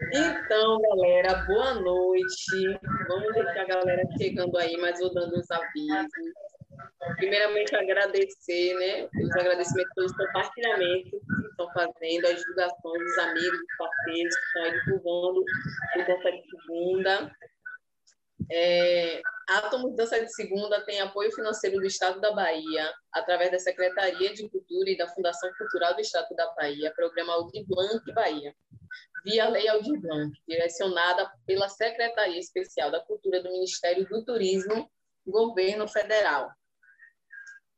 Então, 0.00 0.80
galera, 0.80 1.44
boa 1.46 1.74
noite. 1.74 2.78
Vamos 3.08 3.34
deixar 3.34 3.62
a 3.62 3.66
galera 3.66 4.02
chegando 4.16 4.56
aí, 4.56 4.76
mas 4.78 4.98
vou 4.98 5.12
dando 5.12 5.38
os 5.38 5.50
avisos. 5.50 6.32
Primeiramente, 7.16 7.74
agradecer, 7.74 8.74
né? 8.74 9.08
Os 9.22 9.36
agradecimentos 9.36 9.92
pelos 9.94 10.16
compartilhamentos 10.16 11.10
que 11.10 11.46
estão 11.50 11.70
fazendo, 11.72 12.26
as 12.26 12.40
divulgações 12.40 13.04
dos 13.04 13.18
amigos, 13.18 13.58
dos 13.58 13.76
parceiros 13.78 14.34
que 14.34 14.44
estão 14.44 14.62
aí 14.62 14.80
divulgando 14.80 15.40
o 15.40 16.06
Dança 16.06 16.32
de 16.32 16.42
Segunda. 16.50 17.36
É, 18.50 19.22
Átomos 19.48 19.96
Dança 19.96 20.20
de 20.20 20.32
Segunda 20.32 20.80
tem 20.84 21.00
apoio 21.00 21.32
financeiro 21.32 21.76
do 21.76 21.86
Estado 21.86 22.20
da 22.20 22.32
Bahia, 22.32 22.92
através 23.12 23.50
da 23.50 23.58
Secretaria 23.58 24.32
de 24.32 24.48
Cultura 24.48 24.90
e 24.90 24.96
da 24.96 25.08
Fundação 25.08 25.50
Cultural 25.58 25.94
do 25.94 26.00
Estado 26.00 26.34
da 26.34 26.50
Bahia, 26.54 26.92
programa 26.94 27.34
Aldir 27.34 27.64
Blanc 27.66 28.12
Bahia, 28.12 28.54
via 29.24 29.48
Lei 29.48 29.68
Aldir 29.68 30.00
Blanc, 30.00 30.32
direcionada 30.46 31.30
pela 31.46 31.68
Secretaria 31.68 32.38
Especial 32.38 32.90
da 32.90 33.00
Cultura 33.00 33.42
do 33.42 33.50
Ministério 33.50 34.06
do 34.08 34.24
Turismo, 34.24 34.90
Governo 35.26 35.86
Federal. 35.88 36.50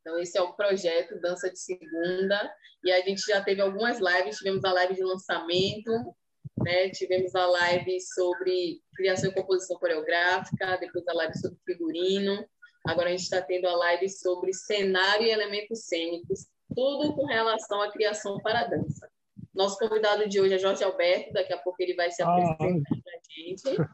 Então, 0.01 0.19
esse 0.19 0.37
é 0.37 0.43
o 0.43 0.53
projeto 0.53 1.19
Dança 1.21 1.51
de 1.51 1.59
Segunda, 1.59 2.55
e 2.83 2.93
a 2.93 3.01
gente 3.01 3.23
já 3.23 3.43
teve 3.43 3.63
algumas 3.63 3.99
lives, 3.99 4.37
tivemos 4.37 4.65
a 4.65 4.73
live 4.73 4.95
de 4.95 5.03
lançamento, 5.03 6.15
né? 6.59 6.91
tivemos 6.91 7.35
a 7.35 7.47
live 7.47 8.01
sobre 8.01 8.83
criação 8.95 9.31
e 9.31 9.35
composição 9.35 9.79
coreográfica, 9.79 10.77
depois 10.79 11.07
a 11.09 11.15
live 11.15 11.39
sobre 11.39 11.59
figurino, 11.65 12.47
agora 12.87 13.09
a 13.09 13.13
gente 13.13 13.23
está 13.23 13.41
tendo 13.41 13.67
a 13.67 13.77
live 13.77 14.09
sobre 14.11 14.53
cenário 14.53 15.27
e 15.27 15.31
elementos 15.31 15.87
cênicos, 15.87 16.47
tudo 16.75 17.15
com 17.15 17.25
relação 17.25 17.81
à 17.81 17.91
criação 17.91 18.39
para 18.41 18.61
a 18.61 18.67
dança. 18.67 19.11
Nosso 19.55 19.79
convidado 19.79 20.29
de 20.29 20.41
hoje 20.41 20.55
é 20.55 20.59
Jorge 20.59 20.83
Alberto, 20.83 21.33
daqui 21.33 21.53
a 21.53 21.59
pouco 21.59 21.81
ele 21.81 21.95
vai 21.95 22.11
se 22.11 22.23
ah, 22.23 22.27
apresentar 22.27 22.89
para 22.89 23.13
a 23.15 23.21
gente. 23.31 23.91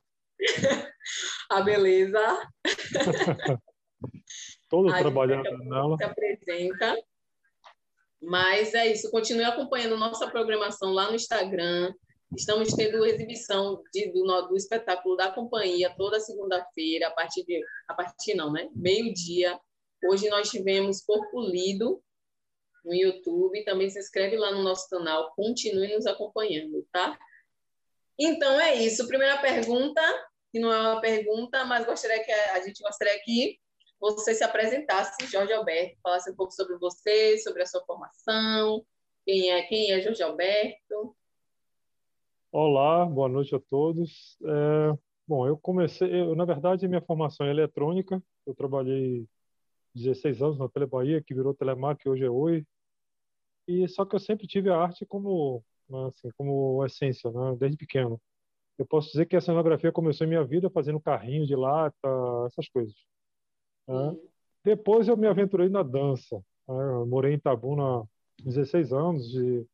a 1.50 1.60
beleza. 1.60 2.50
Todo 4.68 4.88
trabalhando 4.88 5.58
nela. 5.58 5.96
Se 5.96 6.04
apresenta. 6.04 6.96
Mas 8.22 8.74
é 8.74 8.86
isso, 8.86 9.10
continue 9.10 9.44
acompanhando 9.44 9.96
nossa 9.96 10.30
programação 10.30 10.92
lá 10.92 11.08
no 11.08 11.16
Instagram. 11.16 11.92
Estamos 12.36 12.72
tendo 12.74 13.04
exibição 13.04 13.82
de, 13.92 14.12
do, 14.12 14.22
do 14.48 14.56
espetáculo 14.56 15.16
da 15.16 15.32
companhia 15.32 15.92
toda 15.96 16.20
segunda-feira, 16.20 17.08
a 17.08 17.10
partir 17.10 17.44
de. 17.44 17.62
A 17.88 17.94
partir 17.94 18.34
não, 18.34 18.52
né? 18.52 18.68
Meio-dia. 18.74 19.58
Hoje 20.08 20.28
nós 20.28 20.48
tivemos 20.48 21.02
Corpo 21.02 21.40
Lido 21.40 22.00
no 22.84 22.94
YouTube. 22.94 23.64
Também 23.64 23.90
se 23.90 23.98
inscreve 23.98 24.36
lá 24.36 24.52
no 24.52 24.62
nosso 24.62 24.88
canal. 24.88 25.32
Continue 25.34 25.94
nos 25.94 26.06
acompanhando, 26.06 26.86
tá? 26.92 27.18
Então 28.18 28.60
é 28.60 28.74
isso. 28.74 29.06
Primeira 29.06 29.38
pergunta, 29.38 30.00
que 30.52 30.58
não 30.58 30.72
é 30.72 30.80
uma 30.80 31.00
pergunta, 31.00 31.64
mas 31.64 31.86
gostaria 31.86 32.22
que 32.22 32.30
a, 32.30 32.60
gente 32.60 32.82
gostaria 32.82 33.18
que 33.24 33.58
você 33.98 34.34
se 34.34 34.44
apresentasse, 34.44 35.26
Jorge 35.26 35.52
Alberto, 35.52 35.96
falasse 36.02 36.30
um 36.30 36.34
pouco 36.34 36.52
sobre 36.52 36.76
você, 36.78 37.38
sobre 37.38 37.62
a 37.62 37.66
sua 37.66 37.84
formação, 37.84 38.84
quem 39.24 39.52
é, 39.52 39.62
quem 39.62 39.92
é 39.92 40.00
Jorge 40.00 40.22
Alberto. 40.22 41.16
Olá, 42.52 43.06
boa 43.06 43.28
noite 43.28 43.54
a 43.54 43.60
todos. 43.60 44.36
É, 44.42 44.98
bom, 45.26 45.46
eu 45.46 45.56
comecei, 45.56 46.12
eu, 46.12 46.34
na 46.34 46.44
verdade, 46.44 46.88
minha 46.88 47.00
formação 47.00 47.46
é 47.46 47.50
eletrônica. 47.50 48.22
Eu 48.46 48.54
trabalhei 48.54 49.26
16 49.94 50.42
anos 50.42 50.58
na 50.58 50.68
Telebahia, 50.68 51.22
que 51.22 51.34
virou 51.34 51.54
Telemar, 51.54 51.96
que 51.96 52.08
hoje 52.08 52.24
é 52.24 52.30
Oi. 52.30 52.64
E 53.66 53.86
só 53.88 54.04
que 54.04 54.14
eu 54.14 54.20
sempre 54.20 54.46
tive 54.46 54.70
a 54.70 54.76
arte 54.76 55.06
como, 55.06 55.62
né, 55.88 56.06
assim, 56.08 56.30
como 56.36 56.84
essência, 56.84 57.30
né, 57.30 57.56
desde 57.58 57.76
pequeno. 57.76 58.20
Eu 58.78 58.86
posso 58.86 59.10
dizer 59.12 59.26
que 59.26 59.36
a 59.36 59.40
cenografia 59.40 59.92
começou 59.92 60.26
em 60.26 60.30
minha 60.30 60.44
vida 60.44 60.70
fazendo 60.70 61.00
carrinho 61.00 61.46
de 61.46 61.54
lata, 61.54 62.08
essas 62.46 62.68
coisas. 62.68 62.94
Né? 63.86 64.16
Depois 64.64 65.06
eu 65.06 65.16
me 65.16 65.26
aventurei 65.26 65.68
na 65.68 65.82
dança. 65.82 66.36
Né? 66.66 66.74
Eu 66.94 67.06
morei 67.06 67.32
em 67.32 67.36
Itabuna 67.36 68.00
há 68.00 68.06
16 68.42 68.92
anos 68.92 69.34
e, 69.34 69.66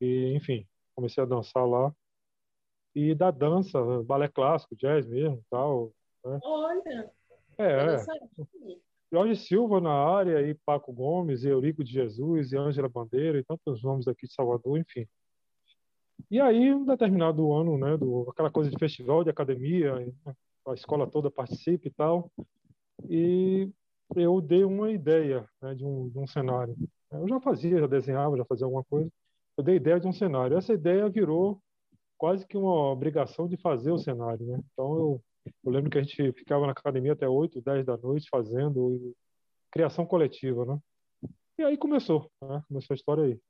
e, 0.00 0.34
enfim, 0.34 0.66
comecei 0.94 1.22
a 1.22 1.26
dançar 1.26 1.68
lá. 1.68 1.94
E 2.94 3.14
da 3.14 3.30
dança, 3.30 3.78
balé 4.04 4.26
clássico, 4.26 4.74
jazz 4.74 5.06
mesmo, 5.06 5.44
tal. 5.50 5.92
Né? 6.24 6.40
Olha. 6.42 7.12
É, 7.58 7.94
é. 7.94 7.96
Jorge 9.12 9.36
Silva 9.36 9.80
na 9.80 9.92
área, 9.92 10.42
e 10.42 10.54
Paco 10.54 10.92
Gomes, 10.92 11.44
e 11.44 11.48
Eurico 11.48 11.84
de 11.84 11.92
Jesus, 11.92 12.52
e 12.52 12.56
Ângela 12.56 12.88
Bandeira, 12.88 13.38
e 13.38 13.44
tantos 13.44 13.82
nomes 13.82 14.08
aqui 14.08 14.26
de 14.26 14.34
Salvador, 14.34 14.78
enfim. 14.78 15.06
E 16.30 16.40
aí, 16.40 16.74
um 16.74 16.84
determinado 16.84 17.52
ano, 17.52 17.78
né, 17.78 17.96
do, 17.96 18.28
aquela 18.30 18.50
coisa 18.50 18.70
de 18.70 18.78
festival, 18.78 19.22
de 19.22 19.30
academia, 19.30 19.94
a 20.66 20.74
escola 20.74 21.06
toda 21.06 21.30
participa 21.30 21.86
e 21.86 21.90
tal, 21.90 22.30
e 23.08 23.70
eu 24.14 24.40
dei 24.40 24.64
uma 24.64 24.90
ideia 24.90 25.48
né, 25.60 25.74
de, 25.74 25.84
um, 25.84 26.08
de 26.08 26.18
um 26.18 26.26
cenário. 26.26 26.76
Eu 27.10 27.28
já 27.28 27.40
fazia, 27.40 27.78
já 27.78 27.86
desenhava, 27.86 28.36
já 28.36 28.44
fazia 28.44 28.66
alguma 28.66 28.84
coisa. 28.84 29.10
Eu 29.56 29.64
dei 29.64 29.76
ideia 29.76 29.98
de 29.98 30.06
um 30.06 30.12
cenário. 30.12 30.56
Essa 30.56 30.74
ideia 30.74 31.08
virou 31.08 31.60
quase 32.18 32.46
que 32.46 32.56
uma 32.56 32.90
obrigação 32.92 33.48
de 33.48 33.56
fazer 33.56 33.90
o 33.90 33.98
cenário, 33.98 34.44
né? 34.46 34.60
Então 34.72 34.96
eu, 34.96 35.22
eu 35.64 35.72
lembro 35.72 35.90
que 35.90 35.98
a 35.98 36.02
gente 36.02 36.32
ficava 36.32 36.66
na 36.66 36.72
academia 36.72 37.12
até 37.12 37.28
8, 37.28 37.60
10 37.60 37.86
da 37.86 37.96
noite 37.96 38.28
fazendo 38.30 39.14
criação 39.70 40.06
coletiva, 40.06 40.64
né? 40.64 40.78
E 41.58 41.64
aí 41.64 41.76
começou, 41.76 42.30
né? 42.42 42.62
começou 42.68 42.94
a 42.94 42.96
história 42.96 43.24
aí. 43.24 43.40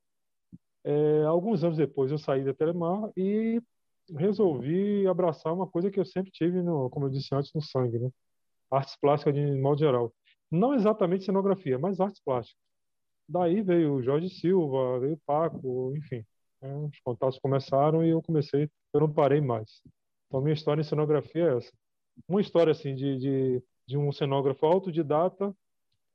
É, 0.83 1.23
alguns 1.25 1.63
anos 1.63 1.77
depois 1.77 2.11
eu 2.11 2.17
saí 2.17 2.43
da 2.43 2.53
Telemar 2.53 3.11
e 3.17 3.61
resolvi 4.15 5.05
abraçar 5.07 5.53
uma 5.53 5.67
coisa 5.67 5.91
que 5.91 5.99
eu 5.99 6.05
sempre 6.05 6.31
tive, 6.31 6.61
no, 6.61 6.89
como 6.89 7.05
eu 7.07 7.09
disse 7.09 7.35
antes, 7.35 7.53
no 7.53 7.61
sangue, 7.61 7.99
né? 7.99 8.09
artes 8.71 8.95
plásticas 8.95 9.33
de 9.33 9.45
modo 9.59 9.79
geral. 9.79 10.13
Não 10.51 10.73
exatamente 10.73 11.25
cenografia, 11.25 11.77
mas 11.77 11.99
artes 11.99 12.21
plásticas. 12.23 12.61
Daí 13.27 13.61
veio 13.61 13.95
o 13.95 14.01
Jorge 14.01 14.29
Silva, 14.29 14.99
veio 14.99 15.13
o 15.15 15.21
Paco, 15.25 15.93
enfim. 15.97 16.25
Né, 16.61 16.73
os 16.75 16.99
contatos 17.01 17.39
começaram 17.39 18.03
e 18.03 18.09
eu 18.09 18.21
comecei, 18.21 18.69
eu 18.93 18.99
não 19.01 19.11
parei 19.11 19.41
mais. 19.41 19.81
Então, 20.27 20.41
minha 20.41 20.53
história 20.53 20.81
em 20.81 20.85
cenografia 20.85 21.43
é 21.43 21.57
essa. 21.57 21.71
Uma 22.27 22.41
história, 22.41 22.71
assim, 22.71 22.95
de, 22.95 23.17
de, 23.17 23.63
de 23.85 23.97
um 23.97 24.11
cenógrafo 24.11 24.65
autodidata 24.65 25.55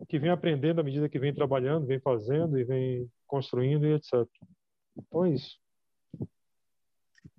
que 0.08 0.18
vem 0.18 0.30
aprendendo 0.30 0.80
à 0.80 0.84
medida 0.84 1.08
que 1.08 1.18
vem 1.18 1.34
trabalhando, 1.34 1.86
vem 1.86 2.00
fazendo 2.00 2.58
e 2.58 2.64
vem 2.64 3.10
construindo 3.26 3.86
e 3.86 3.94
etc. 3.94 4.26
Então, 4.96 5.24
é 5.24 5.30
isso. 5.30 5.60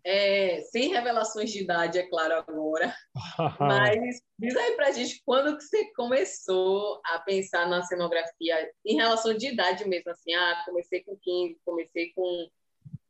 É, 0.06 0.60
sem 0.64 0.90
revelações 0.90 1.50
de 1.50 1.62
idade, 1.62 1.98
é 1.98 2.04
claro, 2.04 2.34
agora. 2.34 2.94
Mas 3.60 4.22
diz 4.38 4.56
aí 4.56 4.76
pra 4.76 4.92
gente 4.92 5.22
quando 5.26 5.56
que 5.58 5.64
você 5.64 5.94
começou 5.94 7.02
a 7.06 7.20
pensar 7.20 7.70
na 7.70 7.82
cenografia 7.84 8.70
em 8.86 8.96
relação 8.96 9.34
de 9.34 9.48
idade 9.48 9.88
mesmo, 9.88 10.12
assim, 10.12 10.34
ah, 10.34 10.64
comecei 10.66 11.04
com 11.04 11.16
15, 11.16 11.58
comecei 11.64 12.12
com 12.14 12.50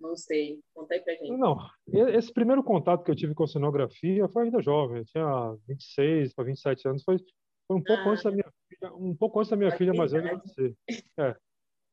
não 0.03 0.17
sei, 0.17 0.59
conta 0.73 0.93
aí 0.93 0.99
pra 0.99 1.13
gente. 1.13 1.31
Não, 1.31 1.57
esse 1.87 2.31
primeiro 2.31 2.61
contato 2.61 3.03
que 3.03 3.09
eu 3.09 3.15
tive 3.15 3.33
com 3.33 3.47
cenografia 3.47 4.27
foi 4.27 4.43
ainda 4.43 4.61
jovem, 4.61 4.97
eu 4.97 5.05
tinha 5.05 5.57
26 5.67 6.33
para 6.33 6.43
27 6.43 6.87
anos, 6.89 7.03
foi, 7.03 7.17
foi 7.65 7.77
um 7.77 7.81
pouco 7.81 8.03
ah, 8.03 8.11
antes 8.11 8.23
da 8.23 8.31
minha 8.31 8.51
filha, 8.67 8.93
um 8.95 9.15
pouco 9.15 9.39
antes 9.39 9.49
da 9.49 9.55
minha 9.55 9.71
filha 9.71 9.93
mais 9.93 10.11
velha 10.11 10.33
nascer. 10.33 10.75
É. 11.17 11.35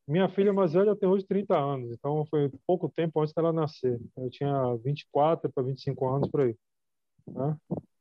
Minha 0.09 0.29
filha 0.29 0.53
mais 0.53 0.73
velha 0.73 0.97
tem 0.97 1.09
hoje 1.09 1.25
30 1.25 1.57
anos, 1.57 1.93
então 1.93 2.25
foi 2.27 2.51
pouco 2.67 2.89
tempo 2.89 3.21
antes 3.21 3.33
dela 3.33 3.53
nascer. 3.53 4.01
Eu 4.17 4.29
tinha 4.29 4.75
24 4.83 5.53
para 5.53 5.63
25 5.63 6.09
anos 6.09 6.29
por 6.29 6.41
aí. 6.41 6.57
Né? 7.29 7.57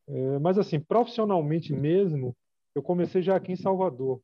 É, 0.08 0.40
mas 0.40 0.58
assim, 0.58 0.80
profissionalmente 0.80 1.72
mesmo, 1.72 2.36
eu 2.74 2.82
comecei 2.82 3.22
já 3.22 3.36
aqui 3.36 3.52
em 3.52 3.56
Salvador, 3.56 4.20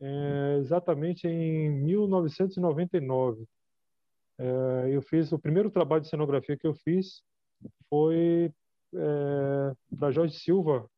é, 0.00 0.58
exatamente 0.60 1.26
em 1.26 1.70
1999. 1.70 3.44
É, 4.38 4.90
eu 4.90 5.02
fiz 5.02 5.32
o 5.32 5.38
primeiro 5.38 5.70
trabalho 5.70 6.02
de 6.02 6.08
cenografia 6.08 6.56
que 6.56 6.66
eu 6.66 6.74
fiz 6.74 7.22
foi 7.88 8.52
é, 8.94 9.72
para 9.98 10.10
Jorge 10.10 10.34
Silva, 10.38 10.88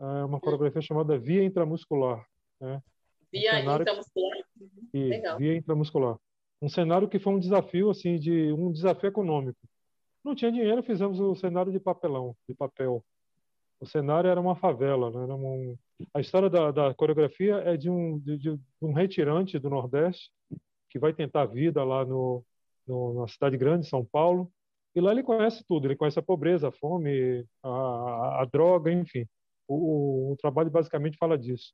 é, 0.00 0.24
uma 0.24 0.40
coreografia 0.40 0.82
chamada 0.82 1.18
Via 1.18 1.44
Intramuscular. 1.44 2.26
Né? 2.60 2.82
Via 3.32 3.52
cenário... 3.52 3.82
intramuscular. 3.82 4.38
E, 4.92 5.04
Legal. 5.04 5.38
Via 5.38 5.56
intramuscular. 5.56 6.18
Um 6.60 6.68
cenário 6.68 7.08
que 7.08 7.18
foi 7.18 7.32
um 7.32 7.40
desafio, 7.40 7.90
assim, 7.90 8.18
de 8.18 8.52
um 8.52 8.70
desafio 8.70 9.08
econômico. 9.08 9.58
Não 10.24 10.34
tinha 10.34 10.52
dinheiro, 10.52 10.82
fizemos 10.82 11.18
o 11.18 11.34
cenário 11.34 11.72
de 11.72 11.80
papelão, 11.80 12.36
de 12.48 12.54
papel. 12.54 13.04
O 13.80 13.86
cenário 13.86 14.30
era 14.30 14.40
uma 14.40 14.54
favela, 14.54 15.10
né? 15.10 15.24
Era 15.24 15.34
um... 15.34 15.76
A 16.14 16.20
história 16.20 16.48
da, 16.48 16.70
da 16.70 16.94
coreografia 16.94 17.56
é 17.56 17.76
de 17.76 17.90
um, 17.90 18.18
de, 18.18 18.38
de 18.38 18.60
um 18.80 18.92
retirante 18.92 19.58
do 19.58 19.68
Nordeste 19.68 20.30
que 20.88 20.98
vai 20.98 21.12
tentar 21.12 21.46
vida 21.46 21.82
lá 21.82 22.04
no, 22.04 22.44
no, 22.86 23.20
na 23.20 23.28
cidade 23.28 23.56
grande, 23.56 23.88
São 23.88 24.04
Paulo, 24.04 24.50
e 24.94 25.00
lá 25.00 25.12
ele 25.12 25.22
conhece 25.22 25.64
tudo, 25.66 25.86
ele 25.86 25.96
conhece 25.96 26.18
a 26.18 26.22
pobreza, 26.22 26.68
a 26.68 26.72
fome, 26.72 27.46
a, 27.62 28.42
a, 28.42 28.44
droga, 28.44 28.92
enfim. 28.92 29.26
O, 29.66 29.74
o, 29.74 30.32
o, 30.32 30.36
trabalho 30.36 30.70
basicamente 30.70 31.16
fala 31.16 31.38
disso. 31.38 31.72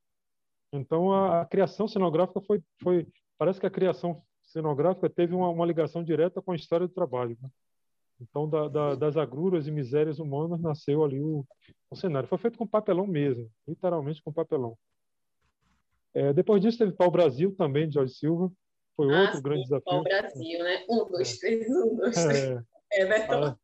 Então, 0.71 1.11
a, 1.11 1.41
a, 1.41 1.45
criação 1.45 1.87
cenográfica 1.87 2.39
foi, 2.41 2.61
foi. 2.81 3.07
Parece 3.37 3.59
que 3.59 3.65
a 3.65 3.71
criação 3.71 4.21
cenográfica 4.43 5.09
teve 5.09 5.35
uma, 5.35 5.49
uma 5.49 5.65
ligação 5.65 6.03
direta 6.03 6.41
com 6.41 6.51
a 6.51 6.55
história 6.55 6.87
do 6.87 6.93
trabalho. 6.93 7.37
Né? 7.41 7.49
Então, 8.21 8.49
da, 8.49 8.67
da, 8.67 8.95
das 8.95 9.17
agruras 9.17 9.67
e 9.67 9.71
misérias 9.71 10.19
humanas 10.19 10.61
nasceu 10.61 11.03
ali 11.03 11.19
o, 11.21 11.45
o 11.89 11.95
cenário. 11.95 12.29
Foi 12.29 12.37
feito 12.37 12.57
com 12.57 12.67
papelão 12.67 13.05
mesmo, 13.05 13.49
literalmente 13.67 14.21
com 14.23 14.31
papelão. 14.31 14.77
É, 16.13 16.33
depois 16.33 16.61
disso, 16.61 16.77
teve 16.77 16.93
Pau 16.93 17.11
Brasil 17.11 17.53
também, 17.55 17.87
de 17.87 17.95
Jorge 17.95 18.13
Silva. 18.13 18.51
Foi 18.99 19.15
ah, 19.15 19.21
outro 19.21 19.37
sim, 19.37 19.43
grande 19.43 19.63
desafio. 19.63 19.85
Pau 19.85 20.03
Brasil, 20.03 20.59
né? 20.61 20.85
Um, 20.89 21.05
dois, 21.09 21.37
é. 21.37 21.39
três, 21.39 21.69
um, 21.69 21.95
dois, 21.95 22.15
três. 22.21 22.65
É, 22.91 23.01
Everton. 23.01 23.55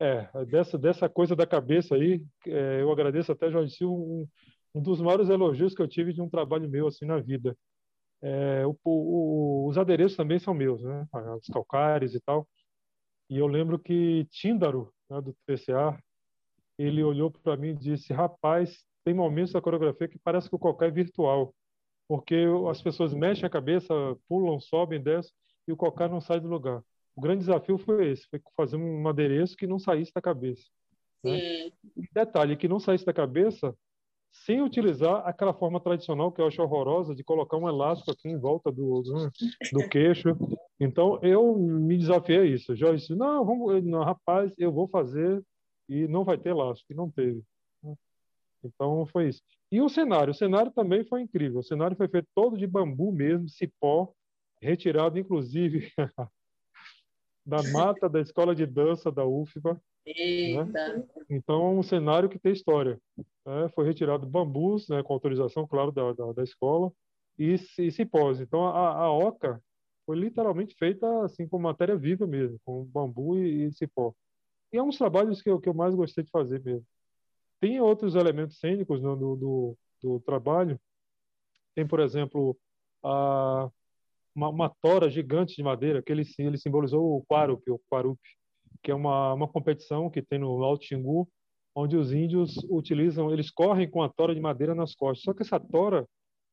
É, 0.00 0.28
é, 0.34 0.44
dessa, 0.44 0.76
dessa 0.76 1.08
coisa 1.08 1.36
da 1.36 1.46
cabeça 1.46 1.94
aí, 1.94 2.20
é, 2.48 2.82
eu 2.82 2.90
agradeço 2.90 3.30
até 3.30 3.48
Jorge 3.48 3.76
Silva, 3.76 3.94
um, 3.94 4.26
um 4.74 4.82
dos 4.82 5.00
maiores 5.00 5.28
elogios 5.28 5.72
que 5.72 5.80
eu 5.80 5.86
tive 5.86 6.12
de 6.12 6.20
um 6.20 6.28
trabalho 6.28 6.68
meu 6.68 6.88
assim 6.88 7.04
na 7.04 7.20
vida. 7.20 7.56
É, 8.20 8.66
o, 8.66 8.76
o, 8.82 9.68
os 9.68 9.78
adereços 9.78 10.16
também 10.16 10.40
são 10.40 10.52
meus, 10.52 10.82
né? 10.82 11.06
Os 11.40 11.46
calcares 11.46 12.12
e 12.16 12.20
tal. 12.20 12.44
E 13.28 13.38
eu 13.38 13.46
lembro 13.46 13.78
que 13.78 14.26
Tíndaro, 14.32 14.92
né, 15.08 15.20
do 15.20 15.32
TCA, 15.46 15.96
ele 16.76 17.04
olhou 17.04 17.30
para 17.30 17.56
mim 17.56 17.68
e 17.68 17.76
disse: 17.76 18.12
Rapaz, 18.12 18.84
tem 19.04 19.14
momentos 19.14 19.52
da 19.52 19.60
coreografia 19.60 20.08
que 20.08 20.18
parece 20.18 20.48
que 20.48 20.56
o 20.56 20.58
calcar 20.58 20.88
é 20.88 20.90
virtual, 20.90 21.54
porque 22.10 22.44
as 22.68 22.82
pessoas 22.82 23.14
mexem 23.14 23.46
a 23.46 23.48
cabeça, 23.48 23.94
pulam, 24.28 24.58
sobem, 24.58 25.00
descem 25.00 25.32
e 25.68 25.70
o 25.70 25.76
calcar 25.76 26.10
não 26.10 26.20
sai 26.20 26.40
do 26.40 26.48
lugar. 26.48 26.82
O 27.14 27.20
grande 27.20 27.38
desafio 27.38 27.78
foi 27.78 28.10
esse: 28.10 28.26
foi 28.28 28.40
fazer 28.56 28.74
um 28.74 29.06
adereço 29.06 29.56
que 29.56 29.64
não 29.64 29.78
saísse 29.78 30.12
da 30.12 30.20
cabeça. 30.20 30.64
Né? 31.22 31.70
Detalhe: 32.12 32.56
que 32.56 32.66
não 32.66 32.80
saísse 32.80 33.06
da 33.06 33.12
cabeça 33.12 33.72
sem 34.32 34.60
utilizar 34.60 35.24
aquela 35.24 35.54
forma 35.54 35.78
tradicional 35.78 36.32
que 36.32 36.40
eu 36.40 36.48
acho 36.48 36.60
horrorosa 36.60 37.14
de 37.14 37.22
colocar 37.22 37.56
um 37.56 37.68
elástico 37.68 38.10
aqui 38.10 38.28
em 38.28 38.40
volta 38.40 38.72
do, 38.72 39.02
do, 39.02 39.30
do 39.72 39.88
queixo. 39.88 40.36
Então 40.80 41.20
eu 41.22 41.56
me 41.56 41.96
desafiei 41.96 42.38
a 42.40 42.44
isso. 42.44 42.74
Já 42.74 42.92
disse, 42.92 43.14
não, 43.14 43.44
vamos, 43.44 43.84
não, 43.84 44.02
rapaz, 44.02 44.52
eu 44.58 44.72
vou 44.72 44.88
fazer 44.88 45.40
e 45.88 46.08
não 46.08 46.24
vai 46.24 46.36
ter 46.36 46.48
elástico. 46.48 46.92
E 46.92 46.96
não 46.96 47.08
teve. 47.08 47.40
Então 48.64 49.06
foi 49.06 49.28
isso. 49.28 49.42
E 49.70 49.80
o 49.80 49.88
cenário, 49.88 50.32
o 50.32 50.34
cenário 50.34 50.70
também 50.72 51.04
foi 51.04 51.22
incrível. 51.22 51.60
O 51.60 51.64
cenário 51.64 51.96
foi 51.96 52.08
feito 52.08 52.28
todo 52.34 52.56
de 52.56 52.66
bambu 52.66 53.12
mesmo, 53.12 53.48
cipó, 53.48 54.12
retirado 54.60 55.18
inclusive 55.18 55.90
da 57.46 57.62
mata 57.72 58.08
da 58.08 58.20
escola 58.20 58.54
de 58.54 58.66
dança 58.66 59.10
da 59.10 59.24
UFBA. 59.24 59.80
Né? 60.56 61.04
Então, 61.28 61.78
um 61.78 61.82
cenário 61.82 62.28
que 62.28 62.38
tem 62.38 62.52
história. 62.52 63.00
Né? 63.16 63.68
Foi 63.74 63.86
retirado 63.86 64.26
bambus, 64.26 64.88
né, 64.88 65.02
com 65.02 65.12
autorização, 65.12 65.66
claro, 65.66 65.92
da, 65.92 66.12
da, 66.12 66.32
da 66.32 66.42
escola, 66.42 66.92
e, 67.38 67.54
e 67.78 67.90
cipós. 67.90 68.40
Então, 68.40 68.66
a, 68.66 69.04
a 69.04 69.12
oca 69.12 69.62
foi 70.04 70.16
literalmente 70.16 70.74
feita 70.74 71.24
assim 71.24 71.46
com 71.46 71.58
matéria 71.58 71.96
viva 71.96 72.26
mesmo, 72.26 72.58
com 72.64 72.84
bambu 72.84 73.38
e, 73.38 73.66
e 73.66 73.72
cipó. 73.72 74.14
E 74.72 74.76
é 74.76 74.82
um 74.82 74.88
dos 74.88 74.98
trabalhos 74.98 75.42
que 75.42 75.50
eu, 75.50 75.60
que 75.60 75.68
eu 75.68 75.74
mais 75.74 75.94
gostei 75.94 76.24
de 76.24 76.30
fazer 76.30 76.62
mesmo. 76.62 76.86
Tem 77.60 77.80
outros 77.80 78.14
elementos 78.14 78.58
cênicos 78.58 79.00
no, 79.02 79.16
do, 79.16 79.36
do, 79.36 79.78
do 80.02 80.20
trabalho. 80.20 80.80
Tem, 81.74 81.86
por 81.86 82.00
exemplo, 82.00 82.56
a, 83.04 83.70
uma, 84.34 84.48
uma, 84.48 84.70
tora 84.80 85.10
gigante 85.10 85.56
de 85.56 85.62
madeira, 85.62 86.02
que 86.02 86.10
ele, 86.10 86.22
ele 86.38 86.58
simbolizou 86.58 87.16
o 87.16 87.24
Quarup, 87.26 87.70
o 87.70 87.80
Quarup 87.90 88.18
que 88.82 88.90
é 88.90 88.94
uma, 88.94 89.34
uma 89.34 89.48
competição 89.48 90.10
que 90.10 90.22
tem 90.22 90.38
no 90.38 90.62
Alto 90.64 90.84
Xingu, 90.84 91.28
onde 91.74 91.96
os 91.96 92.12
índios 92.12 92.56
utilizam, 92.68 93.32
eles 93.32 93.50
correm 93.50 93.88
com 93.88 94.02
a 94.02 94.08
tora 94.08 94.34
de 94.34 94.40
madeira 94.40 94.74
nas 94.74 94.94
costas. 94.94 95.22
Só 95.22 95.34
que 95.34 95.42
essa 95.42 95.60
tora 95.60 96.06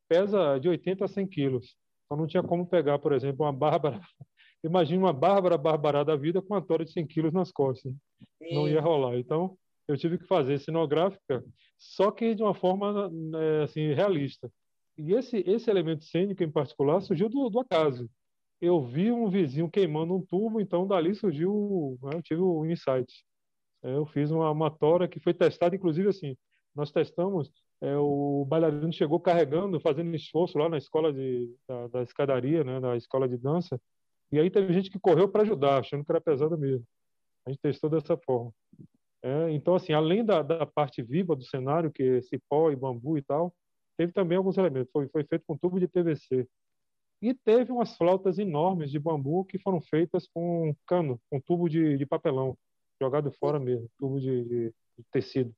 pesa 0.08 0.60
de 0.60 0.70
80 0.70 1.06
a 1.06 1.08
100 1.08 1.28
quilos. 1.28 1.76
Então 2.06 2.18
não 2.18 2.28
tinha 2.28 2.44
como 2.44 2.68
pegar, 2.68 3.00
por 3.00 3.14
exemplo, 3.14 3.46
uma 3.46 3.54
bárbara. 3.54 4.00
Imagina 4.64 5.06
uma 5.06 5.14
bárbara 5.14 5.58
barbará 5.58 6.04
da 6.04 6.16
vida 6.16 6.42
com 6.42 6.54
uma 6.54 6.62
tora 6.62 6.84
de 6.84 6.92
100 6.92 7.08
quilos 7.08 7.34
nas 7.34 7.52
costas. 7.52 7.94
Não 8.52 8.68
ia 8.68 8.82
rolar. 8.82 9.18
Então 9.18 9.58
eu 9.88 9.98
tive 9.98 10.18
que 10.18 10.26
fazer 10.26 10.60
cenográfica, 10.60 11.44
só 11.78 12.12
que 12.12 12.36
de 12.36 12.44
uma 12.44 12.54
forma 12.54 13.12
é, 13.36 13.64
assim 13.64 13.94
realista. 13.94 14.52
E 14.98 15.14
esse 15.14 15.38
esse 15.48 15.70
elemento 15.70 16.04
cênico 16.04 16.44
em 16.44 16.52
particular 16.52 17.02
surgiu 17.02 17.30
do, 17.30 17.50
do 17.50 17.60
acaso 17.60 18.10
eu 18.62 18.82
vi 18.82 19.12
um 19.12 19.30
vizinho 19.30 19.70
queimando 19.70 20.16
um 20.16 20.26
tubo, 20.26 20.60
então 20.60 20.88
dali 20.88 21.14
surgiu, 21.16 21.98
né, 22.02 22.12
eu 22.16 22.22
tive 22.22 22.42
o 22.42 22.66
insight. 22.66 23.24
É, 23.84 23.96
eu 23.96 24.06
fiz 24.06 24.32
uma, 24.32 24.50
uma 24.52 24.72
tora 24.72 25.08
que 25.08 25.20
foi 25.20 25.34
testada, 25.34 25.76
inclusive 25.76 26.10
assim, 26.10 26.36
nós 26.76 26.92
testamos, 26.92 27.52
é, 27.82 27.96
o 27.98 28.46
bailarino 28.46 28.92
chegou 28.92 29.20
carregando, 29.20 29.80
fazendo 29.80 30.16
esforço 30.16 30.58
lá 30.58 30.68
na 30.70 30.78
escola 30.78 31.14
de, 31.14 31.54
da, 31.68 31.88
da 31.88 32.04
escadaria, 32.04 32.64
né, 32.64 32.80
na 32.80 32.98
escola 32.98 33.28
de 33.28 33.38
dança, 33.38 33.80
e 34.32 34.40
aí 34.40 34.50
teve 34.50 34.74
gente 34.74 34.90
que 34.90 35.00
correu 35.00 35.30
para 35.30 35.44
ajudar, 35.44 35.80
achando 35.80 36.04
que 36.04 36.12
era 36.12 36.20
pesado 36.20 36.58
mesmo. 36.58 36.86
A 37.46 37.52
gente 37.52 37.62
testou 37.62 37.90
dessa 37.90 38.18
forma. 38.18 38.52
É, 39.24 39.52
então, 39.52 39.76
assim, 39.76 39.94
além 39.94 40.24
da, 40.24 40.42
da 40.42 40.66
parte 40.66 41.02
viva 41.02 41.36
do 41.36 41.44
cenário, 41.44 41.92
que 41.92 42.04
é 42.04 42.22
cipó 42.22 42.72
e 42.72 42.76
bambu 42.76 43.18
e 43.18 43.22
tal, 43.22 43.54
teve 43.98 44.14
também 44.14 44.38
alguns 44.38 44.58
elementos. 44.58 44.92
Foi, 44.92 45.08
foi 45.10 45.24
feito 45.24 45.44
com 45.46 45.58
tubo 45.58 45.80
de 45.80 45.88
PVC. 45.88 46.48
E 47.22 47.34
teve 47.34 47.72
umas 47.72 47.98
flautas 47.98 48.38
enormes 48.38 48.92
de 48.92 49.00
bambu 49.00 49.44
que 49.46 49.58
foram 49.58 49.82
feitas 49.82 50.28
com 50.28 50.76
cano, 50.86 51.20
com 51.30 51.40
tubo 51.42 51.68
de, 51.68 51.98
de 51.98 52.06
papelão, 52.06 52.56
jogado 53.02 53.32
fora 53.40 53.60
mesmo, 53.60 53.90
tubo 53.98 54.20
de, 54.20 54.44
de, 54.44 54.74
de, 54.98 55.04
tecido. 55.12 55.54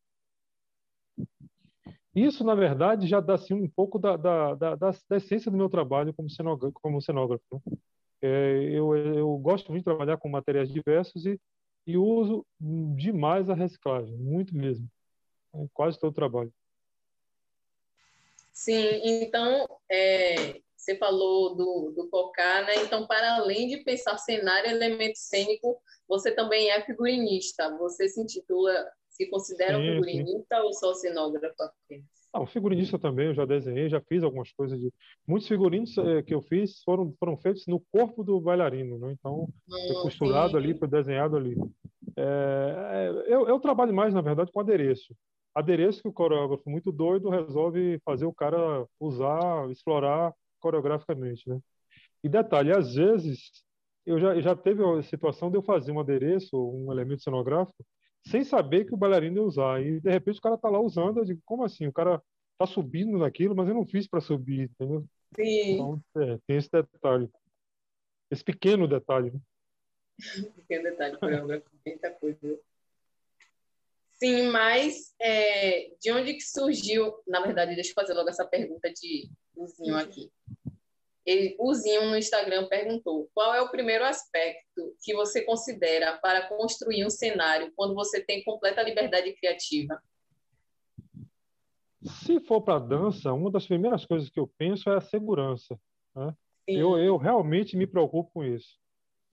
Isso, 2.16 2.44
na 2.46 2.56
verdade, 2.56 3.08
já 3.08 3.20
dá 3.20 3.36
assim, 3.36 3.54
um 3.54 3.70
pouco 3.70 4.00
da, 4.00 4.16
da, 4.16 4.56
da, 4.56 4.76
da, 4.76 4.92
essência 5.12 5.52
do 5.52 5.58
meu 5.58 5.70
trabalho 5.70 6.14
como 6.14 6.30
cenógrafo. 6.30 6.74
Como 6.82 7.02
cenógrafo 7.02 7.44
né? 7.52 7.78
é, 8.22 8.64
eu, 8.72 8.96
eu 8.96 9.38
gosto 9.38 9.70
muito 9.70 9.82
de 9.82 9.86
trabalhar 9.86 10.18
com 10.18 10.30
materiais 10.30 10.72
diversos 10.72 11.26
e, 11.26 11.40
e 11.86 11.98
uso 11.98 12.46
demais 12.60 13.50
a 13.50 13.54
reciclagem, 13.54 14.16
muito 14.18 14.56
mesmo. 14.56 14.90
É 15.54 15.66
quase 15.74 16.00
todo 16.00 16.12
o 16.12 16.16
trabalho. 16.16 16.54
Sim, 18.54 19.02
então, 19.04 19.68
é, 19.90 20.60
você 20.76 20.96
falou 20.98 21.56
do, 21.56 21.94
do 21.96 22.10
Cocá, 22.10 22.64
né? 22.64 22.84
Então, 22.84 23.08
para 23.08 23.36
além 23.36 23.68
de 23.68 23.78
pensar 23.78 24.18
cenário, 24.18 24.70
elemento 24.70 25.18
cênico, 25.18 25.82
você 26.08 26.32
também 26.32 26.70
é 26.70 26.82
figurinista. 26.84 27.76
Você 27.78 28.10
se 28.10 28.20
intitula, 28.20 28.92
se 29.10 29.28
considera 29.28 29.78
sim, 29.78 29.86
figurinista 29.86 30.58
sim. 30.58 30.62
ou 30.62 30.74
só 30.74 30.94
cenógrafa? 32.30 32.34
Não, 32.34 32.46
figurinista 32.46 33.00
também, 33.00 33.28
eu 33.28 33.34
já 33.34 33.46
desenhei, 33.46 33.90
já 33.90 34.02
fiz 34.02 34.24
algumas 34.24 34.52
coisas 34.52 34.80
de. 34.80 34.92
Muitos 35.28 35.48
figurinos 35.48 35.98
eh, 35.98 36.22
que 36.24 36.34
eu 36.34 36.42
fiz 36.42 36.82
foram, 36.84 37.14
foram 37.20 37.38
feitos 37.38 37.66
no 37.68 37.80
corpo 37.92 38.24
do 38.24 38.40
bailarino, 38.40 38.98
né? 38.98 39.12
Então, 39.12 39.48
foi 39.68 39.96
hum, 39.96 40.02
costurado 40.02 40.58
ali, 40.58 40.78
foi 40.78 40.88
desenhado 40.88 41.36
ali. 41.36 41.56
É, 42.18 43.10
é, 43.28 43.34
eu, 43.34 43.48
eu 43.48 43.60
trabalho 43.60 43.94
mais, 43.94 44.14
na 44.14 44.22
verdade, 44.22 44.52
com 44.52 44.60
adereço 44.60 45.14
adereço 45.54 46.02
que 46.02 46.08
o 46.08 46.14
coreógrafo 46.14 46.70
muito 46.70 46.92
doido 46.92 47.30
resolve 47.30 48.00
fazer 48.06 48.26
o 48.26 48.34
cara 48.34 48.86
usar, 49.00 49.70
explorar 49.72 50.34
coreograficamente, 50.60 51.48
né? 51.48 51.60
E 52.24 52.30
detalhe, 52.30 52.72
às 52.72 52.96
vezes 52.96 53.52
eu 54.06 54.20
já, 54.20 54.40
já 54.42 54.56
teve 54.56 54.84
a 54.84 55.02
situação 55.04 55.50
de 55.50 55.58
eu 55.58 55.62
fazer 55.62 55.92
um 55.92 56.00
adereço, 56.00 56.56
um 56.56 56.92
elemento 56.92 57.24
cenográfico, 57.24 57.84
sem 58.30 58.44
saber 58.44 58.86
que 58.86 58.94
o 58.94 58.98
bailarino 58.98 59.38
ia 59.38 59.44
usar. 59.44 59.82
E 59.82 60.00
de 60.00 60.10
repente 60.10 60.40
o 60.40 60.42
cara 60.42 60.58
tá 60.58 60.70
lá 60.70 60.80
usando, 60.80 61.18
eu 61.18 61.26
digo, 61.26 61.42
como 61.46 61.64
assim? 61.64 61.88
O 61.88 61.94
cara 61.94 62.22
tá 62.58 62.66
subindo 62.66 63.18
naquilo, 63.18 63.56
mas 63.56 63.68
eu 63.68 63.74
não 63.74 63.86
fiz 63.86 64.08
para 64.08 64.22
subir, 64.22 64.70
entendeu? 64.70 65.06
Sim. 65.36 65.74
Então, 65.74 66.02
é, 66.18 66.40
tem 66.46 66.58
esse 66.58 66.70
detalhe. 66.70 67.30
Esse 68.32 68.44
pequeno 68.44 68.88
detalhe. 68.88 69.32
Né? 69.32 69.40
pequeno 70.56 70.84
detalhe, 70.84 71.18
coreógrafo, 71.18 71.70
muita 71.86 72.12
coisa. 72.12 72.60
Sim, 74.12 74.50
mas 74.50 75.16
é, 75.20 75.94
de 76.02 76.12
onde 76.12 76.34
que 76.34 76.42
surgiu, 76.42 77.14
na 77.26 77.40
verdade, 77.40 77.74
deixa 77.74 77.92
eu 77.92 77.96
fazer 77.96 78.14
logo 78.14 78.30
essa 78.30 78.46
pergunta 78.46 78.92
de 78.92 79.30
Luzinho 79.56 79.96
aqui. 79.96 80.30
Ele, 81.30 81.56
o 81.60 81.72
Zinho 81.76 82.10
no 82.10 82.18
Instagram 82.18 82.68
perguntou: 82.68 83.30
qual 83.36 83.54
é 83.54 83.62
o 83.62 83.70
primeiro 83.70 84.04
aspecto 84.04 84.96
que 85.04 85.14
você 85.14 85.44
considera 85.44 86.18
para 86.18 86.48
construir 86.48 87.06
um 87.06 87.10
cenário 87.12 87.72
quando 87.76 87.94
você 87.94 88.20
tem 88.20 88.44
completa 88.44 88.82
liberdade 88.82 89.32
criativa? 89.34 90.02
Se 92.02 92.40
for 92.40 92.62
para 92.62 92.80
dança, 92.80 93.32
uma 93.32 93.52
das 93.52 93.68
primeiras 93.68 94.08
coisas 94.08 94.28
que 94.28 94.40
eu 94.40 94.52
penso 94.58 94.90
é 94.90 94.98
a 94.98 95.02
segurança. 95.02 95.80
Né? 96.16 96.34
Eu, 96.68 96.98
eu 96.98 97.16
realmente 97.16 97.78
me 97.78 97.86
preocupo 97.86 98.32
com 98.34 98.44
isso. 98.44 98.80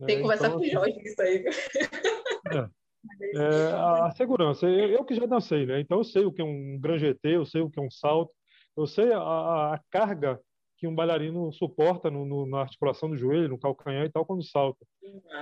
Tem 0.05 0.17
que 0.17 0.23
conversar 0.23 0.49
então, 0.49 0.59
com 0.59 0.67
o 0.67 0.71
Jorge 0.71 1.01
isso 1.03 1.23
aí. 1.23 1.45
É. 2.53 2.77
É, 3.37 3.73
a, 3.73 4.07
a, 4.07 4.11
segurança. 4.11 4.67
Eu, 4.67 4.91
eu, 4.91 5.05
que 5.05 5.15
já 5.15 5.25
dancei, 5.25 5.65
né? 5.65 5.81
Então 5.81 5.99
eu 5.99 6.05
sei 6.05 6.27
o 6.27 6.33
que 6.33 6.43
é 6.43 6.45
um 6.45 6.79
grand 6.79 6.99
GT, 6.99 7.37
eu 7.37 7.47
sei 7.47 7.63
o 7.63 7.71
que 7.71 7.79
é 7.79 7.83
um 7.83 7.91
salto, 7.91 8.35
eu 8.77 8.87
sei 8.87 9.13
a, 9.13 9.75
a 9.75 9.81
carga 9.91 10.39
que 10.87 10.89
um 10.89 10.95
bailarino 10.95 11.53
suporta 11.53 12.11
no, 12.11 12.25
no, 12.25 12.47
na 12.47 12.61
articulação 12.61 13.11
do 13.11 13.17
joelho, 13.17 13.49
no 13.49 13.59
calcanhar 13.59 14.07
e 14.07 14.11
tal, 14.11 14.25
quando 14.25 14.45
salta. 14.45 14.87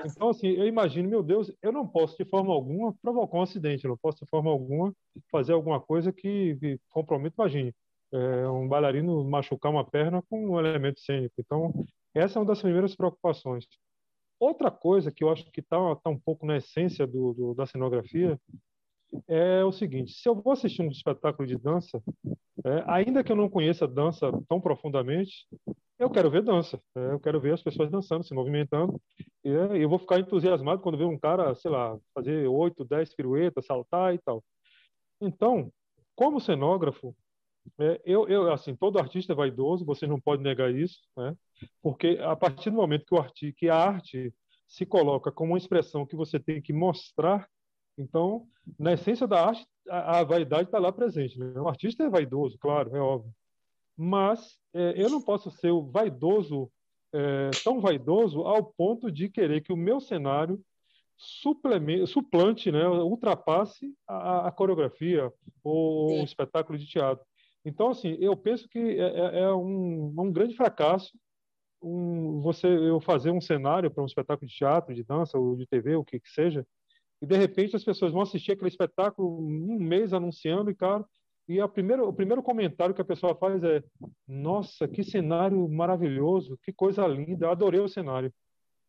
Então, 0.06 0.30
assim, 0.30 0.48
eu 0.48 0.66
imagino, 0.66 1.08
meu 1.08 1.22
Deus, 1.22 1.52
eu 1.62 1.70
não 1.70 1.86
posso 1.86 2.16
de 2.16 2.24
forma 2.24 2.52
alguma 2.52 2.94
provocar 3.02 3.38
um 3.38 3.42
acidente, 3.42 3.84
eu 3.84 3.90
não 3.90 3.96
posso 3.96 4.24
de 4.24 4.30
forma 4.30 4.50
alguma 4.50 4.94
fazer 5.30 5.52
alguma 5.52 5.80
coisa 5.80 6.12
que, 6.12 6.56
que 6.56 6.80
comprometa, 6.88 7.34
imagine, 7.38 7.74
é, 8.12 8.48
um 8.48 8.66
bailarino 8.66 9.22
machucar 9.24 9.70
uma 9.70 9.84
perna 9.84 10.22
com 10.30 10.46
um 10.46 10.58
elemento 10.58 11.00
cênico. 11.00 11.34
Então, 11.38 11.72
essa 12.14 12.38
é 12.38 12.40
uma 12.40 12.46
das 12.46 12.62
primeiras 12.62 12.96
preocupações. 12.96 13.66
outra 14.40 14.70
coisa 14.70 15.12
que 15.12 15.22
eu 15.22 15.30
acho 15.30 15.50
que 15.50 15.60
está 15.60 15.76
tá 15.96 16.10
um 16.10 16.18
pouco 16.18 16.46
na 16.46 16.56
essência 16.56 17.06
do, 17.06 17.34
do, 17.34 17.54
da 17.54 17.66
cenografia 17.66 18.40
é 19.28 19.64
o 19.64 19.72
seguinte: 19.72 20.12
se 20.12 20.28
eu 20.28 20.34
vou 20.34 20.52
assistir 20.52 20.82
um 20.82 20.90
espetáculo 20.90 21.46
de 21.46 21.56
dança, 21.56 22.02
é, 22.64 22.84
ainda 22.86 23.22
que 23.22 23.30
eu 23.30 23.36
não 23.36 23.48
conheça 23.48 23.86
dança 23.86 24.30
tão 24.48 24.60
profundamente, 24.60 25.46
eu 25.98 26.10
quero 26.10 26.30
ver 26.30 26.42
dança. 26.42 26.80
É, 26.96 27.12
eu 27.12 27.20
quero 27.20 27.40
ver 27.40 27.54
as 27.54 27.62
pessoas 27.62 27.90
dançando, 27.90 28.24
se 28.24 28.34
movimentando. 28.34 29.00
E 29.44 29.48
é, 29.48 29.78
eu 29.78 29.88
vou 29.88 29.98
ficar 29.98 30.18
entusiasmado 30.18 30.82
quando 30.82 30.98
ver 30.98 31.04
um 31.04 31.18
cara, 31.18 31.54
sei 31.54 31.70
lá, 31.70 31.96
fazer 32.14 32.46
oito, 32.48 32.84
dez 32.84 33.14
piruetas, 33.14 33.66
saltar 33.66 34.14
e 34.14 34.18
tal. 34.18 34.42
Então, 35.20 35.72
como 36.16 36.40
cenógrafo, 36.40 37.14
é, 37.78 38.00
eu, 38.04 38.28
eu, 38.28 38.52
assim, 38.52 38.76
todo 38.76 38.98
artista 38.98 39.32
é 39.32 39.36
vaidoso, 39.36 39.84
você 39.84 40.06
não 40.06 40.20
pode 40.20 40.42
negar 40.42 40.72
isso, 40.72 41.00
né? 41.16 41.34
Porque 41.82 42.18
a 42.20 42.36
partir 42.36 42.70
do 42.70 42.76
momento 42.76 43.06
que, 43.06 43.16
arti 43.16 43.52
que 43.52 43.68
a 43.68 43.76
arte 43.76 44.34
se 44.66 44.84
coloca 44.84 45.32
como 45.32 45.52
uma 45.52 45.58
expressão 45.58 46.04
que 46.04 46.16
você 46.16 46.38
tem 46.38 46.60
que 46.60 46.72
mostrar, 46.72 47.48
então, 47.96 48.46
na 48.78 48.92
essência 48.92 49.26
da 49.26 49.46
arte, 49.46 49.66
a, 49.88 50.20
a 50.20 50.24
vaidade 50.24 50.64
está 50.64 50.78
lá 50.78 50.92
presente. 50.92 51.38
Né? 51.38 51.60
O 51.60 51.68
artista 51.68 52.04
é 52.04 52.08
vaidoso, 52.08 52.58
claro, 52.58 52.94
é 52.94 53.00
óbvio. 53.00 53.32
Mas 53.96 54.58
é, 54.72 54.94
eu 54.96 55.08
não 55.08 55.20
posso 55.20 55.50
ser 55.50 55.70
o 55.70 55.82
vaidoso, 55.82 56.70
é, 57.12 57.50
tão 57.62 57.80
vaidoso 57.80 58.40
ao 58.40 58.64
ponto 58.64 59.10
de 59.10 59.28
querer 59.28 59.60
que 59.60 59.72
o 59.72 59.76
meu 59.76 60.00
cenário 60.00 60.60
suplante, 61.16 62.72
né, 62.72 62.88
ultrapasse 62.88 63.94
a, 64.06 64.48
a 64.48 64.50
coreografia 64.50 65.32
ou 65.62 66.08
Sim. 66.08 66.20
um 66.20 66.24
espetáculo 66.24 66.76
de 66.76 66.86
teatro. 66.86 67.24
Então, 67.64 67.90
assim, 67.90 68.16
eu 68.20 68.36
penso 68.36 68.68
que 68.68 68.78
é, 68.78 69.38
é, 69.38 69.40
é 69.40 69.52
um, 69.54 70.12
um, 70.18 70.32
grande 70.32 70.54
fracasso 70.56 71.16
um, 71.80 72.40
você 72.40 72.66
eu 72.66 73.00
fazer 73.00 73.30
um 73.30 73.40
cenário 73.40 73.90
para 73.90 74.02
um 74.02 74.06
espetáculo 74.06 74.48
de 74.48 74.54
teatro, 74.54 74.94
de 74.94 75.04
dança 75.04 75.38
ou 75.38 75.56
de 75.56 75.66
TV, 75.66 75.96
o 75.96 76.04
que 76.04 76.18
que 76.18 76.30
seja, 76.30 76.66
e 77.22 77.26
de 77.26 77.36
repente 77.36 77.76
as 77.76 77.84
pessoas 77.84 78.12
vão 78.12 78.22
assistir 78.22 78.52
aquele 78.52 78.68
espetáculo 78.68 79.38
um 79.40 79.78
mês 79.78 80.12
anunciando 80.12 80.70
e 80.70 80.74
cara, 80.74 81.04
e 81.46 81.60
a 81.60 81.68
primeira, 81.68 82.04
o 82.04 82.12
primeiro 82.12 82.42
comentário 82.42 82.94
que 82.94 83.02
a 83.02 83.04
pessoa 83.04 83.34
faz 83.34 83.62
é: 83.62 83.82
Nossa, 84.26 84.88
que 84.88 85.04
cenário 85.04 85.68
maravilhoso, 85.68 86.58
que 86.62 86.72
coisa 86.72 87.06
linda, 87.06 87.50
adorei 87.50 87.80
o 87.80 87.88
cenário. 87.88 88.32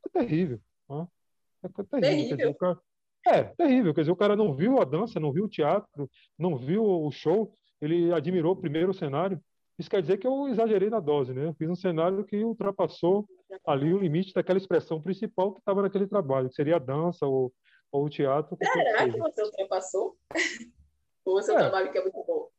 É 0.05 0.19
terrível. 0.19 0.59
Né? 0.89 1.07
É 1.63 1.67
terrível. 1.67 1.99
terrível. 1.99 2.37
Dizer, 2.37 2.53
cara, 2.55 2.79
é, 3.27 3.43
terrível. 3.43 3.93
Quer 3.93 4.01
dizer, 4.01 4.11
o 4.11 4.15
cara 4.15 4.35
não 4.35 4.55
viu 4.55 4.79
a 4.79 4.85
dança, 4.85 5.19
não 5.19 5.33
viu 5.33 5.45
o 5.45 5.49
teatro, 5.49 6.09
não 6.37 6.57
viu 6.57 6.83
o 6.83 7.11
show, 7.11 7.53
ele 7.81 8.13
admirou 8.13 8.55
primeiro 8.55 8.91
o 8.91 8.93
cenário. 8.93 9.41
Isso 9.77 9.89
quer 9.89 10.01
dizer 10.01 10.17
que 10.17 10.27
eu 10.27 10.47
exagerei 10.47 10.89
na 10.89 11.01
dose, 11.01 11.33
né? 11.33 11.47
Eu 11.47 11.53
fiz 11.55 11.69
um 11.69 11.75
cenário 11.75 12.23
que 12.23 12.41
ultrapassou 12.43 13.27
ali 13.67 13.93
o 13.93 13.97
limite 13.97 14.33
daquela 14.33 14.57
expressão 14.57 15.01
principal 15.01 15.51
que 15.51 15.59
estava 15.59 15.81
naquele 15.81 16.07
trabalho, 16.07 16.47
que 16.47 16.55
seria 16.55 16.77
a 16.77 16.79
dança 16.79 17.25
ou, 17.25 17.51
ou 17.91 18.05
o 18.05 18.09
teatro. 18.09 18.57
Será 18.61 19.09
que 19.09 19.17
você 19.17 19.43
ultrapassou? 19.43 20.17
ou 21.25 21.37
o 21.37 21.41
seu 21.41 21.55
é. 21.55 21.57
trabalho 21.57 21.91
que 21.91 21.97
é 21.97 22.01
muito 22.01 22.23
bom? 22.25 22.49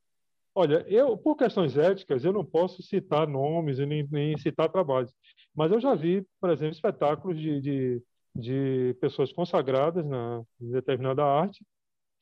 Olha, 0.54 0.86
eu, 0.88 1.18
por 1.18 1.36
questões 1.36 1.76
éticas, 1.76 2.24
eu 2.24 2.32
não 2.32 2.44
posso 2.44 2.82
citar 2.82 3.28
nomes 3.28 3.78
e 3.78 3.84
nem, 3.84 4.08
nem 4.10 4.38
citar 4.38 4.70
trabalhos, 4.70 5.12
mas 5.54 5.70
eu 5.70 5.78
já 5.78 5.94
vi, 5.94 6.26
por 6.40 6.48
exemplo, 6.48 6.72
espetáculos 6.72 7.38
de, 7.38 7.60
de, 7.60 8.02
de 8.34 8.96
pessoas 8.98 9.30
consagradas 9.30 10.04
na, 10.06 10.42
em 10.58 10.70
determinada 10.70 11.22
arte, 11.22 11.62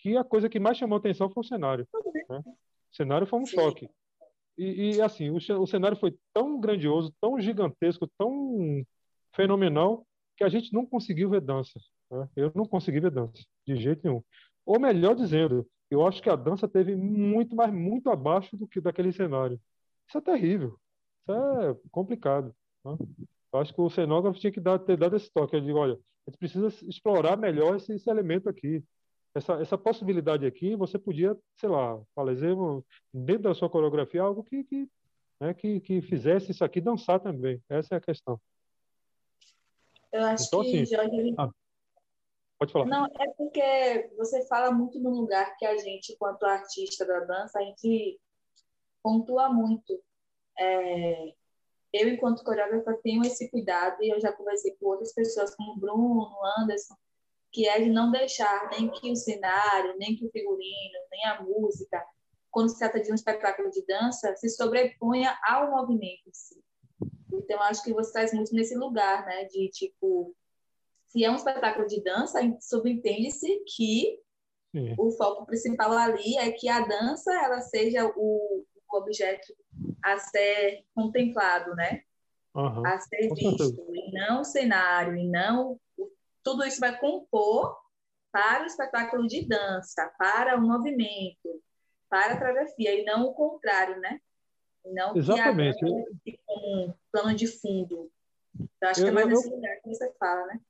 que 0.00 0.16
a 0.16 0.24
coisa 0.24 0.48
que 0.48 0.58
mais 0.58 0.76
chamou 0.76 0.98
atenção 0.98 1.30
foi 1.30 1.42
o 1.42 1.46
cenário. 1.46 1.86
Né? 2.28 2.42
O 2.44 2.96
cenário 2.96 3.26
foi 3.26 3.38
um 3.38 3.46
Sim. 3.46 3.54
choque. 3.54 3.88
E, 4.58 4.96
e 4.96 5.02
assim, 5.02 5.30
o, 5.30 5.36
o, 5.36 5.66
cenário 5.66 5.96
foi 5.96 6.16
tão 6.32 6.60
grandioso, 6.60 7.14
tão 7.20 7.40
gigantesco, 7.40 8.08
tão 8.18 8.84
fenomenal, 9.32 10.06
que 10.36 10.44
a 10.44 10.48
gente 10.48 10.72
não 10.72 10.86
conseguiu 10.86 11.30
ver 11.30 11.40
dança. 11.40 11.80
Né? 12.10 12.28
Eu 12.36 12.52
não 12.54 12.64
consegui 12.64 13.00
ver 13.00 13.10
dança, 13.10 13.44
de 13.66 13.76
jeito 13.76 14.00
nenhum. 14.04 14.22
Ou 14.66 14.80
melhor 14.80 15.14
dizendo, 15.14 15.66
eu 15.90 16.06
acho 16.06 16.22
que 16.22 16.30
a 16.30 16.36
dança 16.36 16.68
teve 16.68 16.96
muito, 16.96 17.54
mas 17.54 17.72
muito 17.72 18.10
abaixo 18.10 18.56
do 18.56 18.66
que 18.66 18.80
daquele 18.80 19.12
cenário. 19.12 19.60
Isso 20.08 20.18
é 20.18 20.20
terrível. 20.20 20.78
Isso 21.20 21.32
é 21.32 21.76
complicado. 21.90 22.54
Né? 22.84 22.96
Eu 23.52 23.60
acho 23.60 23.72
que 23.72 23.80
o 23.80 23.90
cenógrafo 23.90 24.38
tinha 24.38 24.52
que 24.52 24.60
dar, 24.60 24.78
ter 24.78 24.96
dado 24.96 25.16
esse 25.16 25.30
toque. 25.32 25.54
Ele 25.54 25.66
digo, 25.66 25.78
olha, 25.78 25.94
a 25.94 26.30
gente 26.30 26.38
precisa 26.38 26.68
explorar 26.88 27.36
melhor 27.36 27.76
esse, 27.76 27.92
esse 27.92 28.10
elemento 28.10 28.48
aqui. 28.48 28.82
Essa, 29.34 29.54
essa 29.54 29.76
possibilidade 29.76 30.46
aqui, 30.46 30.76
você 30.76 30.98
podia, 30.98 31.36
sei 31.56 31.68
lá, 31.68 32.00
fazer 32.14 32.54
dentro 33.12 33.42
da 33.44 33.54
sua 33.54 33.68
coreografia 33.68 34.22
algo 34.22 34.44
que, 34.44 34.62
que, 34.64 34.88
né, 35.40 35.52
que, 35.52 35.80
que 35.80 36.00
fizesse 36.02 36.52
isso 36.52 36.64
aqui 36.64 36.80
dançar 36.80 37.18
também. 37.20 37.60
Essa 37.68 37.96
é 37.96 37.98
a 37.98 38.00
questão. 38.00 38.40
Eu 40.14 40.22
acho 40.26 40.46
então, 40.46 40.62
que, 40.62 40.82
assim, 40.82 40.94
Jorge... 40.94 41.34
Ah, 41.36 41.50
pode 42.56 42.72
falar. 42.72 42.86
Não, 42.86 43.06
é 43.06 43.28
porque 43.36 44.12
você 44.16 44.46
fala 44.46 44.70
muito 44.70 45.00
no 45.00 45.10
lugar 45.10 45.56
que 45.56 45.66
a 45.66 45.76
gente, 45.76 46.16
quanto 46.16 46.46
artista 46.46 47.04
da 47.04 47.18
dança, 47.18 47.58
a 47.58 47.62
gente 47.62 48.20
pontua 49.02 49.52
muito. 49.52 50.00
É, 50.56 51.34
eu, 51.92 52.08
enquanto 52.08 52.44
coreógrafa, 52.44 52.96
tenho 53.02 53.22
esse 53.22 53.50
cuidado 53.50 53.96
e 54.04 54.14
eu 54.14 54.20
já 54.20 54.32
conversei 54.32 54.76
com 54.76 54.86
outras 54.86 55.12
pessoas, 55.12 55.52
como 55.56 55.80
Bruno, 55.80 56.30
Anderson, 56.60 56.94
que 57.50 57.68
é 57.68 57.80
de 57.80 57.90
não 57.90 58.12
deixar 58.12 58.70
nem 58.70 58.88
que 58.92 59.10
o 59.10 59.16
cenário, 59.16 59.96
nem 59.98 60.14
que 60.14 60.24
o 60.24 60.30
figurino, 60.30 60.98
nem 61.10 61.24
a 61.26 61.42
música, 61.42 62.00
quando 62.52 62.68
se 62.68 62.78
trata 62.78 63.00
de 63.00 63.10
um 63.10 63.16
espetáculo 63.16 63.68
de 63.68 63.84
dança, 63.84 64.32
se 64.36 64.48
sobreponha 64.48 65.36
ao 65.44 65.72
movimento 65.72 66.28
em 66.28 66.32
si. 66.32 66.62
Então, 67.38 67.62
acho 67.62 67.82
que 67.82 67.92
você 67.92 68.12
traz 68.12 68.32
muito 68.32 68.54
nesse 68.54 68.74
lugar, 68.76 69.24
né, 69.26 69.44
de 69.44 69.68
tipo, 69.68 70.34
se 71.06 71.24
é 71.24 71.30
um 71.30 71.36
espetáculo 71.36 71.86
de 71.86 72.02
dança, 72.02 72.40
subentende-se 72.60 73.62
que 73.76 74.18
Sim. 74.72 74.94
o 74.98 75.12
foco 75.12 75.46
principal 75.46 75.92
ali 75.92 76.36
é 76.38 76.50
que 76.50 76.68
a 76.68 76.80
dança 76.80 77.32
ela 77.32 77.60
seja 77.60 78.06
o, 78.16 78.64
o 78.90 78.96
objeto 78.96 79.54
a 80.02 80.18
ser 80.18 80.84
contemplado, 80.94 81.74
né? 81.76 82.02
Uhum. 82.54 82.86
A 82.86 82.98
ser 82.98 83.32
visto, 83.34 83.94
e 83.94 84.12
não 84.12 84.40
o 84.40 84.44
cenário, 84.44 85.16
e 85.16 85.28
não. 85.28 85.78
Tudo 86.42 86.64
isso 86.64 86.80
vai 86.80 86.98
compor 86.98 87.76
para 88.30 88.64
o 88.64 88.66
espetáculo 88.66 89.26
de 89.26 89.46
dança, 89.46 90.12
para 90.18 90.56
o 90.56 90.60
movimento, 90.60 91.62
para 92.08 92.34
a 92.34 92.36
travessia, 92.36 93.00
e 93.00 93.04
não 93.04 93.26
o 93.26 93.34
contrário, 93.34 94.00
né? 94.00 94.20
Não 94.84 95.16
Exatamente. 95.16 95.78
que 96.24 96.38
como 96.44 96.86
um 96.86 96.94
plano 97.10 97.34
de 97.34 97.46
fundo. 97.46 98.10
Então, 98.54 98.90
acho 98.90 99.00
eu, 99.00 99.04
que 99.04 99.10
é 99.10 99.12
mais 99.12 99.28
eu, 99.28 99.36
nesse 99.36 99.50
lugar 99.50 99.76
que 99.80 99.88
você 99.88 100.12
fala, 100.18 100.46
né? 100.46 100.60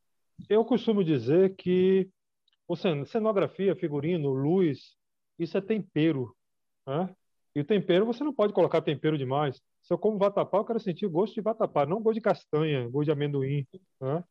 Eu 0.49 0.65
costumo 0.65 1.05
dizer 1.05 1.55
que 1.57 2.09
o 2.67 2.77
cenografia, 2.77 3.77
figurino, 3.77 4.31
luz, 4.31 4.97
isso 5.39 5.57
é 5.59 5.61
tempero. 5.61 6.35
Né? 6.87 7.15
E 7.55 7.61
o 7.61 7.65
tempero, 7.65 8.07
você 8.07 8.25
não 8.25 8.33
pode 8.33 8.53
colocar 8.53 8.81
tempero 8.83 9.19
demais. 9.19 9.61
Se 9.83 9.93
eu 9.93 9.99
como 9.99 10.19
vatapá, 10.19 10.59
eu 10.59 10.65
quero 10.65 10.81
sentir 10.81 11.07
gosto 11.09 11.35
de 11.35 11.41
vatapá, 11.41 11.85
não 11.85 12.03
gosto 12.03 12.15
de 12.15 12.21
castanha, 12.21 12.89
gosto 12.89 13.07
de 13.07 13.13
amendoim. 13.13 13.67
Né? 14.01 14.25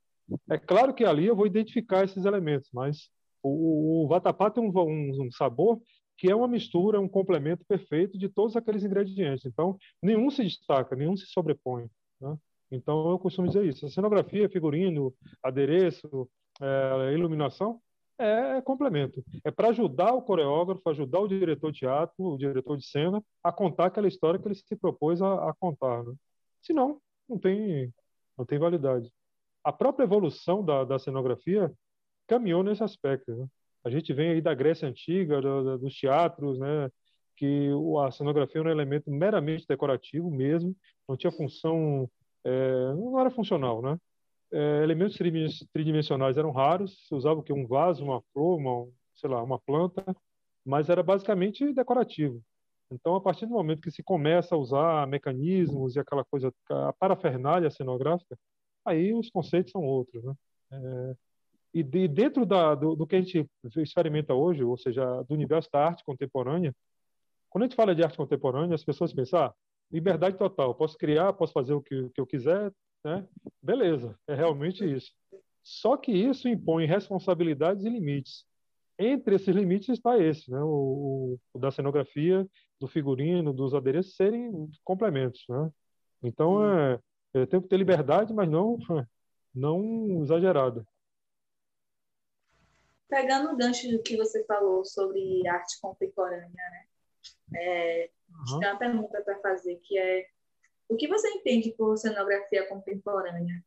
É 0.49 0.57
claro 0.57 0.93
que 0.93 1.05
ali 1.05 1.25
eu 1.25 1.35
vou 1.35 1.45
identificar 1.45 2.03
esses 2.03 2.25
elementos, 2.25 2.69
mas 2.73 3.09
o, 3.41 4.03
o 4.03 4.07
vatapá 4.07 4.49
tem 4.49 4.63
um, 4.63 4.71
um, 4.75 5.25
um, 5.25 5.31
sabor 5.31 5.81
que 6.23 6.31
é 6.31 6.35
uma 6.35 6.47
mistura, 6.47 7.01
um 7.01 7.07
complemento 7.09 7.65
perfeito 7.65 8.17
de 8.17 8.29
todos 8.29 8.55
aqueles 8.55 8.81
ingredientes. 8.81 9.45
Então, 9.45 9.77
nenhum 10.01 10.31
se 10.31 10.41
destaca, 10.41 10.95
nenhum 10.95 11.17
se 11.17 11.25
sobrepõe. 11.25 11.89
Né? 12.21 12.37
Então, 12.71 13.11
eu 13.11 13.19
costumo 13.19 13.49
dizer 13.49 13.65
isso. 13.65 13.85
A 13.85 13.89
cenografia, 13.89 14.47
figurino, 14.47 15.13
adereço, 15.43 16.29
é, 16.61 17.11
iluminação, 17.13 17.81
é, 18.17 18.55
é 18.55 18.61
complemento. 18.61 19.21
É 19.43 19.51
para 19.51 19.67
ajudar 19.67 20.13
o 20.13 20.21
coreógrafo, 20.21 20.89
ajudar 20.89 21.19
o 21.19 21.27
diretor 21.27 21.73
de 21.73 21.79
teatro, 21.79 22.15
o 22.17 22.37
diretor 22.37 22.77
de 22.77 22.87
cena, 22.87 23.21
a 23.43 23.51
contar 23.51 23.87
aquela 23.87 24.07
história 24.07 24.39
que 24.39 24.47
ele 24.47 24.55
se 24.55 24.77
propôs 24.77 25.21
a, 25.21 25.49
a 25.49 25.53
contar. 25.59 26.05
Né? 26.05 26.13
Senão, 26.61 27.01
não 27.27 27.37
tem, 27.37 27.93
não 28.37 28.45
tem 28.45 28.57
validade. 28.57 29.11
A 29.61 29.73
própria 29.73 30.05
evolução 30.05 30.63
da, 30.63 30.85
da 30.85 30.97
cenografia 30.97 31.69
caminhou 32.27 32.63
nesse 32.63 32.81
aspecto. 32.81 33.35
Né? 33.35 33.45
A 33.83 33.89
gente 33.89 34.13
vem 34.13 34.29
aí 34.31 34.41
da 34.41 34.53
Grécia 34.53 34.87
Antiga, 34.87 35.41
do, 35.41 35.77
dos 35.77 35.95
teatros, 35.95 36.59
né? 36.59 36.89
que 37.35 37.69
a 38.05 38.11
cenografia 38.11 38.61
era 38.61 38.69
um 38.69 38.71
elemento 38.71 39.09
meramente 39.11 39.65
decorativo 39.67 40.29
mesmo, 40.29 40.75
não 41.09 41.17
tinha 41.17 41.31
função, 41.31 42.09
é, 42.43 42.93
não 42.93 43.19
era 43.19 43.31
funcional, 43.31 43.81
né? 43.81 43.97
é, 44.53 44.83
elementos 44.83 45.17
tridimensionais 45.73 46.37
eram 46.37 46.51
raros, 46.51 47.07
se 47.07 47.15
usava 47.15 47.39
o 47.39 47.43
que 47.43 47.51
um 47.51 47.65
vaso, 47.65 48.03
uma 48.03 48.21
flor, 48.31 48.59
uma, 48.59 48.87
sei 49.15 49.29
lá, 49.29 49.41
uma 49.41 49.59
planta, 49.59 50.15
mas 50.63 50.89
era 50.89 51.01
basicamente 51.01 51.73
decorativo. 51.73 52.39
Então, 52.91 53.15
a 53.15 53.21
partir 53.21 53.47
do 53.47 53.53
momento 53.53 53.81
que 53.81 53.89
se 53.89 54.03
começa 54.03 54.53
a 54.53 54.57
usar 54.57 55.07
mecanismos 55.07 55.95
e 55.95 55.99
aquela 55.99 56.23
coisa, 56.23 56.53
a 56.69 56.93
parafernália 56.93 57.71
cenográfica, 57.71 58.37
aí 58.85 59.11
os 59.13 59.29
conceitos 59.31 59.71
são 59.71 59.81
outros, 59.81 60.23
né? 60.23 60.33
É, 60.71 61.15
e 61.73 61.81
de, 61.81 62.07
dentro 62.07 62.45
da, 62.45 62.75
do, 62.75 62.95
do, 62.95 63.07
que 63.07 63.15
a 63.15 63.21
gente 63.21 63.49
experimenta 63.77 64.33
hoje, 64.33 64.63
ou 64.63 64.77
seja, 64.77 65.23
do 65.23 65.33
universo 65.33 65.69
da 65.71 65.85
arte 65.85 66.03
contemporânea, 66.03 66.73
quando 67.49 67.63
a 67.63 67.67
gente 67.67 67.75
fala 67.75 67.95
de 67.95 68.03
arte 68.03 68.17
contemporânea, 68.17 68.75
as 68.75 68.83
pessoas 68.83 69.13
pensam, 69.13 69.39
ah, 69.39 69.53
liberdade 69.91 70.37
total, 70.37 70.73
posso 70.75 70.97
criar, 70.97 71.33
posso 71.33 71.53
fazer 71.53 71.73
o 71.73 71.81
que, 71.81 72.09
que 72.09 72.21
eu 72.21 72.25
quiser, 72.25 72.71
né? 73.03 73.27
Beleza, 73.61 74.17
é 74.27 74.35
realmente 74.35 74.83
isso. 74.85 75.11
Só 75.63 75.97
que 75.97 76.11
isso 76.11 76.47
impõe 76.47 76.85
responsabilidades 76.85 77.85
e 77.85 77.89
limites. 77.89 78.45
Entre 78.97 79.35
esses 79.35 79.55
limites 79.55 79.89
está 79.89 80.17
esse, 80.19 80.51
né? 80.51 80.59
o, 80.61 81.37
o 81.53 81.59
da 81.59 81.71
cenografia, 81.71 82.47
do 82.79 82.87
figurino, 82.87 83.53
dos 83.53 83.73
adereços 83.73 84.15
serem 84.15 84.69
complementos. 84.83 85.43
Né? 85.49 85.71
Então, 86.21 86.63
é, 86.65 86.99
eu 87.33 87.47
tenho 87.47 87.61
que 87.61 87.69
ter 87.69 87.77
liberdade, 87.77 88.33
mas 88.33 88.49
não, 88.49 88.77
não 89.53 90.21
exagerada. 90.21 90.85
Pegando 93.10 93.51
o 93.51 93.57
gancho 93.57 93.89
do 93.91 94.01
que 94.01 94.17
você 94.17 94.43
falou 94.45 94.83
sobre 94.83 95.48
arte 95.48 95.79
contemporânea, 95.81 96.50
né? 96.50 96.86
É, 97.55 98.10
uhum. 98.29 98.60
Tem 98.60 98.69
uma 98.69 98.79
pergunta 98.79 99.22
para 99.22 99.39
fazer 99.39 99.75
que 99.83 99.98
é 99.98 100.27
o 100.89 100.95
que 100.95 101.07
você 101.07 101.27
entende 101.29 101.72
por 101.72 101.98
cenografia 101.98 102.67
contemporânea? 102.67 103.63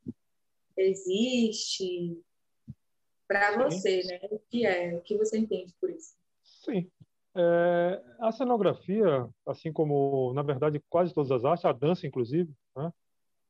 Existe? 0.76 2.22
Para 3.26 3.64
você, 3.64 4.02
né? 4.04 4.20
O 4.30 4.38
que 4.38 4.64
é? 4.64 4.94
O 4.94 5.00
que 5.00 5.16
você 5.16 5.38
entende 5.38 5.74
por 5.80 5.90
isso? 5.90 6.14
Sim. 6.44 6.90
É, 7.34 8.02
a 8.20 8.32
cenografia, 8.32 9.28
assim 9.46 9.72
como, 9.72 10.32
na 10.34 10.42
verdade, 10.42 10.82
quase 10.88 11.12
todas 11.12 11.30
as 11.30 11.44
artes, 11.44 11.64
a 11.64 11.72
dança, 11.72 12.06
inclusive, 12.06 12.52
né? 12.76 12.92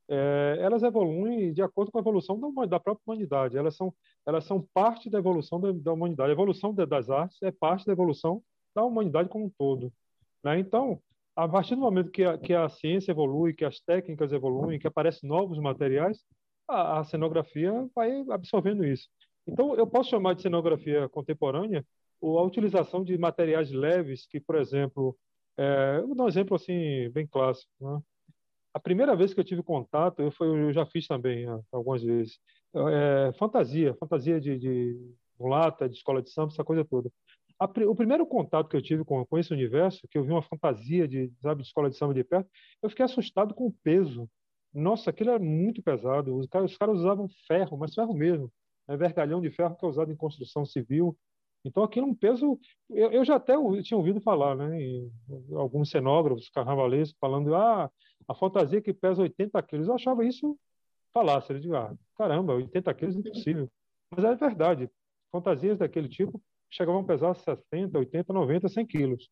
É, 0.08 0.58
elas 0.60 0.82
evoluem 0.82 1.52
de 1.52 1.62
acordo 1.62 1.90
com 1.90 1.98
a 1.98 2.00
evolução 2.00 2.38
da, 2.38 2.66
da, 2.66 2.80
própria 2.80 3.02
humanidade. 3.06 3.56
Elas 3.56 3.76
são, 3.76 3.92
elas 4.24 4.44
são 4.44 4.66
parte 4.72 5.10
da 5.10 5.18
evolução 5.18 5.60
da, 5.60 5.72
da 5.72 5.92
humanidade. 5.92 6.30
A 6.30 6.32
evolução 6.32 6.72
de, 6.72 6.86
das 6.86 7.10
artes 7.10 7.42
é 7.42 7.50
parte 7.50 7.86
da 7.86 7.92
evolução 7.92 8.42
da 8.74 8.84
humanidade 8.84 9.28
como 9.28 9.46
um 9.46 9.50
todo. 9.50 9.92
Né? 10.44 10.58
Então, 10.58 11.00
a 11.34 11.48
partir 11.48 11.74
do 11.74 11.80
momento 11.80 12.10
que 12.10 12.24
a, 12.24 12.38
que 12.38 12.54
a 12.54 12.68
ciência 12.68 13.10
evolui, 13.10 13.52
que 13.52 13.64
as 13.64 13.80
técnicas 13.80 14.32
evoluem, 14.32 14.78
que 14.78 14.86
aparecem 14.86 15.28
novos 15.28 15.58
materiais, 15.58 16.24
a, 16.68 17.00
a 17.00 17.04
cenografia 17.04 17.72
vai 17.94 18.24
absorvendo 18.30 18.84
isso. 18.84 19.08
Então, 19.46 19.74
eu 19.74 19.86
posso 19.86 20.10
chamar 20.10 20.34
de 20.34 20.42
cenografia 20.42 21.08
contemporânea 21.08 21.84
a 22.22 22.42
utilização 22.42 23.04
de 23.04 23.16
materiais 23.18 23.70
leves 23.70 24.26
que, 24.26 24.40
por 24.40 24.56
exemplo, 24.56 25.16
é, 25.56 26.00
vou 26.00 26.14
dar 26.14 26.24
um 26.24 26.28
exemplo 26.28 26.56
assim 26.56 27.10
bem 27.10 27.26
clássico. 27.26 27.70
Né? 27.80 28.00
A 28.76 28.78
primeira 28.78 29.16
vez 29.16 29.32
que 29.32 29.40
eu 29.40 29.44
tive 29.44 29.62
contato, 29.62 30.20
eu, 30.20 30.30
foi, 30.30 30.48
eu 30.48 30.70
já 30.70 30.84
fiz 30.84 31.06
também 31.06 31.46
algumas 31.72 32.02
vezes, 32.02 32.38
é, 32.74 33.32
fantasia, 33.38 33.94
fantasia 33.94 34.38
de, 34.38 34.58
de 34.58 35.14
mulata, 35.40 35.88
de 35.88 35.96
escola 35.96 36.20
de 36.20 36.30
samba, 36.30 36.52
essa 36.52 36.62
coisa 36.62 36.84
toda. 36.84 37.10
A, 37.58 37.64
o 37.64 37.96
primeiro 37.96 38.26
contato 38.26 38.68
que 38.68 38.76
eu 38.76 38.82
tive 38.82 39.02
com, 39.02 39.24
com 39.24 39.38
esse 39.38 39.50
universo, 39.50 40.06
que 40.10 40.18
eu 40.18 40.24
vi 40.24 40.30
uma 40.30 40.42
fantasia 40.42 41.08
de, 41.08 41.32
sabe, 41.40 41.62
de 41.62 41.68
escola 41.68 41.88
de 41.88 41.96
samba 41.96 42.12
de 42.12 42.22
perto, 42.22 42.50
eu 42.82 42.90
fiquei 42.90 43.06
assustado 43.06 43.54
com 43.54 43.66
o 43.68 43.74
peso. 43.82 44.28
Nossa, 44.74 45.08
aquilo 45.08 45.30
era 45.30 45.38
muito 45.42 45.82
pesado. 45.82 46.36
Os 46.36 46.46
caras, 46.46 46.70
os 46.70 46.76
caras 46.76 46.98
usavam 46.98 47.26
ferro, 47.48 47.78
mas 47.78 47.94
ferro 47.94 48.12
mesmo. 48.12 48.52
Né? 48.86 48.94
Vergalhão 48.94 49.40
de 49.40 49.50
ferro 49.50 49.74
que 49.74 49.86
é 49.86 49.88
usado 49.88 50.12
em 50.12 50.16
construção 50.16 50.66
civil. 50.66 51.16
Então, 51.66 51.82
aquilo 51.82 52.06
é 52.06 52.10
um 52.10 52.14
peso. 52.14 52.58
Eu, 52.88 53.10
eu 53.10 53.24
já 53.24 53.36
até 53.36 53.54
tinha 53.82 53.98
ouvido 53.98 54.20
falar, 54.20 54.54
né? 54.54 54.78
Alguns 55.52 55.90
cenógrafos 55.90 56.48
carnavalescos 56.50 57.18
falando, 57.20 57.54
ah, 57.54 57.90
a 58.28 58.34
fantasia 58.34 58.80
que 58.80 58.94
pesa 58.94 59.22
80 59.22 59.60
quilos. 59.62 59.88
Eu 59.88 59.94
achava 59.94 60.24
isso 60.24 60.56
falácia. 61.12 61.58
Digo, 61.58 61.74
ah, 61.74 61.94
caramba, 62.16 62.54
80 62.54 62.94
quilos 62.94 63.16
é 63.16 63.18
impossível. 63.18 63.70
Mas 64.10 64.24
é 64.24 64.34
verdade. 64.34 64.90
Fantasias 65.32 65.78
daquele 65.78 66.08
tipo 66.08 66.40
chegavam 66.70 67.00
a 67.00 67.04
pesar 67.04 67.34
60, 67.34 67.98
80, 67.98 68.32
90, 68.32 68.68
100 68.68 68.86
quilos. 68.86 69.28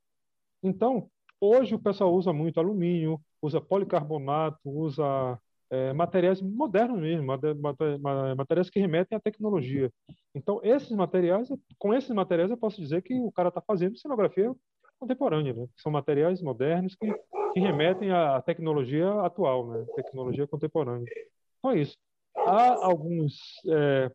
Então, 0.62 1.10
hoje 1.40 1.74
o 1.74 1.78
pessoal 1.78 2.14
usa 2.14 2.32
muito 2.32 2.58
alumínio, 2.58 3.20
usa 3.42 3.60
policarbonato, 3.60 4.58
usa 4.64 5.38
é, 5.70 5.92
materiais 5.92 6.40
modernos 6.40 7.00
mesmo, 7.00 7.26
materiais 8.36 8.70
que 8.70 8.80
remetem 8.80 9.16
à 9.16 9.20
tecnologia. 9.20 9.90
Então, 10.34 10.60
esses 10.62 10.90
materiais, 10.90 11.48
com 11.78 11.94
esses 11.94 12.10
materiais 12.10 12.50
eu 12.50 12.56
posso 12.56 12.80
dizer 12.80 13.02
que 13.02 13.14
o 13.14 13.32
cara 13.32 13.48
está 13.48 13.60
fazendo 13.60 13.98
cenografia 13.98 14.54
contemporânea, 14.98 15.52
né? 15.52 15.66
São 15.76 15.90
materiais 15.90 16.40
modernos 16.40 16.94
que, 16.94 17.12
que 17.52 17.60
remetem 17.60 18.10
à 18.10 18.40
tecnologia 18.40 19.10
atual, 19.22 19.66
né? 19.68 19.84
Tecnologia 19.96 20.46
contemporânea. 20.46 21.06
Então 21.58 21.72
é 21.72 21.80
isso. 21.80 21.96
Há 22.36 22.84
alguns 22.84 23.34
é, 23.68 24.10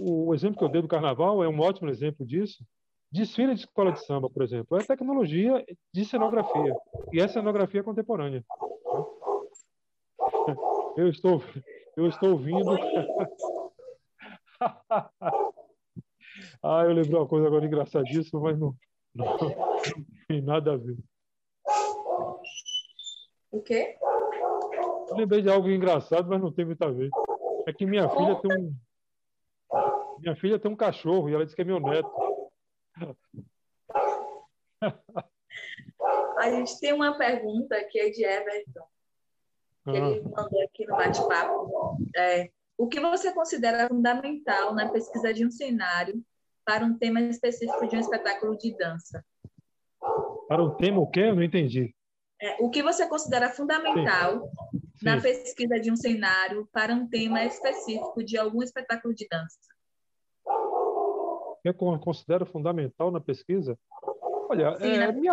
o, 0.00 0.28
o, 0.28 0.34
exemplo 0.34 0.58
que 0.58 0.64
eu 0.64 0.68
dei 0.68 0.82
do 0.82 0.88
carnaval 0.88 1.42
é 1.44 1.48
um 1.48 1.60
ótimo 1.60 1.90
exemplo 1.90 2.26
disso. 2.26 2.64
Desfile 3.12 3.54
de 3.54 3.60
escola 3.60 3.92
de 3.92 4.04
samba, 4.04 4.28
por 4.28 4.42
exemplo, 4.42 4.76
é 4.76 4.84
tecnologia 4.84 5.64
de 5.92 6.04
cenografia 6.04 6.74
e 7.12 7.20
é 7.20 7.28
cenografia 7.28 7.82
contemporânea. 7.82 8.44
Eu 10.96 11.08
estou, 11.08 11.42
eu 11.96 12.08
estou 12.08 12.32
ouvindo. 12.32 12.70
ah, 16.62 16.84
eu 16.84 16.92
lembrei 16.92 17.14
uma 17.14 17.28
coisa 17.28 17.46
agora 17.46 17.66
engraçadíssima, 17.66 18.40
mas 18.40 18.58
não, 18.58 18.74
não, 19.14 19.26
não 19.26 19.78
tem 20.28 20.42
nada 20.42 20.72
a 20.72 20.76
ver. 20.76 20.96
O 23.50 23.62
quê? 23.62 23.96
Eu 25.08 25.16
lembrei 25.16 25.42
de 25.42 25.50
algo 25.50 25.68
engraçado, 25.68 26.28
mas 26.28 26.40
não 26.40 26.52
tem 26.52 26.64
muito 26.64 26.82
a 26.82 26.90
ver. 26.90 27.10
É 27.66 27.72
que 27.72 27.86
minha 27.86 28.08
filha 28.08 28.40
tem 28.40 28.58
um, 28.58 28.72
minha 30.18 30.36
filha 30.36 30.58
tem 30.58 30.70
um 30.70 30.76
cachorro 30.76 31.28
e 31.28 31.34
ela 31.34 31.44
disse 31.44 31.54
que 31.54 31.62
é 31.62 31.64
meu 31.64 31.80
neto. 31.80 32.10
A 36.38 36.50
gente 36.50 36.78
tem 36.80 36.92
uma 36.92 37.16
pergunta 37.16 37.82
que 37.84 37.98
é 37.98 38.10
de 38.10 38.24
Everton, 38.24 38.86
que 39.92 39.96
ele 39.96 40.22
mandou 40.22 40.62
aqui 40.62 40.86
no 40.86 40.96
bate-papo. 40.96 41.98
É, 42.16 42.50
o 42.76 42.88
que 42.88 43.00
você 43.00 43.32
considera 43.32 43.88
fundamental 43.88 44.74
na 44.74 44.88
pesquisa 44.88 45.32
de 45.32 45.46
um 45.46 45.50
cenário 45.50 46.22
para 46.64 46.84
um 46.84 46.98
tema 46.98 47.20
específico 47.20 47.86
de 47.86 47.96
um 47.96 48.00
espetáculo 48.00 48.56
de 48.58 48.76
dança? 48.76 49.24
Para 50.48 50.62
um 50.62 50.74
tema 50.76 51.00
o 51.00 51.06
quê? 51.06 51.20
Eu 51.20 51.36
não 51.36 51.42
entendi. 51.42 51.94
É, 52.40 52.56
o 52.60 52.68
que 52.68 52.82
você 52.82 53.08
considera 53.08 53.48
fundamental 53.48 54.50
Sim. 54.96 55.04
na 55.04 55.16
Sim. 55.16 55.22
pesquisa 55.22 55.80
de 55.80 55.90
um 55.90 55.96
cenário 55.96 56.68
para 56.72 56.92
um 56.92 57.08
tema 57.08 57.44
específico 57.44 58.22
de 58.22 58.36
algum 58.36 58.62
espetáculo 58.62 59.14
de 59.14 59.26
dança? 59.28 59.58
eu 61.64 61.74
considero 61.74 62.46
fundamental 62.46 63.10
na 63.10 63.20
pesquisa? 63.20 63.76
Olha, 64.48 64.78
Sim, 64.78 64.86
é, 64.86 65.10
minha, 65.10 65.32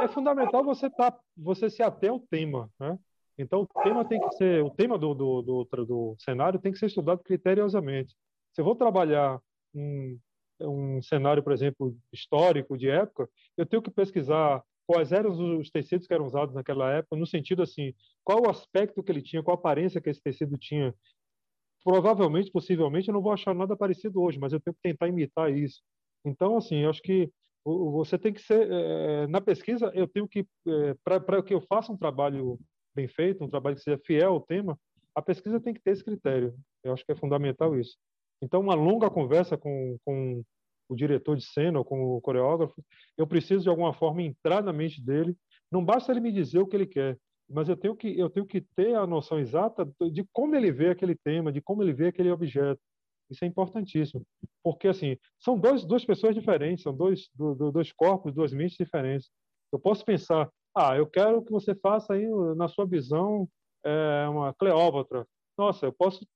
é 0.00 0.08
fundamental 0.08 0.62
você 0.62 0.88
tá, 0.88 1.18
você 1.36 1.68
se 1.68 1.82
ater 1.82 2.10
ao 2.10 2.20
tema, 2.20 2.70
né? 2.78 2.96
Então 3.38 3.62
o 3.62 3.82
tema 3.82 4.04
tem 4.04 4.20
que 4.20 4.34
ser, 4.36 4.64
o 4.64 4.70
tema 4.70 4.98
do, 4.98 5.14
do, 5.14 5.42
do, 5.42 5.64
do 5.86 6.16
cenário 6.18 6.58
tem 6.58 6.72
que 6.72 6.78
ser 6.78 6.86
estudado 6.86 7.22
criteriosamente. 7.22 8.14
Se 8.52 8.60
eu 8.60 8.64
vou 8.64 8.74
trabalhar 8.74 9.40
um, 9.74 10.18
um 10.60 11.02
cenário, 11.02 11.42
por 11.42 11.52
exemplo, 11.52 11.96
histórico 12.12 12.76
de 12.76 12.88
época, 12.88 13.28
eu 13.56 13.64
tenho 13.64 13.82
que 13.82 13.90
pesquisar 13.90 14.62
quais 14.86 15.12
eram 15.12 15.58
os 15.58 15.70
tecidos 15.70 16.06
que 16.06 16.14
eram 16.14 16.26
usados 16.26 16.54
naquela 16.54 16.90
época, 16.90 17.14
no 17.14 17.26
sentido 17.26 17.62
assim, 17.62 17.94
qual 18.24 18.42
o 18.42 18.50
aspecto 18.50 19.02
que 19.02 19.12
ele 19.12 19.22
tinha, 19.22 19.42
qual 19.42 19.56
a 19.56 19.60
aparência 19.60 20.00
que 20.00 20.08
esse 20.08 20.20
tecido 20.20 20.56
tinha, 20.56 20.94
provavelmente, 21.84 22.50
possivelmente, 22.50 23.08
eu 23.08 23.14
não 23.14 23.22
vou 23.22 23.32
achar 23.32 23.54
nada 23.54 23.76
parecido 23.76 24.20
hoje, 24.20 24.38
mas 24.38 24.52
eu 24.52 24.60
tenho 24.60 24.74
que 24.74 24.82
tentar 24.82 25.06
imitar 25.06 25.52
isso. 25.52 25.82
Então, 26.24 26.56
assim, 26.56 26.78
eu 26.78 26.90
acho 26.90 27.02
que 27.02 27.30
você 27.64 28.18
tem 28.18 28.32
que 28.32 28.40
ser 28.40 28.66
é, 28.70 29.26
na 29.26 29.40
pesquisa 29.40 29.92
eu 29.94 30.08
tenho 30.08 30.26
que 30.26 30.46
é, 30.66 30.94
para 31.04 31.42
que 31.42 31.52
eu 31.52 31.60
faça 31.60 31.92
um 31.92 31.96
trabalho 31.96 32.58
bem 32.98 33.08
feito 33.08 33.44
um 33.44 33.48
trabalho 33.48 33.76
que 33.76 33.82
seja 33.82 34.00
fiel 34.04 34.32
ao 34.32 34.40
tema 34.40 34.78
a 35.14 35.22
pesquisa 35.22 35.60
tem 35.60 35.74
que 35.74 35.80
ter 35.80 35.92
esse 35.92 36.04
critério 36.04 36.54
eu 36.84 36.92
acho 36.92 37.04
que 37.04 37.12
é 37.12 37.16
fundamental 37.16 37.78
isso 37.78 37.96
então 38.42 38.60
uma 38.60 38.74
longa 38.74 39.10
conversa 39.10 39.56
com, 39.56 39.96
com 40.04 40.42
o 40.88 40.96
diretor 40.96 41.36
de 41.36 41.44
cena 41.44 41.78
ou 41.78 41.84
com 41.84 42.16
o 42.16 42.20
coreógrafo 42.20 42.74
eu 43.16 43.26
preciso 43.26 43.62
de 43.62 43.68
alguma 43.68 43.92
forma 43.92 44.22
entrar 44.22 44.62
na 44.62 44.72
mente 44.72 45.02
dele 45.02 45.36
não 45.70 45.84
basta 45.84 46.12
ele 46.12 46.20
me 46.20 46.32
dizer 46.32 46.58
o 46.58 46.66
que 46.66 46.76
ele 46.76 46.86
quer 46.86 47.18
mas 47.48 47.68
eu 47.68 47.76
tenho 47.76 47.96
que 47.96 48.18
eu 48.18 48.28
tenho 48.28 48.46
que 48.46 48.60
ter 48.60 48.94
a 48.94 49.06
noção 49.06 49.38
exata 49.38 49.90
de 50.12 50.24
como 50.32 50.54
ele 50.54 50.70
vê 50.70 50.90
aquele 50.90 51.14
tema, 51.14 51.50
de 51.50 51.62
como 51.62 51.82
ele 51.82 51.94
vê 51.94 52.08
aquele 52.08 52.30
objeto. 52.30 52.80
Isso 53.30 53.44
é 53.44 53.48
importantíssimo, 53.48 54.22
porque 54.62 54.88
assim 54.88 55.16
são 55.38 55.58
dois, 55.58 55.84
duas 55.84 56.04
pessoas 56.04 56.34
diferentes, 56.34 56.82
são 56.82 56.94
dois, 56.94 57.28
dois 57.72 57.92
corpos, 57.92 58.34
duas 58.34 58.52
mentes 58.52 58.76
diferentes. 58.76 59.30
Eu 59.72 59.78
posso 59.78 60.04
pensar, 60.04 60.50
ah, 60.74 60.96
eu 60.96 61.06
quero 61.06 61.42
que 61.42 61.50
você 61.50 61.74
faça 61.74 62.14
aí 62.14 62.26
na 62.56 62.68
sua 62.68 62.86
visão 62.86 63.48
é, 63.84 64.28
uma 64.28 64.54
Cleópatra. 64.54 65.26
Nossa, 65.56 65.86
eu 65.86 65.92
posso 65.92 66.26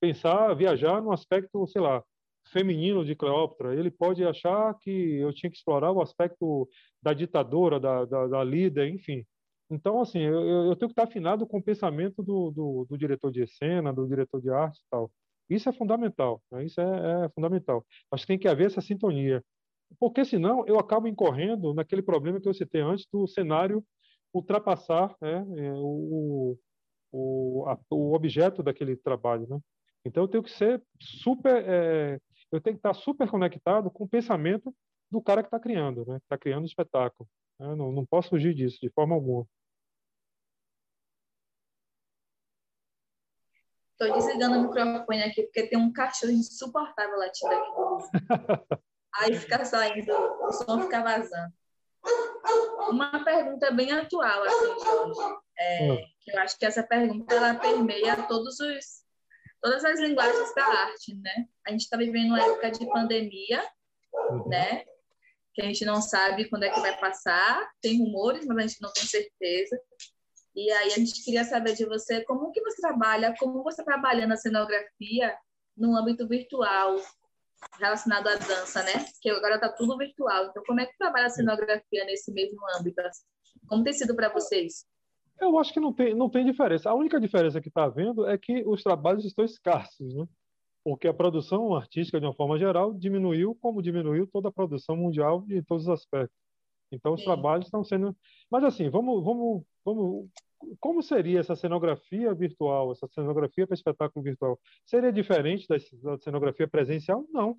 pensar, 0.00 0.54
viajar 0.54 1.02
no 1.02 1.12
aspecto, 1.12 1.66
sei 1.66 1.80
lá, 1.80 2.02
feminino 2.48 3.04
de 3.04 3.14
Cleópatra. 3.14 3.74
Ele 3.74 3.90
pode 3.90 4.24
achar 4.24 4.74
que 4.80 4.90
eu 4.90 5.32
tinha 5.32 5.50
que 5.50 5.56
explorar 5.56 5.92
o 5.92 6.02
aspecto 6.02 6.68
da 7.02 7.12
ditadora, 7.12 7.78
da, 7.78 8.04
da, 8.04 8.26
da 8.26 8.44
líder, 8.44 8.88
enfim. 8.88 9.24
Então, 9.70 10.00
assim, 10.00 10.20
eu, 10.20 10.66
eu, 10.66 10.76
tenho 10.76 10.88
que 10.88 10.92
estar 10.92 11.04
afinado 11.04 11.46
com 11.46 11.58
o 11.58 11.62
pensamento 11.62 12.22
do, 12.22 12.50
do, 12.50 12.86
do, 12.88 12.98
diretor 12.98 13.30
de 13.30 13.46
cena, 13.46 13.92
do 13.92 14.06
diretor 14.06 14.40
de 14.40 14.50
arte 14.50 14.78
e 14.78 14.90
tal. 14.90 15.10
Isso 15.48 15.68
é 15.68 15.72
fundamental, 15.72 16.42
né? 16.50 16.64
isso 16.64 16.80
é, 16.80 17.26
é, 17.26 17.28
fundamental. 17.30 17.86
Acho 18.10 18.24
que 18.24 18.28
tem 18.28 18.38
que 18.38 18.48
haver 18.48 18.66
essa 18.66 18.80
sintonia. 18.80 19.44
Porque 19.98 20.24
senão 20.24 20.64
eu 20.66 20.78
acabo 20.78 21.08
incorrendo 21.08 21.74
naquele 21.74 22.02
problema 22.02 22.40
que 22.40 22.48
eu 22.48 22.54
citei 22.54 22.80
antes 22.80 23.06
do 23.12 23.26
cenário 23.26 23.84
ultrapassar 24.32 25.14
né, 25.20 25.44
é, 25.56 25.72
o, 25.72 26.56
o, 27.12 27.64
a, 27.68 27.78
o 27.90 28.14
objeto 28.14 28.62
daquele 28.62 28.96
trabalho. 28.96 29.46
Né? 29.48 29.58
Então 30.04 30.24
eu 30.24 30.28
tenho 30.28 30.42
que 30.42 30.50
ser 30.50 30.82
super, 31.00 31.64
é, 31.66 32.20
eu 32.52 32.60
tenho 32.60 32.76
que 32.76 32.78
estar 32.78 32.94
super 32.94 33.28
conectado 33.28 33.90
com 33.90 34.04
o 34.04 34.08
pensamento 34.08 34.74
do 35.10 35.20
cara 35.20 35.42
que 35.42 35.48
está 35.48 35.58
criando, 35.58 36.06
né? 36.06 36.18
Está 36.18 36.38
criando 36.38 36.62
o 36.62 36.66
espetáculo. 36.66 37.28
Né? 37.58 37.74
Não, 37.74 37.90
não 37.90 38.06
posso 38.06 38.30
fugir 38.30 38.54
disso 38.54 38.78
de 38.80 38.88
forma 38.90 39.14
alguma. 39.14 39.44
Estou 43.92 44.16
desligando 44.16 44.58
o 44.58 44.62
microfone 44.62 45.22
aqui 45.24 45.42
porque 45.42 45.66
tem 45.66 45.78
um 45.78 45.92
cachorro 45.92 46.32
insuportável 46.32 47.18
latindo 47.18 47.52
aqui 47.52 47.70
Aí 49.16 49.34
fica 49.34 49.64
saindo, 49.64 50.12
o 50.12 50.52
som 50.52 50.82
fica 50.82 51.02
vazando. 51.02 51.52
Uma 52.88 53.22
pergunta 53.24 53.70
bem 53.70 53.92
atual, 53.92 54.42
assim, 54.44 54.84
Jorge. 54.84 55.40
É, 55.58 55.92
hum. 55.92 55.98
que 56.22 56.30
eu 56.32 56.38
acho 56.40 56.58
que 56.58 56.64
essa 56.64 56.82
pergunta 56.82 57.34
ela 57.34 57.54
permeia 57.54 58.16
todos 58.26 58.58
os, 58.58 59.04
todas 59.60 59.84
as 59.84 60.00
linguagens 60.00 60.54
da 60.54 60.64
arte, 60.64 61.14
né? 61.16 61.46
A 61.66 61.70
gente 61.70 61.82
está 61.82 61.96
vivendo 61.96 62.28
uma 62.28 62.42
época 62.42 62.70
de 62.70 62.88
pandemia, 62.88 63.62
uhum. 64.12 64.48
né? 64.48 64.84
Que 65.54 65.62
a 65.62 65.66
gente 65.66 65.84
não 65.84 66.00
sabe 66.00 66.48
quando 66.48 66.62
é 66.62 66.70
que 66.70 66.80
vai 66.80 66.98
passar. 66.98 67.68
Tem 67.82 67.98
rumores, 67.98 68.46
mas 68.46 68.56
a 68.56 68.66
gente 68.66 68.80
não 68.80 68.92
tem 68.92 69.04
certeza. 69.04 69.78
E 70.54 70.70
aí 70.72 70.92
a 70.92 70.96
gente 70.96 71.22
queria 71.22 71.44
saber 71.44 71.74
de 71.74 71.84
você 71.84 72.24
como 72.24 72.50
que 72.52 72.60
você 72.62 72.80
trabalha, 72.80 73.34
como 73.38 73.62
você 73.62 73.84
trabalha 73.84 74.26
na 74.26 74.36
cenografia 74.36 75.36
no 75.76 75.96
âmbito 75.96 76.26
virtual 76.26 76.96
relacionado 77.78 78.28
à 78.28 78.36
dança, 78.36 78.82
né? 78.82 79.04
Que 79.20 79.30
agora 79.30 79.56
está 79.56 79.68
tudo 79.70 79.96
virtual. 79.96 80.46
Então, 80.46 80.62
como 80.66 80.80
é 80.80 80.86
que 80.86 80.96
trabalha 80.98 81.26
a 81.26 81.30
cenografia 81.30 82.04
nesse 82.04 82.32
mesmo 82.32 82.60
âmbito? 82.78 83.02
Como 83.66 83.84
tem 83.84 83.92
sido 83.92 84.14
para 84.14 84.28
vocês? 84.28 84.86
Eu 85.40 85.58
acho 85.58 85.72
que 85.72 85.80
não 85.80 85.92
tem, 85.92 86.14
não 86.14 86.28
tem 86.28 86.44
diferença. 86.44 86.90
A 86.90 86.94
única 86.94 87.18
diferença 87.18 87.60
que 87.60 87.68
está 87.68 87.84
havendo 87.84 88.26
é 88.26 88.36
que 88.36 88.62
os 88.66 88.82
trabalhos 88.82 89.24
estão 89.24 89.44
escassos, 89.44 90.14
né? 90.14 90.26
Porque 90.84 91.08
a 91.08 91.14
produção 91.14 91.74
artística, 91.74 92.18
de 92.20 92.26
uma 92.26 92.34
forma 92.34 92.58
geral, 92.58 92.92
diminuiu, 92.92 93.56
como 93.60 93.82
diminuiu 93.82 94.26
toda 94.26 94.48
a 94.48 94.52
produção 94.52 94.96
mundial 94.96 95.44
em 95.48 95.62
todos 95.62 95.84
os 95.84 95.90
aspectos. 95.90 96.36
Então, 96.92 97.14
os 97.14 97.20
Sim. 97.20 97.26
trabalhos 97.26 97.66
estão 97.66 97.84
sendo. 97.84 98.16
Mas, 98.50 98.64
assim, 98.64 98.88
vamos, 98.88 99.22
vamos, 99.24 99.62
vamos. 99.84 100.28
Como 100.78 101.02
seria 101.02 101.40
essa 101.40 101.56
cenografia 101.56 102.34
virtual, 102.34 102.92
essa 102.92 103.08
cenografia 103.08 103.66
para 103.66 103.74
espetáculo 103.74 104.22
virtual? 104.22 104.58
Seria 104.84 105.12
diferente 105.12 105.66
da 105.68 106.18
cenografia 106.18 106.68
presencial? 106.68 107.24
Não. 107.30 107.56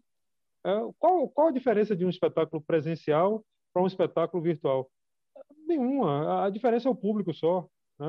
É, 0.64 0.72
qual, 1.00 1.28
qual 1.30 1.48
a 1.48 1.52
diferença 1.52 1.96
de 1.96 2.06
um 2.06 2.10
espetáculo 2.10 2.62
presencial 2.62 3.44
para 3.74 3.82
um 3.82 3.88
espetáculo 3.88 4.44
virtual? 4.44 4.90
Nenhuma. 5.66 6.46
A 6.46 6.50
diferença 6.50 6.88
é 6.88 6.92
o 6.92 6.96
público 6.96 7.34
só. 7.34 7.68
Né? 8.00 8.08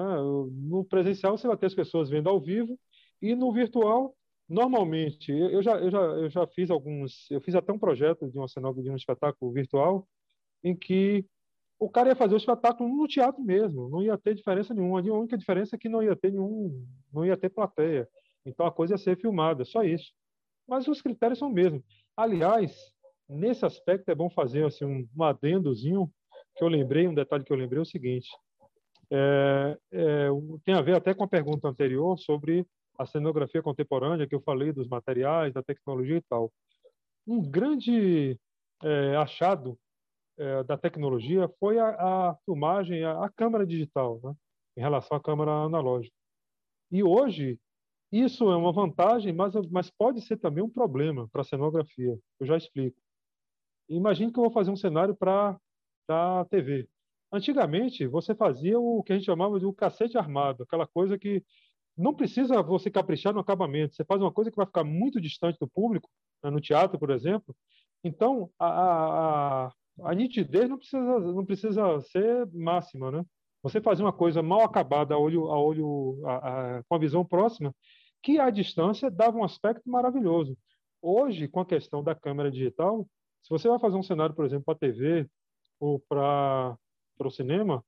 No 0.68 0.84
presencial, 0.84 1.36
você 1.36 1.46
vai 1.46 1.56
ter 1.56 1.66
as 1.66 1.74
pessoas 1.74 2.10
vendo 2.10 2.28
ao 2.28 2.40
vivo, 2.40 2.78
e 3.20 3.34
no 3.34 3.52
virtual, 3.52 4.14
normalmente, 4.48 5.30
eu 5.30 5.62
já, 5.62 5.78
eu 5.78 5.90
já, 5.90 6.00
eu 6.00 6.30
já 6.30 6.46
fiz 6.46 6.70
alguns. 6.70 7.30
Eu 7.30 7.40
fiz 7.40 7.54
até 7.54 7.72
um 7.72 7.78
projeto 7.78 8.28
de 8.30 8.38
uma 8.38 8.46
de 8.46 8.90
um 8.90 8.96
espetáculo 8.96 9.52
virtual 9.52 10.06
em 10.64 10.76
que 10.76 11.24
o 11.82 11.88
cara 11.88 12.10
ia 12.10 12.14
fazer 12.14 12.34
o 12.34 12.36
espetáculo 12.36 12.88
no 12.88 13.08
teatro 13.08 13.42
mesmo, 13.42 13.88
não 13.88 14.00
ia 14.00 14.16
ter 14.16 14.36
diferença 14.36 14.72
nenhuma. 14.72 15.00
A 15.00 15.18
única 15.18 15.36
diferença 15.36 15.74
é 15.74 15.78
que 15.78 15.88
não 15.88 16.00
ia 16.00 16.14
ter 16.14 16.30
nenhum, 16.30 16.86
não 17.12 17.26
ia 17.26 17.36
ter 17.36 17.50
plateia. 17.50 18.08
Então 18.46 18.64
a 18.64 18.70
coisa 18.70 18.94
ia 18.94 18.98
ser 18.98 19.18
filmada, 19.18 19.64
só 19.64 19.82
isso. 19.82 20.12
Mas 20.64 20.86
os 20.86 21.02
critérios 21.02 21.40
são 21.40 21.48
os 21.48 21.54
mesmos. 21.54 21.82
Aliás, 22.16 22.72
nesse 23.28 23.66
aspecto 23.66 24.08
é 24.08 24.14
bom 24.14 24.30
fazer 24.30 24.64
assim 24.64 24.84
um, 24.84 25.22
adendozinho 25.24 26.08
que 26.56 26.62
eu 26.62 26.68
lembrei, 26.68 27.08
um 27.08 27.14
detalhe 27.14 27.42
que 27.42 27.52
eu 27.52 27.56
lembrei 27.56 27.80
é 27.80 27.82
o 27.82 27.86
seguinte. 27.86 28.28
É, 29.10 29.76
é, 29.90 30.28
tem 30.64 30.76
a 30.76 30.82
ver 30.82 30.94
até 30.94 31.12
com 31.12 31.24
a 31.24 31.28
pergunta 31.28 31.66
anterior 31.66 32.16
sobre 32.16 32.64
a 32.96 33.04
cenografia 33.06 33.60
contemporânea, 33.60 34.28
que 34.28 34.36
eu 34.36 34.40
falei 34.40 34.72
dos 34.72 34.86
materiais, 34.86 35.52
da 35.52 35.64
tecnologia 35.64 36.18
e 36.18 36.22
tal. 36.22 36.52
Um 37.26 37.42
grande 37.42 38.38
é, 38.84 39.16
achado 39.16 39.76
é, 40.38 40.64
da 40.64 40.76
tecnologia 40.76 41.48
foi 41.60 41.78
a, 41.78 41.88
a 42.30 42.36
filmagem, 42.44 43.04
a, 43.04 43.24
a, 43.24 43.30
câmera 43.30 43.66
digital, 43.66 44.20
né, 44.22 44.34
em 44.76 44.80
relação 44.80 45.16
à 45.16 45.20
câmera 45.20 45.50
analógica. 45.50 46.14
E 46.90 47.02
hoje, 47.02 47.58
isso 48.10 48.50
é 48.50 48.56
uma 48.56 48.72
vantagem, 48.72 49.32
mas, 49.32 49.54
mas 49.70 49.90
pode 49.90 50.20
ser 50.20 50.36
também 50.36 50.62
um 50.62 50.70
problema 50.70 51.28
para 51.28 51.40
a 51.40 51.44
cenografia. 51.44 52.18
Eu 52.38 52.46
já 52.46 52.56
explico. 52.56 52.96
Imagine 53.88 54.32
que 54.32 54.38
eu 54.38 54.44
vou 54.44 54.52
fazer 54.52 54.70
um 54.70 54.76
cenário 54.76 55.14
para 55.14 55.58
a 56.08 56.44
TV. 56.50 56.88
Antigamente, 57.32 58.06
você 58.06 58.34
fazia 58.34 58.78
o 58.78 59.02
que 59.02 59.12
a 59.12 59.16
gente 59.16 59.24
chamava 59.24 59.58
de 59.58 59.64
um 59.64 59.72
cacete 59.72 60.18
armado, 60.18 60.62
aquela 60.62 60.86
coisa 60.86 61.18
que 61.18 61.42
não 61.96 62.14
precisa 62.14 62.62
você 62.62 62.90
caprichar 62.90 63.32
no 63.32 63.40
acabamento. 63.40 63.94
Você 63.94 64.04
faz 64.04 64.20
uma 64.20 64.32
coisa 64.32 64.50
que 64.50 64.56
vai 64.56 64.66
ficar 64.66 64.84
muito 64.84 65.20
distante 65.20 65.58
do 65.58 65.68
público, 65.68 66.08
né, 66.42 66.50
no 66.50 66.60
teatro, 66.60 66.98
por 66.98 67.10
exemplo. 67.10 67.54
Então, 68.04 68.50
a, 68.58 69.66
a, 69.66 69.72
a 70.00 70.14
nitidez 70.14 70.68
não 70.68 70.78
precisa, 70.78 71.18
não 71.20 71.44
precisa 71.44 72.00
ser 72.00 72.46
máxima, 72.52 73.10
né? 73.10 73.24
Você 73.62 73.80
fazer 73.80 74.02
uma 74.02 74.12
coisa 74.12 74.42
mal 74.42 74.62
acabada 74.62 75.14
a 75.14 75.18
olho, 75.18 75.50
a 75.52 75.60
olho 75.60 76.20
a, 76.26 76.78
a, 76.78 76.82
com 76.84 76.94
a 76.94 76.98
visão 76.98 77.24
próxima, 77.24 77.74
que 78.22 78.38
à 78.38 78.50
distância 78.50 79.10
dava 79.10 79.36
um 79.36 79.44
aspecto 79.44 79.88
maravilhoso. 79.88 80.56
Hoje, 81.00 81.48
com 81.48 81.60
a 81.60 81.66
questão 81.66 82.02
da 82.02 82.14
câmera 82.14 82.50
digital, 82.50 83.06
se 83.42 83.50
você 83.50 83.68
vai 83.68 83.78
fazer 83.78 83.96
um 83.96 84.02
cenário, 84.02 84.34
por 84.34 84.44
exemplo, 84.44 84.64
para 84.64 84.74
a 84.74 84.78
TV 84.78 85.28
ou 85.80 86.00
para 86.08 86.76
o 87.20 87.30
cinema, 87.30 87.84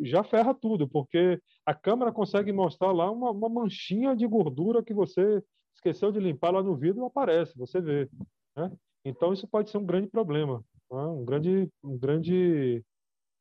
já 0.00 0.22
ferra 0.22 0.54
tudo, 0.54 0.88
porque 0.88 1.40
a 1.66 1.74
câmera 1.74 2.12
consegue 2.12 2.52
mostrar 2.52 2.92
lá 2.92 3.10
uma, 3.10 3.30
uma, 3.30 3.48
manchinha 3.48 4.16
de 4.16 4.26
gordura 4.26 4.82
que 4.82 4.94
você 4.94 5.42
esqueceu 5.74 6.12
de 6.12 6.20
limpar 6.20 6.52
lá 6.52 6.62
no 6.62 6.76
vidro, 6.76 7.04
aparece, 7.04 7.56
você 7.56 7.80
vê. 7.80 8.08
Né? 8.56 8.70
Então, 9.04 9.32
isso 9.32 9.46
pode 9.46 9.70
ser 9.70 9.78
um 9.78 9.86
grande 9.86 10.08
problema. 10.08 10.64
Né? 10.92 11.02
um 11.06 11.24
grande, 11.24 11.70
um 11.82 11.98
grande, 11.98 12.84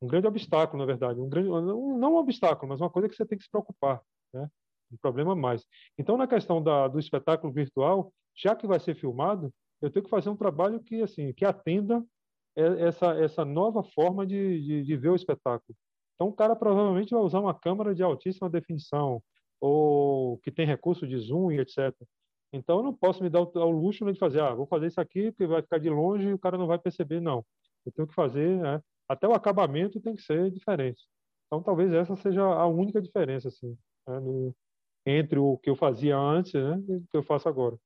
um 0.02 0.08
grande 0.08 0.28
obstáculo, 0.28 0.80
na 0.80 0.86
verdade, 0.86 1.20
um 1.20 1.30
grande, 1.30 1.50
não 1.50 2.14
um 2.14 2.16
obstáculo, 2.16 2.70
mas 2.70 2.80
uma 2.80 2.90
coisa 2.90 3.10
que 3.10 3.16
você 3.16 3.26
tem 3.26 3.38
que 3.38 3.44
se 3.44 3.52
preocupar, 3.52 4.02
né? 4.34 4.50
um 4.92 4.98
problema 4.98 5.36
mais. 5.36 5.66
Então, 5.98 6.18
na 6.18 6.28
questão 6.28 6.64
da, 6.64 6.88
do 6.88 7.00
espetáculo 7.00 7.52
virtual, 7.52 8.14
já 8.36 8.56
que 8.56 8.66
vai 8.66 8.80
ser 8.80 8.96
filmado, 8.96 9.54
eu 9.82 9.90
tenho 9.90 10.04
que 10.04 10.10
fazer 10.10 10.30
um 10.30 10.38
trabalho 10.38 10.80
que 10.80 11.02
assim 11.02 11.34
que 11.34 11.44
atenda 11.44 12.04
essa 12.56 13.14
essa 13.20 13.44
nova 13.44 13.84
forma 13.84 14.26
de, 14.26 14.62
de, 14.62 14.84
de 14.84 14.98
ver 14.98 15.10
o 15.10 15.16
espetáculo. 15.16 15.76
Então, 16.16 16.28
o 16.28 16.34
cara 16.34 16.56
provavelmente 16.56 17.12
vai 17.12 17.22
usar 17.22 17.40
uma 17.40 17.54
câmera 17.54 17.96
de 17.96 18.04
altíssima 18.04 18.50
definição 18.50 19.22
ou 19.60 20.38
que 20.40 20.52
tem 20.52 20.66
recurso 20.66 21.08
de 21.08 21.18
zoom 21.18 21.52
e 21.52 21.60
etc. 21.60 21.94
Então, 22.54 22.78
eu 22.78 22.84
não 22.84 22.94
posso 22.94 23.24
me 23.24 23.30
dar 23.30 23.42
o, 23.42 23.70
luxo 23.70 24.06
de 24.12 24.20
fazer, 24.20 24.42
ah, 24.42 24.54
vou 24.54 24.66
fazer 24.66 24.88
isso 24.88 25.00
aqui 25.00 25.32
porque 25.32 25.48
vai 25.48 25.62
ficar 25.62 25.78
de 25.78 25.90
longe 25.90 26.28
e 26.28 26.34
o 26.34 26.40
cara 26.40 26.58
não 26.58 26.68
vai 26.68 26.78
perceber, 26.78 27.22
não. 27.22 27.46
Eu 27.86 27.92
tenho 27.92 28.08
que 28.08 28.14
fazer, 28.14 28.58
né? 28.58 28.82
até 29.08 29.28
o 29.28 29.34
acabamento 29.34 30.02
tem 30.02 30.16
que 30.16 30.22
ser 30.22 30.52
diferente. 30.52 31.06
Então, 31.48 31.62
talvez 31.62 31.92
essa 31.94 32.16
seja 32.16 32.42
a 32.42 32.66
única 32.68 33.02
diferença, 33.02 33.48
assim, 33.48 33.78
né? 34.08 34.20
no, 34.20 34.56
entre 35.06 35.40
o 35.40 35.58
que 35.58 35.70
eu 35.70 35.76
fazia 35.76 36.18
antes 36.18 36.54
né? 36.54 36.82
e 36.88 36.96
o 36.96 37.08
que 37.10 37.18
eu 37.18 37.24
faço 37.24 37.48
agora. 37.50 37.78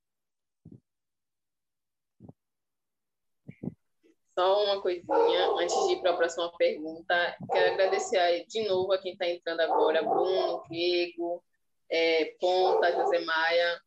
Só 4.38 4.66
uma 4.66 4.82
coisinha, 4.82 5.48
antes 5.58 5.76
de 5.88 5.94
ir 5.94 6.02
para 6.02 6.12
a 6.12 6.18
próxima 6.18 6.52
pergunta, 6.58 7.38
quero 7.52 7.74
agradecer 7.74 8.46
de 8.48 8.68
novo 8.68 8.92
a 8.92 8.98
quem 8.98 9.14
está 9.14 9.28
entrando 9.30 9.62
agora, 9.62 10.04
Bruno, 10.04 10.62
Diego, 10.70 11.42
é, 11.90 12.36
Ponta, 12.40 12.92
José 12.92 13.24
Maia, 13.24 13.82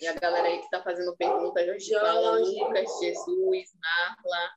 e 0.00 0.06
a 0.06 0.12
galera 0.14 0.48
aí 0.48 0.58
que 0.58 0.64
está 0.64 0.82
fazendo 0.82 1.16
perguntas, 1.16 1.66
Jorge 1.66 1.92
Paula, 1.92 2.38
Lucas, 2.38 2.98
Jesus, 3.00 3.68
Narla, 3.80 4.50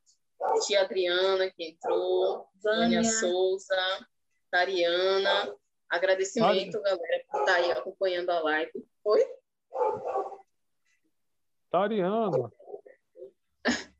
tia 0.66 0.82
Adriana 0.82 1.50
que 1.52 1.70
entrou, 1.70 2.48
Vânia 2.64 3.04
Souza, 3.04 4.08
Tariana. 4.50 5.56
Agradecimento, 5.90 6.82
Vale. 6.82 6.84
galera, 6.84 7.26
por 7.30 7.40
estar 7.42 7.46
tá 7.46 7.56
aí 7.56 7.72
acompanhando 7.72 8.30
a 8.30 8.40
live. 8.40 8.72
Oi? 9.04 9.26
Tariana. 11.70 12.52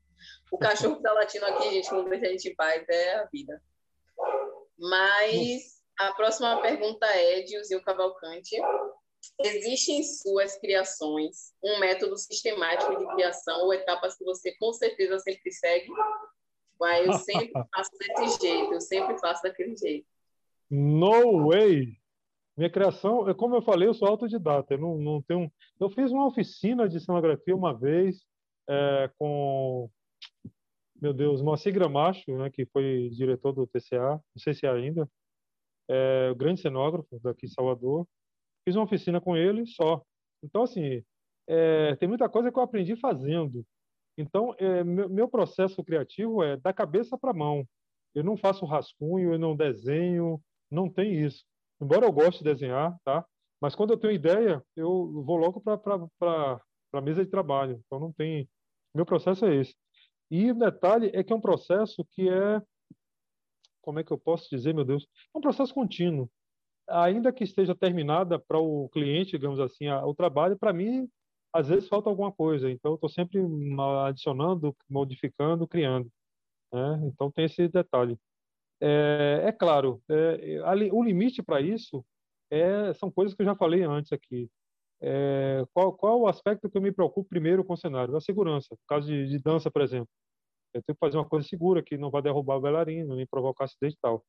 o 0.50 0.58
cachorro 0.58 0.96
que 0.96 1.02
tá 1.02 1.12
latindo 1.12 1.44
aqui, 1.44 1.70
gente, 1.70 1.92
não 1.92 2.08
deixa 2.08 2.26
a 2.26 2.30
gente 2.30 2.48
em 2.48 2.54
paz, 2.54 2.84
é 2.88 3.16
a 3.16 3.26
vida. 3.26 3.62
Mas 4.78 5.82
a 5.98 6.12
próxima 6.14 6.60
pergunta 6.62 7.06
é 7.06 7.42
de 7.42 7.58
Uzil 7.58 7.82
Cavalcante. 7.82 8.56
Existe 9.40 9.92
em 9.92 10.02
suas 10.02 10.58
criações 10.58 11.52
um 11.62 11.78
método 11.78 12.16
sistemático 12.16 12.96
de 12.96 13.06
criação 13.14 13.64
ou 13.64 13.72
etapas 13.72 14.16
que 14.16 14.24
você 14.24 14.52
com 14.56 14.72
certeza 14.72 15.18
sempre 15.18 15.50
segue? 15.50 15.88
Uai, 16.80 17.06
eu 17.06 17.12
sempre 17.14 17.52
faço 17.74 17.90
desse 17.98 18.40
jeito, 18.40 18.72
eu 18.72 18.80
sempre 18.80 19.18
faço 19.18 19.42
daquele 19.42 19.76
jeito. 19.76 20.06
No 20.70 21.48
way! 21.48 21.96
Minha 22.56 22.70
criação, 22.70 23.28
é 23.28 23.34
como 23.34 23.54
eu 23.56 23.62
falei, 23.62 23.88
eu 23.88 23.94
sou 23.94 24.08
autodidata. 24.08 24.74
Eu 24.74 24.78
não, 24.78 24.98
não 24.98 25.22
tenho. 25.22 25.50
Eu 25.80 25.88
fiz 25.90 26.10
uma 26.10 26.26
oficina 26.26 26.88
de 26.88 27.00
cenografia 27.00 27.56
uma 27.56 27.72
vez 27.72 28.24
é, 28.68 29.10
com, 29.18 29.90
meu 31.00 31.12
Deus, 31.12 31.42
Moacir 31.42 31.72
Gramacho, 31.72 32.36
né, 32.36 32.50
que 32.50 32.66
foi 32.66 33.08
diretor 33.10 33.52
do 33.52 33.66
TCA, 33.66 34.20
não 34.34 34.38
sei 34.38 34.54
se 34.54 34.66
é 34.66 34.70
ainda, 34.70 35.08
é, 35.88 36.34
grande 36.34 36.60
cenógrafo 36.60 37.18
daqui 37.20 37.46
de 37.46 37.54
Salvador. 37.54 38.06
Fiz 38.64 38.76
uma 38.76 38.84
oficina 38.84 39.20
com 39.20 39.36
ele 39.36 39.66
só. 39.66 40.02
Então, 40.42 40.62
assim, 40.62 41.02
é, 41.46 41.96
tem 41.96 42.08
muita 42.08 42.28
coisa 42.28 42.50
que 42.50 42.58
eu 42.58 42.62
aprendi 42.62 42.96
fazendo. 42.96 43.64
Então, 44.16 44.54
é, 44.58 44.84
meu, 44.84 45.08
meu, 45.08 45.28
processo 45.28 45.82
criativo 45.82 46.42
é 46.42 46.56
da 46.56 46.72
cabeça 46.72 47.16
para 47.18 47.30
a 47.30 47.34
mão. 47.34 47.66
Eu 48.14 48.22
não 48.22 48.36
faço 48.36 48.66
rascunho, 48.66 49.32
eu 49.32 49.38
não 49.38 49.56
desenho, 49.56 50.40
não 50.70 50.88
tem 50.88 51.14
isso. 51.14 51.44
Embora 51.80 52.06
eu 52.06 52.12
goste 52.12 52.44
de 52.44 52.50
desenhar, 52.50 52.96
tá? 53.04 53.24
Mas 53.60 53.74
quando 53.74 53.92
eu 53.92 53.98
tenho 53.98 54.12
ideia, 54.12 54.62
eu 54.76 55.22
vou 55.24 55.36
logo 55.36 55.60
para 55.60 56.60
a 56.92 57.00
mesa 57.00 57.24
de 57.24 57.30
trabalho. 57.30 57.80
Então, 57.86 57.98
não 57.98 58.12
tem. 58.12 58.48
Meu 58.94 59.06
processo 59.06 59.46
é 59.46 59.56
esse. 59.56 59.74
E 60.30 60.50
o 60.50 60.54
detalhe 60.54 61.10
é 61.14 61.22
que 61.22 61.32
é 61.32 61.36
um 61.36 61.40
processo 61.40 62.04
que 62.12 62.28
é. 62.28 62.60
Como 63.80 63.98
é 63.98 64.04
que 64.04 64.12
eu 64.12 64.18
posso 64.18 64.48
dizer, 64.50 64.74
meu 64.74 64.84
Deus? 64.84 65.06
É 65.34 65.38
um 65.38 65.40
processo 65.40 65.74
contínuo. 65.74 66.30
Ainda 66.88 67.32
que 67.32 67.44
esteja 67.44 67.74
terminada 67.74 68.38
para 68.38 68.58
o 68.58 68.88
cliente, 68.90 69.32
digamos 69.32 69.60
assim, 69.60 69.88
o 69.88 70.14
trabalho, 70.14 70.58
para 70.58 70.72
mim 70.72 71.08
às 71.52 71.68
vezes 71.68 71.88
falta 71.88 72.08
alguma 72.08 72.32
coisa, 72.32 72.70
então 72.70 72.94
estou 72.94 73.10
sempre 73.10 73.38
adicionando, 74.06 74.74
modificando, 74.88 75.68
criando. 75.68 76.10
Né? 76.72 77.02
Então 77.04 77.30
tem 77.30 77.44
esse 77.44 77.68
detalhe. 77.68 78.18
É, 78.80 79.42
é 79.44 79.52
claro, 79.52 80.02
é, 80.08 80.60
o 80.92 81.02
limite 81.02 81.42
para 81.42 81.60
isso 81.60 82.04
é, 82.50 82.92
são 82.94 83.10
coisas 83.10 83.34
que 83.34 83.42
eu 83.42 83.46
já 83.46 83.54
falei 83.54 83.82
antes 83.82 84.12
aqui. 84.12 84.50
É, 85.00 85.64
qual, 85.74 85.92
qual 85.92 86.20
o 86.20 86.28
aspecto 86.28 86.70
que 86.70 86.78
eu 86.78 86.82
me 86.82 86.92
preocupo 86.92 87.28
primeiro 87.28 87.64
com 87.64 87.74
o 87.74 87.76
cenário? 87.76 88.16
A 88.16 88.20
segurança. 88.20 88.68
No 88.70 88.78
caso 88.88 89.06
de, 89.08 89.28
de 89.28 89.38
dança, 89.38 89.70
por 89.70 89.82
exemplo. 89.82 90.08
Eu 90.74 90.82
tenho 90.82 90.96
que 90.96 91.00
fazer 91.00 91.18
uma 91.18 91.28
coisa 91.28 91.46
segura 91.46 91.82
que 91.82 91.98
não 91.98 92.10
vai 92.10 92.22
derrubar 92.22 92.56
o 92.56 92.60
bailarino, 92.60 93.14
nem 93.14 93.26
provocar 93.26 93.64
acidente 93.64 93.94
e 93.94 94.00
tal. 94.00 94.24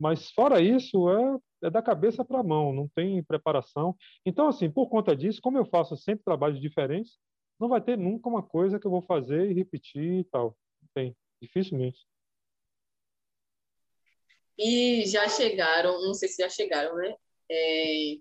Mas 0.00 0.30
fora 0.30 0.62
isso, 0.62 1.10
é, 1.10 1.66
é 1.66 1.70
da 1.70 1.82
cabeça 1.82 2.24
para 2.24 2.40
a 2.40 2.42
mão, 2.42 2.72
não 2.72 2.88
tem 2.88 3.22
preparação. 3.22 3.94
Então, 4.24 4.48
assim, 4.48 4.70
por 4.70 4.88
conta 4.88 5.14
disso, 5.14 5.42
como 5.42 5.58
eu 5.58 5.66
faço 5.66 5.94
sempre 5.94 6.24
trabalhos 6.24 6.58
diferentes, 6.58 7.18
não 7.60 7.68
vai 7.68 7.82
ter 7.82 7.98
nunca 7.98 8.26
uma 8.26 8.42
coisa 8.42 8.80
que 8.80 8.86
eu 8.86 8.90
vou 8.90 9.02
fazer 9.02 9.50
e 9.50 9.54
repetir 9.54 10.20
e 10.20 10.24
tal. 10.24 10.56
Tem, 10.94 11.14
dificilmente. 11.40 12.06
E 14.58 15.04
já 15.06 15.28
chegaram, 15.28 16.02
não 16.02 16.14
sei 16.14 16.28
se 16.30 16.42
já 16.42 16.48
chegaram, 16.48 16.96
né? 16.96 17.14
É, 17.50 18.16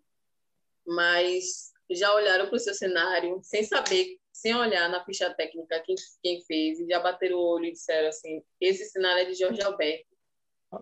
mas 0.86 1.72
já 1.90 2.14
olharam 2.14 2.48
para 2.48 2.56
o 2.56 2.60
seu 2.60 2.74
cenário 2.74 3.40
sem 3.42 3.64
saber, 3.64 4.18
sem 4.34 4.54
olhar 4.54 4.90
na 4.90 5.04
ficha 5.06 5.34
técnica 5.34 5.82
quem, 5.82 5.96
quem 6.22 6.42
fez, 6.44 6.80
e 6.80 6.88
já 6.88 7.00
bateram 7.00 7.38
o 7.38 7.42
olho 7.42 7.66
e 7.66 7.72
disseram 7.72 8.10
assim: 8.10 8.44
esse 8.60 8.86
cenário 8.86 9.22
é 9.22 9.26
de 9.26 9.36
Jorge 9.36 9.62
Alberto. 9.62 10.19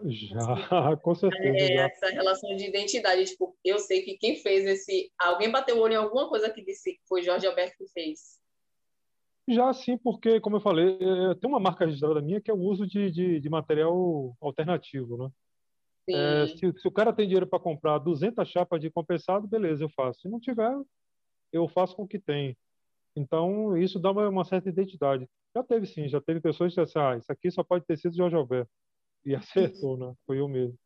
Já, 0.05 0.37
com 1.01 1.15
certeza. 1.15 1.57
É, 1.57 1.75
já. 1.75 1.85
Essa 1.87 2.09
relação 2.09 2.55
de 2.55 2.67
identidade. 2.67 3.25
Tipo, 3.25 3.55
eu 3.63 3.79
sei 3.79 4.01
que 4.01 4.17
quem 4.17 4.35
fez 4.35 4.65
esse. 4.65 5.11
Alguém 5.17 5.49
bateu 5.49 5.77
o 5.77 5.81
olho 5.81 5.93
em 5.93 5.97
alguma 5.97 6.27
coisa 6.27 6.49
que 6.49 6.63
disse 6.63 6.93
que 6.93 7.01
foi 7.07 7.23
Jorge 7.23 7.47
Alberto 7.47 7.77
que 7.77 7.87
fez. 7.87 8.37
Já 9.49 9.71
sim, 9.71 9.97
porque, 9.97 10.41
como 10.41 10.57
eu 10.57 10.61
falei, 10.61 10.97
é, 10.99 11.35
tem 11.35 11.49
uma 11.49 11.59
marca 11.59 11.85
registrada 11.85 12.21
minha 12.21 12.41
que 12.41 12.51
é 12.51 12.53
o 12.53 12.59
uso 12.59 12.85
de, 12.85 13.09
de, 13.09 13.39
de 13.39 13.49
material 13.49 14.35
alternativo, 14.41 15.17
né? 15.17 15.29
É, 16.09 16.47
se, 16.47 16.73
se, 16.79 16.87
o 16.87 16.91
cara 16.91 17.13
tem 17.13 17.25
dinheiro 17.25 17.47
para 17.47 17.59
comprar 17.59 17.97
200 17.99 18.47
chapas 18.47 18.79
de 18.79 18.89
compensado, 18.89 19.47
beleza, 19.47 19.83
eu 19.83 19.89
faço. 19.89 20.21
Se 20.21 20.29
não 20.29 20.39
tiver, 20.39 20.73
eu 21.51 21.67
faço 21.67 21.95
com 21.95 22.03
o 22.03 22.07
que 22.07 22.19
tem. 22.19 22.57
Então, 23.15 23.75
isso 23.77 23.99
dá 23.99 24.11
uma, 24.11 24.27
uma 24.29 24.45
certa 24.45 24.69
identidade. 24.69 25.27
Já 25.55 25.63
teve 25.63 25.85
sim, 25.85 26.07
já 26.07 26.21
teve 26.21 26.39
pessoas 26.39 26.73
que 26.73 26.83
disseram, 26.83 27.07
ah, 27.07 27.17
isso 27.17 27.31
aqui 27.31 27.49
só 27.49 27.63
pode 27.63 27.85
ter 27.85 27.97
sido 27.97 28.15
Jorge 28.15 28.35
Alberto. 28.35 28.71
E 29.25 29.35
acertou, 29.35 29.97
né? 29.97 30.13
Foi 30.25 30.39
eu 30.39 30.47
mesmo. 30.47 30.77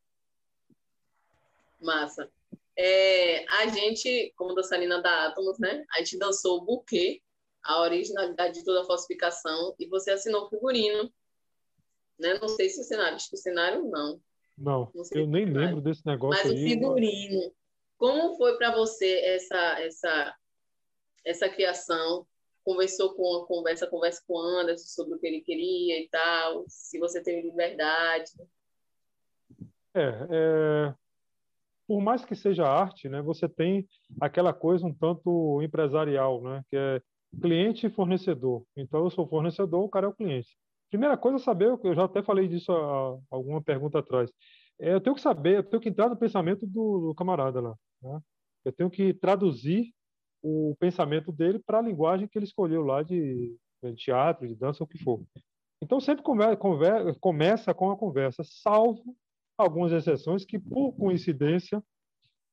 Massa. 1.79 2.29
É, 2.77 3.45
a 3.45 3.67
gente, 3.67 4.33
como 4.35 4.55
dançarina 4.55 5.01
da 5.01 5.27
Atomos, 5.27 5.59
né? 5.59 5.85
A 5.93 5.99
gente 5.99 6.17
dançou 6.17 6.57
o 6.57 6.65
buquê, 6.65 7.21
a 7.63 7.81
originalidade 7.81 8.59
de 8.59 8.65
toda 8.65 8.81
a 8.81 8.85
falsificação, 8.85 9.75
e 9.77 9.87
você 9.87 10.11
assinou 10.11 10.45
o 10.45 10.49
figurino. 10.49 11.11
Né? 12.19 12.37
Não 12.39 12.47
sei 12.47 12.69
se 12.69 12.79
o 12.79 12.83
cenário, 12.83 13.15
acho 13.15 13.29
que 13.29 13.35
o 13.35 13.39
cenário 13.39 13.83
não. 13.83 14.21
Não, 14.57 14.91
não 14.93 15.03
eu 15.11 15.27
nem 15.27 15.45
lembro 15.45 15.81
desse 15.81 16.05
negócio 16.05 16.43
Mas 16.43 16.51
aí. 16.51 16.63
Mas 16.63 16.65
o 16.65 16.69
figurino. 16.69 17.53
Como 17.97 18.35
foi 18.35 18.57
para 18.57 18.75
você 18.75 19.19
essa, 19.25 19.79
essa, 19.79 20.35
essa 21.23 21.49
criação? 21.49 22.25
Conversou 22.63 23.13
com 23.13 23.45
conversa 23.45 23.88
conversa 23.88 24.21
com 24.28 24.34
o 24.34 24.39
Anderson 24.39 24.86
sobre 24.86 25.15
o 25.15 25.19
que 25.19 25.28
ele 25.28 25.41
queria 25.41 26.00
e 26.00 26.08
tal, 26.10 26.65
se 26.67 27.00
você 27.00 27.21
teve 27.21 27.50
liberdade. 27.50 28.32
É, 29.93 30.28
é, 30.30 30.93
por 31.88 32.02
mais 32.02 32.24
que 32.24 32.36
seja 32.36 32.65
arte, 32.65 33.10
né, 33.10 33.21
você 33.21 33.50
tem 33.50 33.88
aquela 34.19 34.54
coisa 34.54 34.86
um 34.86 34.93
tanto 34.93 35.62
empresarial, 35.62 36.41
né, 36.41 36.63
que 36.69 36.76
é 36.76 37.02
cliente 37.41 37.88
e 37.88 37.89
fornecedor. 37.89 38.63
Então 38.76 39.04
eu 39.04 39.10
sou 39.10 39.28
fornecedor, 39.28 39.84
o 39.84 39.89
cara 39.89 40.06
é 40.06 40.10
o 40.10 40.13
cliente. 40.13 40.56
Primeira 40.89 41.17
coisa 41.17 41.38
é 41.38 41.39
saber, 41.39 41.78
eu 41.84 41.95
já 41.95 42.04
até 42.04 42.21
falei 42.21 42.47
disso 42.47 42.71
a, 42.71 43.13
a 43.13 43.17
alguma 43.30 43.62
pergunta 43.62 44.00
atrás. 44.00 44.30
É, 44.80 44.93
eu 44.93 45.02
tenho 45.02 45.15
que 45.15 45.21
saber, 45.21 45.58
eu 45.58 45.63
tenho 45.63 45.82
que 45.82 45.89
entrar 45.89 46.10
no 46.10 46.17
pensamento 46.17 46.65
do, 46.65 47.08
do 47.08 47.15
camarada 47.15 47.62
lá. 47.62 47.76
Né? 48.02 48.19
Eu 48.65 48.74
tenho 48.74 48.89
que 48.89 49.13
traduzir 49.13 49.93
o 50.41 50.75
pensamento 50.80 51.32
dele 51.32 51.60
para 51.60 51.80
a 51.80 51.82
linguagem 51.82 52.27
que 52.27 52.38
ele 52.38 52.45
escolheu 52.45 52.84
lá 52.84 53.04
de, 53.04 53.56
de 53.84 53.95
teatro, 53.95 54.47
de 54.47 54.56
dança, 54.56 54.84
o 54.84 54.88
que 54.88 54.97
for. 54.97 55.21
Então 55.82 55.99
sempre 55.99 56.23
come, 56.23 56.56
conver, 56.58 57.19
começa 57.19 57.73
com 57.73 57.91
a 57.91 57.97
conversa, 57.97 58.43
salvo 58.43 59.15
algumas 59.58 59.91
exceções 59.91 60.45
que, 60.45 60.60
por 60.60 60.93
coincidência, 60.93 61.84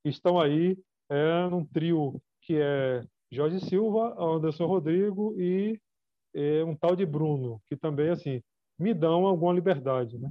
estão 0.04 0.40
aí 0.40 0.78
é, 1.10 1.48
num 1.48 1.64
trio 1.64 2.20
que 2.42 2.56
é 2.56 3.04
Jorge 3.30 3.60
Silva, 3.60 4.14
Anderson 4.18 4.66
Rodrigo 4.66 5.34
e 5.38 5.78
é, 6.34 6.64
um 6.64 6.74
tal 6.74 6.94
de 6.96 7.04
Bruno, 7.04 7.60
que 7.66 7.76
também 7.76 8.10
assim 8.10 8.42
me 8.78 8.94
dão 8.94 9.26
alguma 9.26 9.52
liberdade, 9.52 10.18
né? 10.18 10.30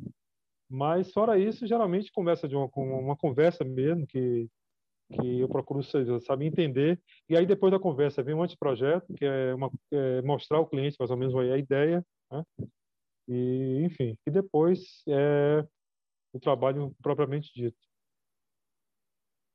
Mas 0.70 1.12
fora 1.12 1.40
isso, 1.40 1.68
geralmente 1.68 2.12
começa 2.12 2.48
de 2.48 2.56
uma, 2.56 2.70
uma 2.76 3.16
conversa 3.16 3.64
mesmo 3.64 4.06
que 4.06 4.50
que 5.12 5.40
eu 5.40 5.48
procuro 5.48 5.82
saber 6.22 6.46
entender. 6.46 7.00
E 7.30 7.38
aí 7.38 7.46
depois 7.46 7.72
da 7.72 7.80
conversa 7.80 8.22
vem 8.22 8.36
um 8.36 8.44
anteprojeto 8.44 9.14
que 9.14 9.26
é, 9.26 9.54
uma, 9.54 9.72
é 9.92 10.22
mostrar 10.22 10.58
ao 10.58 10.68
cliente 10.68 10.98
mais 11.00 11.12
ou 11.12 11.18
menos 11.18 11.36
a 11.36 11.58
ideia 11.58 12.06
né? 12.32 12.44
e 13.28 13.82
enfim 13.84 14.18
e 14.26 14.32
depois 14.32 15.04
é 15.08 15.66
o 16.34 16.40
trabalho 16.40 16.94
propriamente 17.02 17.52
dito. 17.54 17.78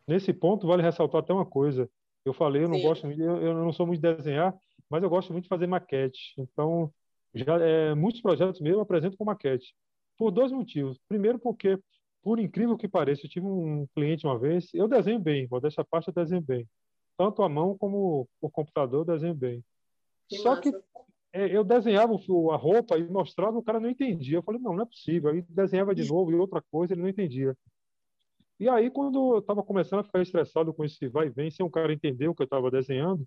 Nesse 0.07 0.33
ponto 0.33 0.67
vale 0.67 0.83
ressaltar 0.83 1.21
até 1.21 1.33
uma 1.33 1.47
coisa. 1.47 1.88
Eu 2.25 2.33
falei 2.33 2.65
eu 2.65 2.69
não 2.69 2.77
Sim. 2.77 2.83
gosto 2.83 3.07
eu, 3.07 3.43
eu 3.43 3.55
não 3.55 3.73
sou 3.73 3.87
muito 3.87 4.01
de 4.01 4.15
desenhar 4.15 4.57
mas 4.88 5.03
eu 5.03 5.11
gosto 5.11 5.33
muito 5.33 5.45
de 5.45 5.49
fazer 5.49 5.67
maquete. 5.67 6.35
Então 6.38 6.93
já 7.35 7.59
é, 7.59 7.95
muitos 7.95 8.21
projetos 8.21 8.61
meus 8.61 8.77
eu 8.77 8.81
apresento 8.81 9.17
com 9.17 9.25
maquete 9.25 9.75
por 10.17 10.31
dois 10.31 10.53
motivos. 10.53 10.99
Primeiro 11.09 11.38
porque 11.38 11.79
por 12.23 12.39
incrível 12.39 12.77
que 12.77 12.89
pareça, 12.89 13.27
eu 13.27 13.31
tive 13.31 13.47
um 13.47 13.87
cliente 13.95 14.27
uma 14.27 14.39
vez, 14.39 14.73
eu 14.73 14.87
desenho 14.87 15.19
bem, 15.19 15.49
modéstia 15.51 15.85
parte 15.85 16.09
eu 16.09 16.15
desenho 16.15 16.41
bem. 16.41 16.69
Tanto 17.19 17.43
a 17.43 17.49
mão 17.49 17.77
como 17.77 18.29
o 18.41 18.51
computador 18.51 19.01
eu 19.01 19.15
desenho 19.15 19.35
bem. 19.35 19.63
Que 20.29 20.39
Só 20.39 20.51
massa. 20.51 20.63
que 20.63 20.73
é, 21.33 21.55
eu 21.55 21.65
desenhava 21.65 22.13
a 22.15 22.57
roupa 22.57 22.97
e 22.97 23.09
mostrava, 23.09 23.59
o 23.59 23.63
cara 23.63 23.81
não 23.81 23.91
entendia. 23.91 24.39
Eu 24.39 24.43
falei, 24.43 24.61
não, 24.61 24.75
não 24.75 24.83
é 24.83 24.87
possível. 24.87 25.31
Aí 25.31 25.43
desenhava 25.49 25.95
de 25.95 26.09
novo 26.09 26.31
e 26.31 26.35
outra 26.35 26.63
coisa, 26.71 26.95
ele 26.95 27.03
não 27.03 27.09
entendia. 27.09 27.57
E 28.61 28.69
aí, 28.69 28.91
quando 28.91 29.35
eu 29.35 29.39
estava 29.39 29.63
começando 29.63 30.01
a 30.01 30.05
ficar 30.05 30.23
estressado 30.23 30.73
com 30.73 30.85
esse 30.85 31.09
vai 31.09 31.27
e 31.27 31.31
vem, 31.31 31.51
sem 31.51 31.67
o 31.67 31.71
cara 31.71 31.93
entender 31.93 32.29
o 32.29 32.35
que 32.35 32.43
eu 32.43 32.45
estava 32.45 32.71
desenhando, 32.71 33.27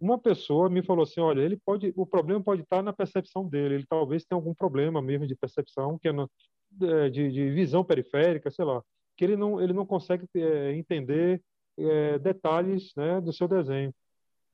uma 0.00 0.18
pessoa 0.18 0.68
me 0.68 0.82
falou 0.82 1.04
assim, 1.04 1.20
olha, 1.20 1.40
ele 1.40 1.56
pode, 1.56 1.92
o 1.96 2.04
problema 2.04 2.42
pode 2.42 2.62
estar 2.62 2.82
na 2.82 2.92
percepção 2.92 3.48
dele, 3.48 3.76
ele 3.76 3.86
talvez 3.86 4.24
tenha 4.24 4.36
algum 4.36 4.54
problema 4.54 5.00
mesmo 5.00 5.26
de 5.26 5.36
percepção, 5.36 5.98
que 5.98 6.08
é 6.08 6.12
no, 6.12 6.28
de, 6.76 7.30
de, 7.30 7.50
visão 7.50 7.84
periférica, 7.84 8.50
sei 8.50 8.64
lá, 8.64 8.82
que 9.16 9.24
ele 9.24 9.36
não, 9.36 9.60
ele 9.60 9.72
não 9.72 9.86
consegue 9.86 10.26
é, 10.34 10.72
entender 10.74 11.42
é, 11.78 12.18
detalhes 12.18 12.94
né, 12.94 13.20
do 13.20 13.32
seu 13.32 13.48
desenho. 13.48 13.94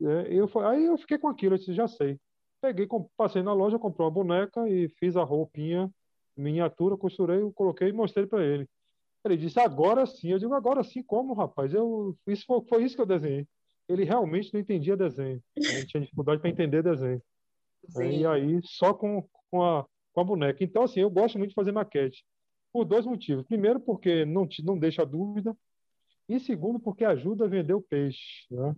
É, 0.01 0.35
eu, 0.35 0.51
aí 0.61 0.85
eu 0.85 0.99
fiquei 0.99 1.19
com 1.19 1.29
aquilo, 1.29 1.55
eu 1.55 1.59
disse, 1.59 1.75
já 1.75 1.87
sei. 1.87 2.19
Peguei, 2.61 2.89
passei 3.17 3.43
na 3.43 3.53
loja, 3.53 3.79
comprei 3.79 4.05
uma 4.05 4.11
boneca 4.11 4.69
e 4.69 4.89
fiz 4.89 5.17
a 5.17 5.25
roupinha, 5.25 5.91
miniatura, 6.37 6.97
costurei, 6.97 7.41
coloquei 7.53 7.89
e 7.89 7.93
mostrei 7.93 8.27
para 8.27 8.45
ele. 8.45 8.69
Ele 9.25 9.37
disse, 9.37 9.61
agora 9.61 10.05
sim. 10.07 10.31
Eu 10.31 10.39
digo, 10.39 10.55
agora 10.55 10.83
sim, 10.83 11.03
como, 11.03 11.35
rapaz? 11.35 11.73
Eu, 11.73 12.17
isso 12.27 12.45
foi, 12.47 12.61
foi 12.69 12.85
isso 12.85 12.97
que 12.97 13.03
eu 13.03 13.07
desenhei. 13.07 13.47
Ele 13.89 14.05
realmente 14.05 14.53
não 14.53 14.61
entendia 14.61 14.97
desenho. 14.97 15.43
Ele 15.57 15.87
tinha 15.87 16.01
dificuldade 16.01 16.41
para 16.41 16.51
entender 16.51 16.83
desenho. 16.83 17.21
Sim. 17.89 18.11
E 18.11 18.27
aí, 18.27 18.61
só 18.63 18.95
com, 18.95 19.29
com 19.51 19.63
a 19.63 19.87
com 20.13 20.21
a 20.21 20.25
boneca. 20.25 20.63
Então, 20.63 20.83
assim, 20.83 21.01
eu 21.01 21.11
gosto 21.11 21.39
muito 21.39 21.51
de 21.51 21.55
fazer 21.55 21.73
maquete. 21.73 22.25
Por 22.73 22.85
dois 22.85 23.05
motivos. 23.05 23.47
Primeiro, 23.47 23.81
porque 23.81 24.25
não, 24.25 24.47
te, 24.47 24.65
não 24.65 24.79
deixa 24.79 25.05
dúvida. 25.05 25.57
E 26.29 26.39
segundo, 26.41 26.79
porque 26.79 27.05
ajuda 27.05 27.45
a 27.45 27.49
vender 27.49 27.75
o 27.75 27.83
peixe. 27.83 28.47
Né? 28.51 28.75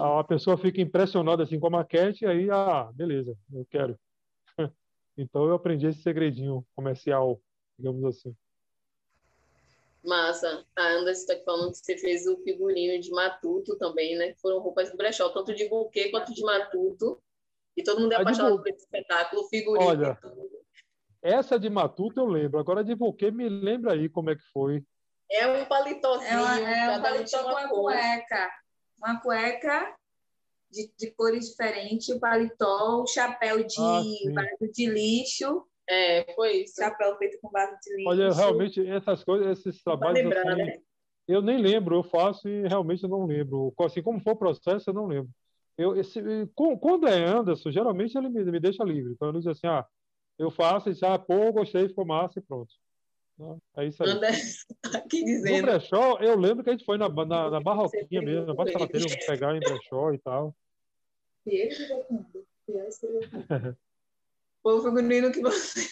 A 0.00 0.22
pessoa 0.22 0.56
fica 0.56 0.80
impressionada 0.80 1.42
assim, 1.42 1.58
com 1.58 1.66
a 1.66 1.70
maquete 1.70 2.24
e 2.24 2.28
aí, 2.28 2.50
ah, 2.50 2.90
beleza, 2.94 3.36
eu 3.52 3.66
quero. 3.68 3.98
então, 5.18 5.46
eu 5.46 5.54
aprendi 5.54 5.86
esse 5.86 6.02
segredinho 6.02 6.64
comercial, 6.74 7.40
digamos 7.78 8.04
assim. 8.04 8.34
Massa. 10.04 10.64
A 10.76 10.88
Anderson 10.92 11.32
está 11.32 11.44
falando 11.44 11.72
que 11.72 11.78
você 11.78 11.98
fez 11.98 12.26
o 12.26 12.36
figurino 12.38 13.00
de 13.00 13.10
Matuto 13.10 13.76
também, 13.76 14.16
né? 14.16 14.34
Foram 14.40 14.60
roupas 14.60 14.90
do 14.90 14.96
brechó, 14.96 15.28
tanto 15.30 15.52
de 15.52 15.68
buquê 15.68 16.10
quanto 16.10 16.32
de 16.32 16.42
Matuto. 16.42 17.20
E 17.76 17.82
todo 17.82 18.00
mundo 18.00 18.12
é 18.12 18.16
apaixonado 18.16 18.56
por 18.58 18.68
esse 18.68 18.84
espetáculo, 18.84 19.48
figurino. 19.48 19.84
Olha, 19.84 20.18
essa 21.26 21.58
de 21.58 21.68
Matuto 21.68 22.20
eu 22.20 22.26
lembro. 22.26 22.58
Agora 22.58 22.84
de 22.84 22.94
buquê, 22.94 23.30
me 23.30 23.48
lembra 23.48 23.92
aí 23.92 24.08
como 24.08 24.30
é 24.30 24.36
que 24.36 24.44
foi. 24.52 24.82
É 25.30 25.46
um 25.46 25.64
palitózinho. 25.64 26.30
É, 26.30 26.36
uma, 26.36 26.60
é 26.60 26.98
um 26.98 27.02
paletó 27.02 27.42
com 27.42 27.50
uma 27.50 27.68
cueca. 27.68 28.50
Uma 28.98 29.20
cueca 29.20 29.96
de, 30.70 30.90
de 30.98 31.10
cores 31.12 31.50
diferentes, 31.50 32.08
o 32.08 32.20
paletó, 32.20 33.02
o 33.02 33.06
chapéu 33.06 33.64
de 33.64 33.76
ah, 33.80 34.02
de 34.72 34.86
lixo 34.86 35.66
é, 35.88 36.32
foi 36.34 36.62
isso. 36.62 36.76
Chapéu 36.76 37.16
feito 37.16 37.38
com 37.40 37.50
base 37.50 37.76
de 37.80 37.96
lixo. 37.96 38.08
Olha, 38.08 38.32
realmente, 38.32 38.86
essas 38.88 39.22
coisas, 39.24 39.58
esses 39.58 39.82
trabalhos. 39.82 40.18
Lembrar, 40.18 40.48
assim, 40.48 40.62
né? 40.62 40.78
Eu 41.28 41.42
nem 41.42 41.58
lembro, 41.58 41.96
eu 41.96 42.04
faço 42.04 42.48
e 42.48 42.68
realmente 42.68 43.06
não 43.06 43.26
lembro. 43.26 43.74
Assim, 43.80 44.02
como 44.02 44.20
for 44.20 44.32
o 44.32 44.36
processo, 44.36 44.90
eu 44.90 44.94
não 44.94 45.06
lembro. 45.06 45.30
Eu, 45.76 45.96
esse, 45.96 46.20
quando 46.54 47.06
é 47.06 47.24
Anderson, 47.24 47.70
geralmente 47.70 48.16
ele 48.16 48.28
me, 48.28 48.44
me 48.44 48.60
deixa 48.60 48.84
livre. 48.84 49.12
Então 49.12 49.28
ele 49.28 49.38
diz 49.38 49.48
assim: 49.48 49.66
ah, 49.66 49.84
eu 50.38 50.50
faço 50.50 50.88
e 50.88 50.92
diz, 50.92 51.02
ah, 51.02 51.18
pô, 51.18 51.52
gostei, 51.52 51.88
ficou 51.88 52.04
massa 52.04 52.38
e 52.38 52.42
pronto. 52.42 52.72
É 53.76 53.86
isso 53.86 54.02
aí. 54.02 54.10
Anderson, 54.10 54.74
aqui 54.94 55.22
dizendo. 55.24 55.56
No 55.56 55.62
brechó, 55.62 56.18
eu 56.20 56.38
lembro 56.38 56.64
que 56.64 56.70
a 56.70 56.72
gente 56.72 56.84
foi 56.86 56.96
na, 56.96 57.08
na, 57.08 57.50
na 57.50 57.60
barroquinha 57.60 58.22
mesmo, 58.22 58.46
na 58.46 58.54
Bastelateira, 58.54 59.06
pegar 59.26 59.54
em 59.54 59.60
brechó 59.60 60.12
e 60.12 60.18
tal. 60.18 60.56
E 61.46 61.54
ele 61.54 61.74
Foi 64.62 64.74
o 64.74 64.82
figurino 64.82 65.30
que 65.30 65.40
você 65.40 65.86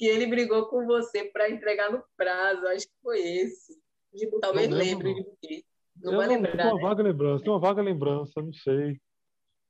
que 0.00 0.06
ele 0.06 0.26
brigou 0.26 0.66
com 0.66 0.86
você 0.86 1.24
para 1.24 1.50
entregar 1.50 1.92
no 1.92 2.02
prazo. 2.16 2.66
Acho 2.68 2.86
que 2.86 2.94
foi 3.02 3.20
esse. 3.20 3.78
Tipo, 4.16 4.40
talvez 4.40 4.70
lembre 4.70 5.12
de 5.12 5.24
quê. 5.42 5.64
Não 5.96 6.12
eu 6.12 6.18
vai 6.18 6.26
não, 6.26 6.36
lembrar. 6.36 6.56
Tem 6.56 6.66
uma 6.66 6.76
né? 6.76 6.82
vaga 6.82 7.02
lembrança, 7.02 7.44
tem 7.44 7.52
uma 7.52 7.60
vaga 7.60 7.82
lembrança, 7.82 8.40
não 8.40 8.52
sei. 8.54 8.98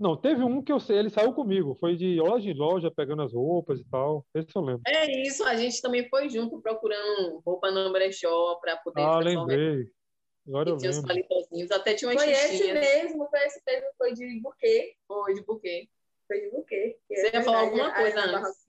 Não, 0.00 0.16
teve 0.16 0.42
um 0.42 0.62
que 0.62 0.72
eu 0.72 0.80
sei, 0.80 0.96
ele 0.96 1.10
saiu 1.10 1.34
comigo, 1.34 1.76
foi 1.78 1.94
de 1.94 2.18
loja 2.18 2.50
em 2.50 2.54
loja 2.54 2.90
pegando 2.90 3.20
as 3.20 3.34
roupas 3.34 3.78
e 3.78 3.84
tal. 3.84 4.26
Esse 4.34 4.48
eu 4.56 4.62
lembro. 4.62 4.80
É 4.86 5.20
isso, 5.20 5.44
a 5.44 5.54
gente 5.54 5.78
também 5.82 6.08
foi 6.08 6.30
junto 6.30 6.58
procurando 6.62 7.42
roupa 7.44 7.70
no 7.70 7.92
brechó 7.92 8.54
para 8.62 8.78
poder. 8.78 9.02
Ah, 9.02 9.18
lembrei. 9.18 9.92
Agora 10.48 10.70
eu 10.70 10.78
tinha 10.78 10.90
lembro. 10.90 11.06
os 11.06 11.06
palitozinhos, 11.06 11.70
até 11.70 11.92
tinha 11.92 12.10
uma 12.10 12.18
Foi 12.18 12.30
esse 12.30 12.72
mesmo, 12.72 13.28
foi 13.28 13.40
esse 13.40 13.62
mesmo, 13.66 13.88
foi 13.98 14.14
de 14.14 14.40
buquê. 14.40 14.96
Foi 15.06 15.34
de 15.34 15.44
buquê. 15.44 15.88
Foi 16.26 16.40
de 16.40 16.50
buquê. 16.50 16.98
Você 17.06 17.30
ia 17.34 17.42
falar 17.42 17.60
alguma 17.60 17.94
coisa 17.94 18.20
antes. 18.20 18.64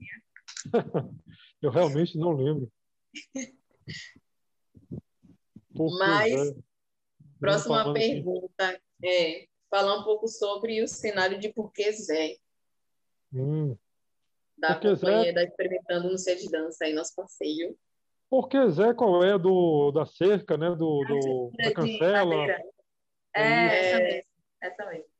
Eu 1.62 1.70
realmente 1.70 2.18
não 2.18 2.32
lembro. 2.32 2.70
Mas, 5.98 6.50
é. 6.50 6.54
próxima 7.40 7.94
pergunta 7.94 8.68
aqui. 8.68 8.82
é 9.02 9.51
falar 9.72 9.96
um 9.96 10.04
pouco 10.04 10.28
sobre 10.28 10.82
o 10.82 10.86
cenário 10.86 11.40
de 11.40 11.48
Porquê 11.48 11.90
Zé. 11.92 12.36
Hum. 13.32 13.74
Da 14.58 14.74
Porque 14.74 14.90
companhia 14.90 15.24
Zé... 15.24 15.32
da 15.32 15.44
Experimentando 15.44 16.10
no 16.10 16.18
Ser 16.18 16.36
de 16.36 16.50
Dança, 16.50 16.84
aí 16.84 16.92
nosso 16.92 17.14
passeio. 17.16 17.74
Porquê 18.28 18.68
Zé, 18.68 18.92
qual 18.92 19.24
é 19.24 19.38
do, 19.38 19.90
da 19.90 20.04
cerca, 20.04 20.58
né? 20.58 20.68
Do, 20.70 21.02
do 21.04 21.50
da 21.56 21.72
cancela? 21.72 22.34
É, 23.34 23.42
é, 23.42 23.78
essa 23.78 23.98
mesmo. 23.98 24.22
Essa 24.60 24.86
mesmo. 24.90 25.12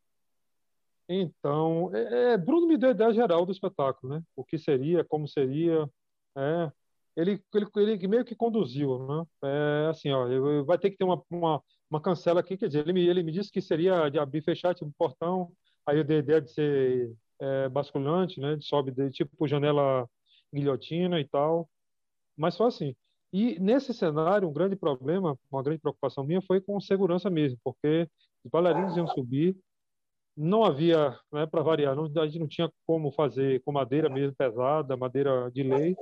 Então, 1.09 1.91
é, 1.95 2.33
é, 2.33 2.39
Bruno 2.39 2.67
me 2.67 2.77
deu 2.77 2.91
a 2.91 2.93
ideia 2.93 3.13
geral 3.13 3.47
do 3.47 3.53
espetáculo, 3.53 4.15
né? 4.15 4.23
O 4.37 4.45
que 4.45 4.59
seria, 4.59 5.03
como 5.03 5.27
seria. 5.27 5.89
É, 6.37 6.71
ele, 7.17 7.43
ele, 7.55 7.67
ele 7.77 8.09
meio 8.09 8.25
que 8.25 8.35
conduziu, 8.35 8.99
né? 9.07 9.25
É, 9.45 9.89
assim, 9.91 10.11
ó, 10.11 10.27
vai 10.65 10.79
ter 10.79 10.91
que 10.91 10.99
ter 10.99 11.05
uma, 11.05 11.23
uma, 11.31 11.63
uma 11.93 12.01
cancela 12.01 12.41
aqui, 12.41 12.57
quer 12.57 12.69
dizer, 12.69 12.81
ele 12.81 12.93
me, 12.95 13.07
ele 13.07 13.23
me 13.23 13.31
disse 13.31 13.53
que 13.53 13.61
seria 13.61 14.09
de 14.09 14.19
abrir 14.19 14.39
e 14.39 14.43
fechar 14.43 14.75
tipo 14.75 14.91
portão, 14.97 15.53
aí 15.85 15.99
eu 15.99 16.05
dei 16.05 16.17
a 16.17 16.21
ideia 16.21 16.41
de 16.41 16.51
ser 16.51 17.13
é, 17.39 17.69
basculante, 17.69 18.41
né? 18.41 18.57
De 18.57 18.65
sobe 18.65 18.91
de 18.91 19.11
tipo 19.11 19.47
janela 19.47 20.09
guilhotina 20.55 21.21
e 21.21 21.29
tal, 21.29 21.69
mas 22.35 22.55
só 22.55 22.67
assim. 22.67 22.97
E 23.31 23.59
nesse 23.61 23.93
cenário, 23.93 24.49
um 24.49 24.53
grande 24.55 24.75
problema, 24.75 25.39
uma 25.51 25.63
grande 25.63 25.81
preocupação 25.81 26.25
minha 26.25 26.41
foi 26.41 26.63
com 26.63 26.81
segurança 26.81 27.29
mesmo, 27.29 27.59
porque 27.63 28.09
os 28.43 28.51
bailarinos 28.51 28.97
iam 28.97 29.07
subir, 29.09 29.55
não 30.35 30.65
havia, 30.65 31.19
né, 31.31 31.45
para 31.47 31.63
variar, 31.63 31.95
não, 31.95 32.11
a 32.23 32.27
gente 32.27 32.39
não 32.39 32.49
tinha 32.49 32.73
como 32.87 33.13
fazer 33.13 33.63
com 33.65 33.73
madeira 33.73 34.09
mesmo 34.09 34.35
pesada, 34.35 34.97
madeira 34.97 35.51
de 35.51 35.63
lei. 35.63 35.95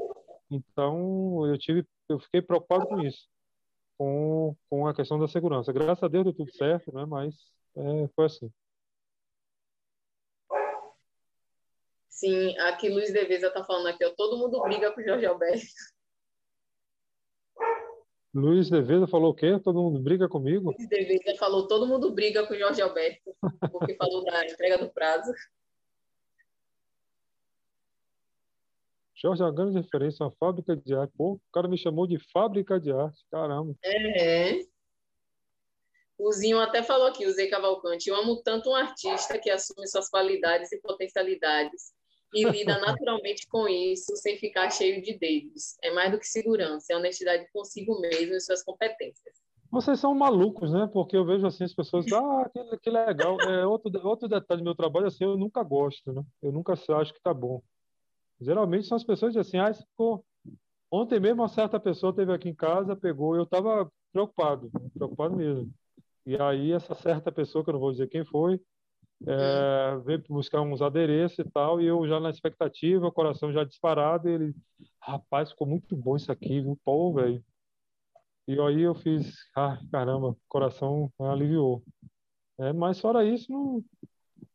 Então 0.48 1.46
eu 1.46 1.59
tive, 1.59 1.85
eu 2.09 2.20
fiquei 2.20 2.40
preocupado 2.40 2.87
com 2.87 3.00
isso, 3.00 3.29
com, 4.01 4.57
com 4.71 4.87
a 4.87 4.95
questão 4.95 5.19
da 5.19 5.29
segurança. 5.29 5.75
Graças 5.75 6.03
a 6.03 6.09
Deus 6.09 6.25
deu 6.25 6.33
tudo 6.33 6.51
certo, 6.55 6.91
né? 6.91 7.05
Mas 7.05 7.35
é, 7.77 8.09
foi 8.17 8.25
assim. 8.25 8.51
Sim, 12.09 12.59
aqui 12.61 12.89
Luiz 12.89 13.13
Deveza 13.13 13.49
está 13.49 13.63
falando 13.63 13.89
aqui, 13.89 14.03
ó, 14.03 14.11
todo 14.17 14.39
mundo 14.39 14.59
briga 14.63 14.91
com 14.91 15.03
o 15.03 15.05
Jorge 15.05 15.27
Alberto. 15.27 15.67
Luiz 18.33 18.71
Deveza 18.71 19.07
falou 19.07 19.33
o 19.33 19.35
quê? 19.35 19.61
Todo 19.63 19.83
mundo 19.83 20.01
briga 20.01 20.27
comigo? 20.31 20.71
Luiz 20.71 20.89
Deveza 20.89 21.37
falou, 21.39 21.69
todo 21.69 21.87
mundo 21.87 22.11
briga 22.11 22.47
com 22.47 22.55
o 22.55 22.59
Jorge 22.59 22.81
Alberto, 22.81 23.37
porque 23.71 23.95
falou 23.97 24.25
da 24.25 24.47
entrega 24.47 24.79
do 24.79 24.91
prazo. 24.91 25.31
Jorge 29.20 29.42
uma 29.42 29.52
grande 29.52 29.78
referência, 29.78 30.24
uma 30.24 30.33
fábrica 30.33 30.74
de 30.74 30.94
arte. 30.94 31.12
Pô, 31.16 31.35
o 31.35 31.40
cara 31.52 31.68
me 31.68 31.76
chamou 31.76 32.06
de 32.06 32.18
fábrica 32.33 32.80
de 32.80 32.90
arte, 32.90 33.22
caramba. 33.30 33.74
É. 33.85 34.61
O 36.18 36.33
Zinho 36.33 36.59
até 36.59 36.83
falou 36.83 37.06
aqui, 37.06 37.26
o 37.26 37.33
Zé 37.33 37.46
Cavalcante, 37.46 38.09
eu 38.09 38.16
amo 38.16 38.42
tanto 38.42 38.70
um 38.70 38.74
artista 38.74 39.38
que 39.38 39.50
assume 39.50 39.87
suas 39.88 40.09
qualidades 40.09 40.70
e 40.72 40.80
potencialidades 40.80 41.92
e 42.35 42.44
lida 42.44 42.78
naturalmente 42.80 43.46
com 43.48 43.66
isso 43.68 44.14
sem 44.16 44.38
ficar 44.38 44.70
cheio 44.70 45.02
de 45.02 45.18
dedos. 45.18 45.76
É 45.83 45.90
mais 45.92 46.11
do 46.11 46.18
que 46.18 46.26
segurança, 46.26 46.92
é 46.92 46.96
honestidade 46.96 47.46
consigo 47.52 48.00
mesmo 48.00 48.35
e 48.35 48.40
suas 48.40 48.62
competências. 48.62 49.35
Vocês 49.70 50.00
são 50.00 50.14
malucos, 50.14 50.72
né? 50.72 50.90
Porque 50.92 51.16
eu 51.16 51.24
vejo 51.24 51.46
assim 51.46 51.64
as 51.64 51.74
pessoas, 51.74 52.04
ah, 52.12 52.50
que, 52.52 52.78
que 52.78 52.90
legal. 52.90 53.40
É, 53.40 53.64
outro, 53.64 53.90
outro 54.06 54.28
detalhe 54.28 54.61
do 54.61 54.64
meu 54.64 54.74
trabalho, 54.74 55.06
assim, 55.06 55.24
eu 55.24 55.37
nunca 55.37 55.62
gosto, 55.62 56.12
né? 56.12 56.22
Eu 56.42 56.50
nunca 56.50 56.72
acho 56.72 57.14
que 57.14 57.22
tá 57.22 57.33
bom. 57.33 57.62
Geralmente 58.40 58.87
são 58.87 58.96
as 58.96 59.05
pessoas 59.05 59.35
que 59.35 59.40
dizem 59.40 59.61
assim, 59.61 59.70
ah, 59.70 59.74
ficou... 59.74 60.24
Ontem 60.90 61.20
mesmo 61.20 61.42
uma 61.42 61.48
certa 61.48 61.79
pessoa 61.79 62.14
teve 62.14 62.33
aqui 62.33 62.48
em 62.48 62.55
casa, 62.55 62.96
pegou, 62.96 63.37
eu 63.37 63.44
estava 63.44 63.90
preocupado, 64.12 64.70
preocupado 64.92 65.37
mesmo. 65.37 65.72
E 66.26 66.37
aí 66.40 66.72
essa 66.72 66.94
certa 66.94 67.31
pessoa, 67.31 67.62
que 67.62 67.70
eu 67.70 67.74
não 67.74 67.81
vou 67.81 67.92
dizer 67.92 68.09
quem 68.09 68.24
foi, 68.24 68.61
é, 69.26 69.98
veio 70.05 70.22
buscar 70.29 70.62
uns 70.62 70.83
adereços 70.83 71.38
e 71.38 71.44
tal, 71.44 71.81
e 71.81 71.87
eu 71.87 72.07
já 72.09 72.18
na 72.18 72.31
expectativa, 72.31 73.07
o 73.07 73.12
coração 73.12 73.53
já 73.53 73.64
disparado, 73.64 74.29
e 74.29 74.33
ele, 74.33 74.55
rapaz, 75.00 75.50
ficou 75.50 75.66
muito 75.66 75.94
bom 75.96 76.16
isso 76.16 76.33
aqui, 76.33 76.61
viu? 76.61 76.79
Pô, 76.85 77.12
velho. 77.12 77.44
E 78.48 78.59
aí 78.61 78.81
eu 78.81 78.94
fiz, 78.94 79.33
ah, 79.55 79.79
caramba, 79.92 80.31
o 80.31 80.37
coração 80.48 81.12
aliviou. 81.20 81.83
É, 82.59 82.72
mas 82.72 83.00
fora 83.00 83.24
isso, 83.24 83.50
não, 83.53 83.85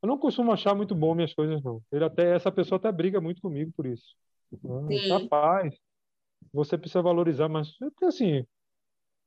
eu 0.05 0.07
não 0.07 0.19
costumo 0.19 0.51
achar 0.51 0.75
muito 0.75 0.93
bom 0.93 1.15
minhas 1.15 1.33
coisas, 1.33 1.61
não. 1.63 1.81
Ele 1.91 2.05
até, 2.05 2.35
essa 2.35 2.51
pessoa 2.51 2.77
até 2.77 2.91
briga 2.91 3.19
muito 3.19 3.41
comigo 3.41 3.71
por 3.75 3.87
isso. 3.87 4.15
Sim. 4.87 5.09
Rapaz, 5.09 5.75
você 6.53 6.77
precisa 6.77 7.01
valorizar, 7.01 7.49
mas 7.49 7.69
assim, 8.03 8.45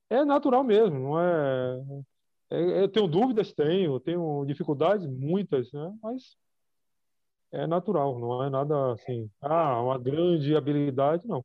é 0.09 0.25
natural 0.25 0.62
mesmo, 0.62 0.99
não 0.99 1.21
é 1.21 1.81
é, 2.51 2.83
eu 2.83 2.88
tenho 2.88 3.07
dúvidas, 3.07 3.53
tenho, 3.53 4.01
tenho 4.01 4.45
dificuldades, 4.47 5.07
muitas, 5.07 5.71
né? 5.71 5.95
Mas 6.03 6.37
é 7.53 7.67
natural, 7.67 8.19
não 8.19 8.43
é 8.43 8.49
nada 8.49 8.93
assim, 8.93 9.29
ah, 9.41 9.83
uma 9.83 9.99
grande 9.99 10.57
habilidade, 10.57 11.27
não. 11.27 11.45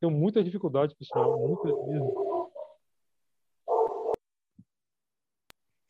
Tenho 0.00 0.10
muitas 0.10 0.44
dificuldades, 0.44 0.96
pessoal, 0.96 1.38
muitas 1.38 1.86
mesmo. 1.86 2.50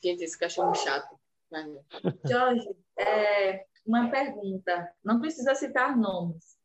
Gente, 0.02 0.24
esse 0.24 0.38
cachorro 0.38 0.74
chato. 0.74 1.20
Jorge, 2.26 2.68
é, 2.98 3.64
uma 3.84 4.10
pergunta. 4.10 4.92
Não 5.04 5.20
precisa 5.20 5.54
citar 5.54 5.96
nomes. 5.96 6.56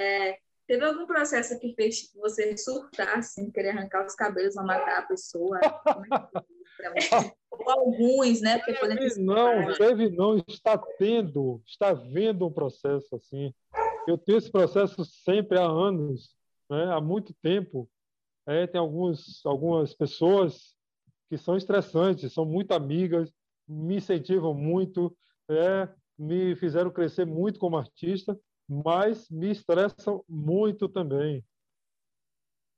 É, 0.00 0.38
teve 0.66 0.84
algum 0.84 1.06
processo 1.06 1.58
que 1.58 1.74
fez 1.74 2.10
você 2.14 2.56
surtar, 2.56 3.18
assim, 3.18 3.50
querer 3.50 3.70
arrancar 3.70 4.04
os 4.04 4.14
cabelos 4.14 4.56
ou 4.56 4.64
matar 4.64 4.98
a 4.98 5.06
pessoa? 5.06 5.60
Ou 7.50 7.70
alguns, 7.70 8.40
né? 8.40 8.58
Porque 8.58 8.74
teve 8.74 9.22
não, 9.22 9.74
teve 9.74 10.10
não, 10.10 10.42
está 10.48 10.76
tendo, 10.98 11.62
está 11.66 11.92
vendo 11.92 12.46
um 12.46 12.52
processo 12.52 13.14
assim. 13.14 13.54
Eu 14.06 14.18
tenho 14.18 14.38
esse 14.38 14.50
processo 14.50 15.04
sempre 15.04 15.58
há 15.58 15.64
anos, 15.64 16.34
né? 16.68 16.92
há 16.92 17.00
muito 17.00 17.32
tempo. 17.42 17.88
É, 18.46 18.66
tem 18.66 18.78
alguns, 18.78 19.40
algumas 19.46 19.94
pessoas 19.94 20.74
que 21.30 21.38
são 21.38 21.56
estressantes, 21.56 22.32
são 22.32 22.44
muito 22.44 22.72
amigas, 22.72 23.32
me 23.66 23.96
incentivam 23.96 24.54
muito, 24.54 25.16
é, 25.48 25.88
me 26.18 26.54
fizeram 26.56 26.90
crescer 26.90 27.24
muito 27.24 27.58
como 27.58 27.76
artista, 27.76 28.38
mas 28.68 29.28
me 29.28 29.50
estressam 29.50 30.24
muito 30.28 30.88
também. 30.88 31.44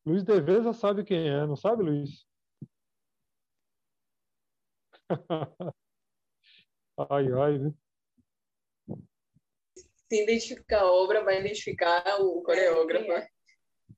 Luiz 0.05 0.22
Deveza 0.22 0.72
sabe 0.72 1.05
quem 1.05 1.28
é, 1.28 1.47
não 1.47 1.57
sabe, 1.57 1.82
Luiz? 1.82 2.24
ai, 7.11 7.32
ai, 7.32 7.59
viu? 7.59 7.76
Se 10.09 10.22
identificar 10.22 10.82
a 10.82 10.93
obra, 10.93 11.24
vai 11.24 11.41
identificar 11.41 12.20
o 12.20 12.41
coreógrafo. 12.43 13.11
É, 13.12 13.28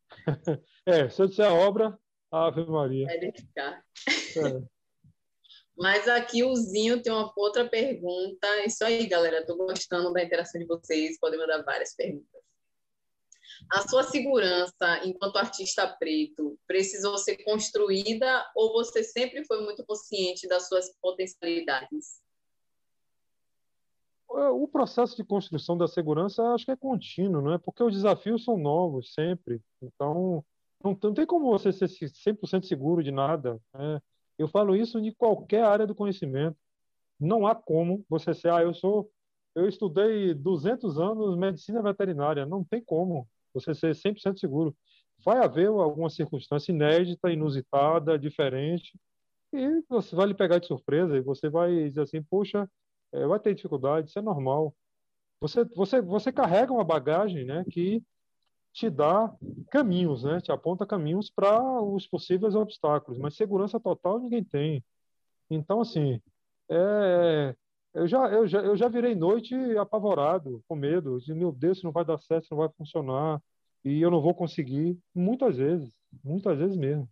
é 1.05 1.09
se 1.11 1.21
eu 1.21 1.27
disser 1.27 1.47
a 1.47 1.53
obra, 1.53 1.99
Ave 2.31 2.65
Maria. 2.65 3.07
Vai 3.07 3.17
identificar. 3.19 3.85
É. 4.09 4.69
Mas 5.79 6.09
aqui 6.09 6.43
o 6.43 6.57
Zinho 6.57 7.01
tem 7.01 7.13
uma 7.13 7.33
outra 7.37 7.69
pergunta. 7.69 8.49
Isso 8.67 8.85
aí, 8.85 9.07
galera. 9.07 9.39
Estou 9.39 9.57
gostando 9.57 10.13
da 10.13 10.25
interação 10.25 10.61
de 10.61 10.67
vocês. 10.67 11.19
Podem 11.21 11.39
mandar 11.39 11.63
várias 11.63 11.95
perguntas. 11.95 12.43
A 13.71 13.87
sua 13.89 14.03
segurança 14.03 15.01
enquanto 15.05 15.37
artista 15.37 15.87
preto 15.87 16.59
precisou 16.67 17.17
ser 17.17 17.37
construída 17.45 18.45
ou 18.55 18.73
você 18.73 19.05
sempre 19.05 19.45
foi 19.45 19.63
muito 19.63 19.85
consciente 19.85 20.49
das 20.49 20.69
suas 20.69 20.93
potencialidades? 21.01 22.21
É, 24.31 24.49
o 24.49 24.67
processo 24.69 25.17
de 25.17 25.25
construção 25.25 25.77
da 25.77 25.89
segurança 25.89 26.43
acho 26.55 26.65
que 26.65 26.71
é 26.71 26.77
contínuo, 26.77 27.41
não 27.41 27.55
é? 27.55 27.59
Porque 27.59 27.83
os 27.83 27.95
desafios 27.95 28.45
são 28.45 28.59
novos 28.59 29.15
sempre. 29.15 29.61
Então, 29.81 30.45
não, 30.83 30.97
não 31.03 31.15
tem 31.15 31.25
como 31.25 31.51
você 31.51 31.73
ser 31.73 31.87
100% 31.87 32.65
seguro 32.65 33.03
de 33.03 33.11
nada. 33.11 33.61
Né? 33.75 34.01
Eu 34.39 34.49
falo 34.49 34.77
isso 34.77 35.01
de 35.01 35.13
qualquer 35.13 35.65
área 35.65 35.87
do 35.87 35.95
conhecimento. 35.95 36.57
Não 37.19 37.47
há 37.47 37.55
como 37.55 38.05
você 38.09 38.33
ser, 38.33 38.51
ah, 38.51 38.63
eu 38.63 38.73
sou, 38.73 39.11
eu 39.55 39.69
estudei 39.69 40.33
200 40.33 40.99
anos 41.01 41.37
medicina 41.37 41.83
veterinária. 41.83 42.47
Não 42.47 42.63
tem 42.65 42.83
como 42.83 43.29
você 43.53 43.75
ser 43.75 43.95
100% 43.95 44.39
seguro. 44.39 44.77
Vai 45.25 45.39
haver 45.45 45.67
alguma 45.69 46.09
circunstância 46.09 46.71
inédita, 46.71 47.31
inusitada, 47.33 48.19
diferente, 48.19 48.97
e 49.53 49.83
você 49.89 50.15
vai 50.15 50.27
lhe 50.27 50.35
pegar 50.35 50.59
de 50.59 50.67
surpresa 50.67 51.17
e 51.17 51.21
você 51.21 51.49
vai 51.49 51.89
dizer 51.89 52.03
assim, 52.03 52.23
poxa, 52.23 52.71
é, 53.13 53.27
vai 53.27 53.41
ter 53.41 53.55
dificuldade, 53.55 54.09
isso 54.09 54.19
é 54.19 54.23
normal. 54.23 54.75
Você, 55.41 55.65
você, 55.65 56.01
você 56.01 56.33
carrega 56.33 56.73
uma 56.73 56.85
bagagem 56.85 57.45
né, 57.45 57.65
que 57.71 58.03
te 58.79 58.89
dá 58.89 59.35
caminhos, 59.71 60.23
né, 60.23 60.41
te 60.41 60.53
aponta 60.53 60.87
caminhos 60.87 61.29
para 61.31 61.83
os 61.83 62.07
possíveis 62.07 62.55
obstáculos, 62.55 63.19
mas 63.19 63.35
segurança 63.35 63.81
total 63.81 64.21
ninguém 64.21 64.45
tem. 64.45 64.85
Então, 65.51 65.81
assim, 65.81 66.21
é, 66.71 67.57
eu, 67.93 68.07
já, 68.07 68.29
eu, 68.29 68.47
já, 68.47 68.61
eu 68.61 68.77
já 68.77 68.89
virei 68.89 69.17
noite 69.17 69.55
apavorado, 69.79 70.63
com 70.69 70.77
medo, 70.77 71.19
de 71.19 71.35
meu 71.35 71.51
Deus, 71.51 71.79
isso 71.79 71.87
não 71.87 71.93
vai 71.93 72.05
dar 72.05 72.19
certo, 72.19 72.45
isso 72.45 72.55
não 72.55 72.61
vai 72.61 72.69
funcionar, 72.71 73.43
e 73.85 74.01
eu 74.01 74.13
não 74.13 74.21
vou 74.21 74.33
conseguir, 74.35 74.97
muitas 75.13 75.57
vezes, 75.57 75.93
muitas 76.23 76.57
vezes 76.57 76.77
mesmo. 76.77 77.09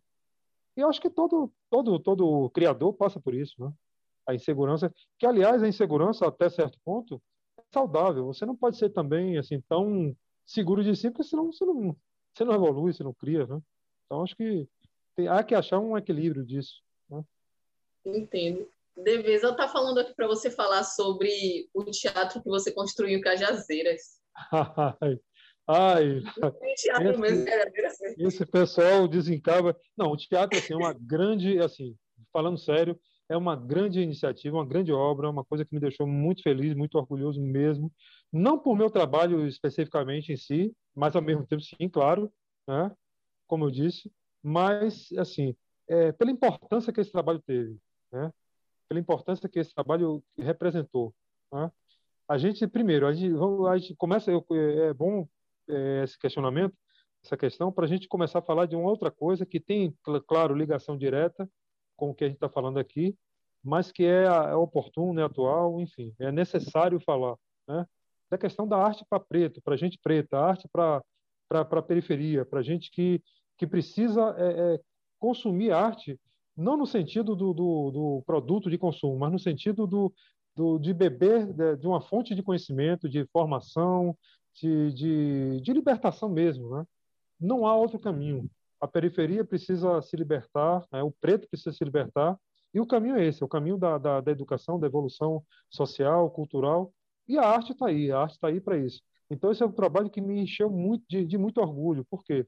E 0.76 0.80
eu 0.82 0.88
acho 0.88 1.00
que 1.00 1.10
todo, 1.10 1.50
todo, 1.68 1.98
todo 1.98 2.50
criador 2.50 2.92
passa 2.94 3.18
por 3.18 3.34
isso, 3.34 3.54
né? 3.58 3.72
a 4.24 4.34
insegurança, 4.34 4.92
que 5.18 5.26
aliás 5.26 5.62
a 5.62 5.68
insegurança 5.68 6.26
até 6.26 6.48
certo 6.48 6.78
ponto 6.84 7.20
é 7.58 7.62
saudável. 7.72 8.26
Você 8.26 8.44
não 8.46 8.56
pode 8.56 8.76
ser 8.76 8.90
também 8.90 9.38
assim 9.38 9.60
tão 9.68 10.14
seguro 10.46 10.82
de 10.82 10.94
si, 10.94 11.10
porque 11.10 11.24
senão 11.24 11.52
você 11.52 11.64
não, 11.64 11.96
você 12.32 12.44
não 12.44 12.54
evolui, 12.54 12.92
você 12.92 13.02
não 13.02 13.12
cria, 13.12 13.46
né? 13.46 13.60
Então 14.06 14.22
acho 14.22 14.36
que 14.36 14.68
tem, 15.16 15.28
há 15.28 15.42
que 15.42 15.54
achar 15.54 15.80
um 15.80 15.98
equilíbrio 15.98 16.44
disso. 16.44 16.80
Né? 17.10 17.24
Entendo. 18.04 18.68
Deveza 18.96 19.50
está 19.50 19.68
falando 19.68 19.98
aqui 19.98 20.14
para 20.14 20.26
você 20.26 20.50
falar 20.50 20.82
sobre 20.84 21.68
o 21.74 21.84
teatro 21.84 22.42
que 22.42 22.48
você 22.48 22.72
construiu 22.72 23.18
em 23.18 23.20
Cajazeiras. 23.20 24.20
ai, 24.52 25.20
ai 25.68 26.22
teatro 26.76 27.10
esse, 27.10 27.20
mesmo, 27.20 28.26
esse 28.26 28.46
pessoal 28.46 29.06
desencava. 29.06 29.76
Não, 29.96 30.12
o 30.12 30.16
teatro 30.16 30.58
assim, 30.58 30.72
é 30.72 30.76
uma 30.76 30.94
grande, 30.94 31.58
assim, 31.58 31.94
falando 32.32 32.58
sério, 32.58 32.98
é 33.28 33.36
uma 33.36 33.56
grande 33.56 34.00
iniciativa, 34.00 34.56
uma 34.56 34.66
grande 34.66 34.92
obra, 34.92 35.28
uma 35.28 35.44
coisa 35.44 35.64
que 35.64 35.74
me 35.74 35.80
deixou 35.80 36.06
muito 36.06 36.42
feliz, 36.42 36.74
muito 36.74 36.96
orgulhoso 36.96 37.40
mesmo. 37.40 37.92
Não 38.32 38.58
por 38.58 38.76
meu 38.76 38.90
trabalho 38.90 39.46
especificamente 39.46 40.32
em 40.32 40.36
si, 40.36 40.74
mas 40.94 41.14
ao 41.14 41.22
mesmo 41.22 41.46
tempo, 41.46 41.62
sim, 41.62 41.88
claro, 41.88 42.32
né? 42.66 42.90
como 43.46 43.64
eu 43.64 43.70
disse, 43.70 44.12
mas, 44.42 45.08
assim, 45.18 45.54
é, 45.88 46.12
pela 46.12 46.30
importância 46.30 46.92
que 46.92 47.00
esse 47.00 47.12
trabalho 47.12 47.40
teve, 47.46 47.78
né? 48.12 48.32
pela 48.88 49.00
importância 49.00 49.48
que 49.48 49.58
esse 49.58 49.74
trabalho 49.74 50.22
representou. 50.38 51.14
Né? 51.52 51.70
A 52.28 52.38
gente, 52.38 52.66
primeiro, 52.66 53.06
a 53.06 53.12
gente, 53.12 53.34
a 53.68 53.78
gente 53.78 53.94
começa, 53.96 54.30
é 54.32 54.92
bom 54.94 55.28
é, 55.68 56.02
esse 56.04 56.18
questionamento, 56.18 56.74
essa 57.24 57.36
questão, 57.36 57.72
para 57.72 57.84
a 57.84 57.88
gente 57.88 58.08
começar 58.08 58.38
a 58.38 58.42
falar 58.42 58.66
de 58.66 58.76
uma 58.76 58.88
outra 58.88 59.10
coisa 59.10 59.44
que 59.44 59.58
tem, 59.58 59.96
claro, 60.26 60.54
ligação 60.54 60.96
direta 60.96 61.48
com 61.96 62.10
o 62.10 62.14
que 62.14 62.24
a 62.24 62.26
gente 62.28 62.36
está 62.36 62.48
falando 62.48 62.78
aqui, 62.78 63.16
mas 63.62 63.90
que 63.90 64.04
é, 64.04 64.24
é 64.24 64.54
oportuno, 64.54 65.20
é 65.20 65.24
atual, 65.24 65.80
enfim, 65.80 66.14
é 66.20 66.30
necessário 66.30 67.00
falar, 67.00 67.36
né? 67.66 67.84
Da 68.30 68.38
questão 68.38 68.66
da 68.66 68.76
arte 68.76 69.04
para 69.08 69.20
preto, 69.20 69.60
para 69.62 69.76
gente 69.76 69.98
preta, 70.02 70.38
arte 70.38 70.68
para 70.68 71.02
para 71.48 71.80
periferia, 71.80 72.44
para 72.44 72.62
gente 72.62 72.90
que 72.90 73.22
que 73.56 73.66
precisa 73.66 74.34
é, 74.36 74.74
é, 74.74 74.80
consumir 75.18 75.70
arte, 75.70 76.20
não 76.54 76.76
no 76.76 76.86
sentido 76.86 77.34
do, 77.34 77.54
do, 77.54 77.90
do, 77.90 78.22
produto 78.26 78.68
de 78.68 78.76
consumo, 78.76 79.18
mas 79.18 79.32
no 79.32 79.38
sentido 79.38 79.86
do, 79.86 80.12
do 80.54 80.78
de 80.78 80.92
beber 80.92 81.46
de, 81.54 81.76
de, 81.76 81.86
uma 81.86 82.02
fonte 82.02 82.34
de 82.34 82.42
conhecimento, 82.42 83.08
de 83.08 83.24
formação, 83.32 84.14
de, 84.54 84.92
de, 84.92 85.60
de 85.62 85.72
libertação 85.72 86.28
mesmo, 86.28 86.68
né? 86.76 86.84
Não 87.40 87.66
há 87.66 87.74
outro 87.74 87.98
caminho 87.98 88.50
a 88.80 88.86
periferia 88.86 89.44
precisa 89.44 90.00
se 90.02 90.16
libertar, 90.16 90.84
né? 90.92 91.02
o 91.02 91.10
preto 91.10 91.48
precisa 91.48 91.74
se 91.74 91.84
libertar, 91.84 92.38
e 92.74 92.80
o 92.80 92.86
caminho 92.86 93.16
é 93.16 93.24
esse, 93.24 93.42
é 93.42 93.46
o 93.46 93.48
caminho 93.48 93.78
da, 93.78 93.96
da, 93.96 94.20
da 94.20 94.30
educação, 94.30 94.78
da 94.78 94.86
evolução 94.86 95.42
social, 95.70 96.30
cultural, 96.30 96.92
e 97.28 97.38
a 97.38 97.42
arte 97.42 97.72
está 97.72 97.86
aí, 97.88 98.10
a 98.10 98.20
arte 98.20 98.34
está 98.34 98.48
aí 98.48 98.60
para 98.60 98.78
isso. 98.78 99.00
Então, 99.30 99.50
esse 99.50 99.62
é 99.62 99.66
um 99.66 99.72
trabalho 99.72 100.10
que 100.10 100.20
me 100.20 100.40
encheu 100.40 100.70
muito 100.70 101.04
de, 101.08 101.24
de 101.24 101.36
muito 101.38 101.60
orgulho, 101.60 102.04
por 102.04 102.22
quê? 102.22 102.46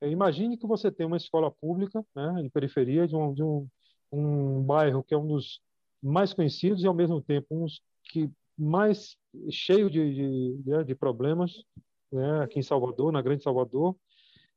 É, 0.00 0.08
imagine 0.08 0.58
que 0.58 0.66
você 0.66 0.90
tem 0.90 1.06
uma 1.06 1.16
escola 1.16 1.50
pública, 1.50 2.04
né, 2.14 2.42
em 2.42 2.50
periferia, 2.50 3.06
de, 3.06 3.16
um, 3.16 3.32
de 3.32 3.42
um, 3.42 3.66
um 4.12 4.62
bairro 4.62 5.02
que 5.02 5.14
é 5.14 5.18
um 5.18 5.26
dos 5.26 5.60
mais 6.02 6.34
conhecidos 6.34 6.82
e, 6.82 6.86
ao 6.86 6.94
mesmo 6.94 7.22
tempo, 7.22 7.46
um 7.50 7.64
dos 7.64 7.80
que 8.04 8.30
mais 8.56 9.16
cheio 9.50 9.90
de, 9.90 10.14
de, 10.14 10.62
de 10.62 10.70
né, 10.70 10.94
problemas, 10.94 11.64
né, 12.12 12.42
aqui 12.42 12.58
em 12.58 12.62
Salvador, 12.62 13.10
na 13.10 13.22
Grande 13.22 13.42
Salvador, 13.42 13.96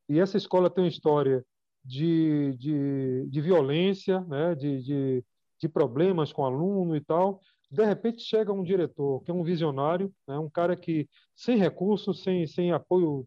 e 0.08 0.18
essa 0.18 0.36
escola 0.36 0.70
tem 0.70 0.84
uma 0.84 0.88
história 0.88 1.44
de, 1.84 2.54
de, 2.56 3.26
de 3.28 3.40
violência, 3.40 4.20
né, 4.20 4.54
de, 4.54 4.82
de, 4.82 5.24
de 5.58 5.68
problemas 5.68 6.32
com 6.32 6.44
aluno 6.44 6.96
e 6.96 7.00
tal. 7.00 7.40
De 7.70 7.84
repente 7.84 8.22
chega 8.22 8.52
um 8.52 8.62
diretor 8.62 9.22
que 9.22 9.30
é 9.30 9.34
um 9.34 9.42
visionário, 9.42 10.12
né, 10.26 10.38
um 10.38 10.48
cara 10.48 10.76
que, 10.76 11.08
sem 11.36 11.58
recursos, 11.58 12.22
sem, 12.22 12.46
sem 12.46 12.72
apoio 12.72 13.26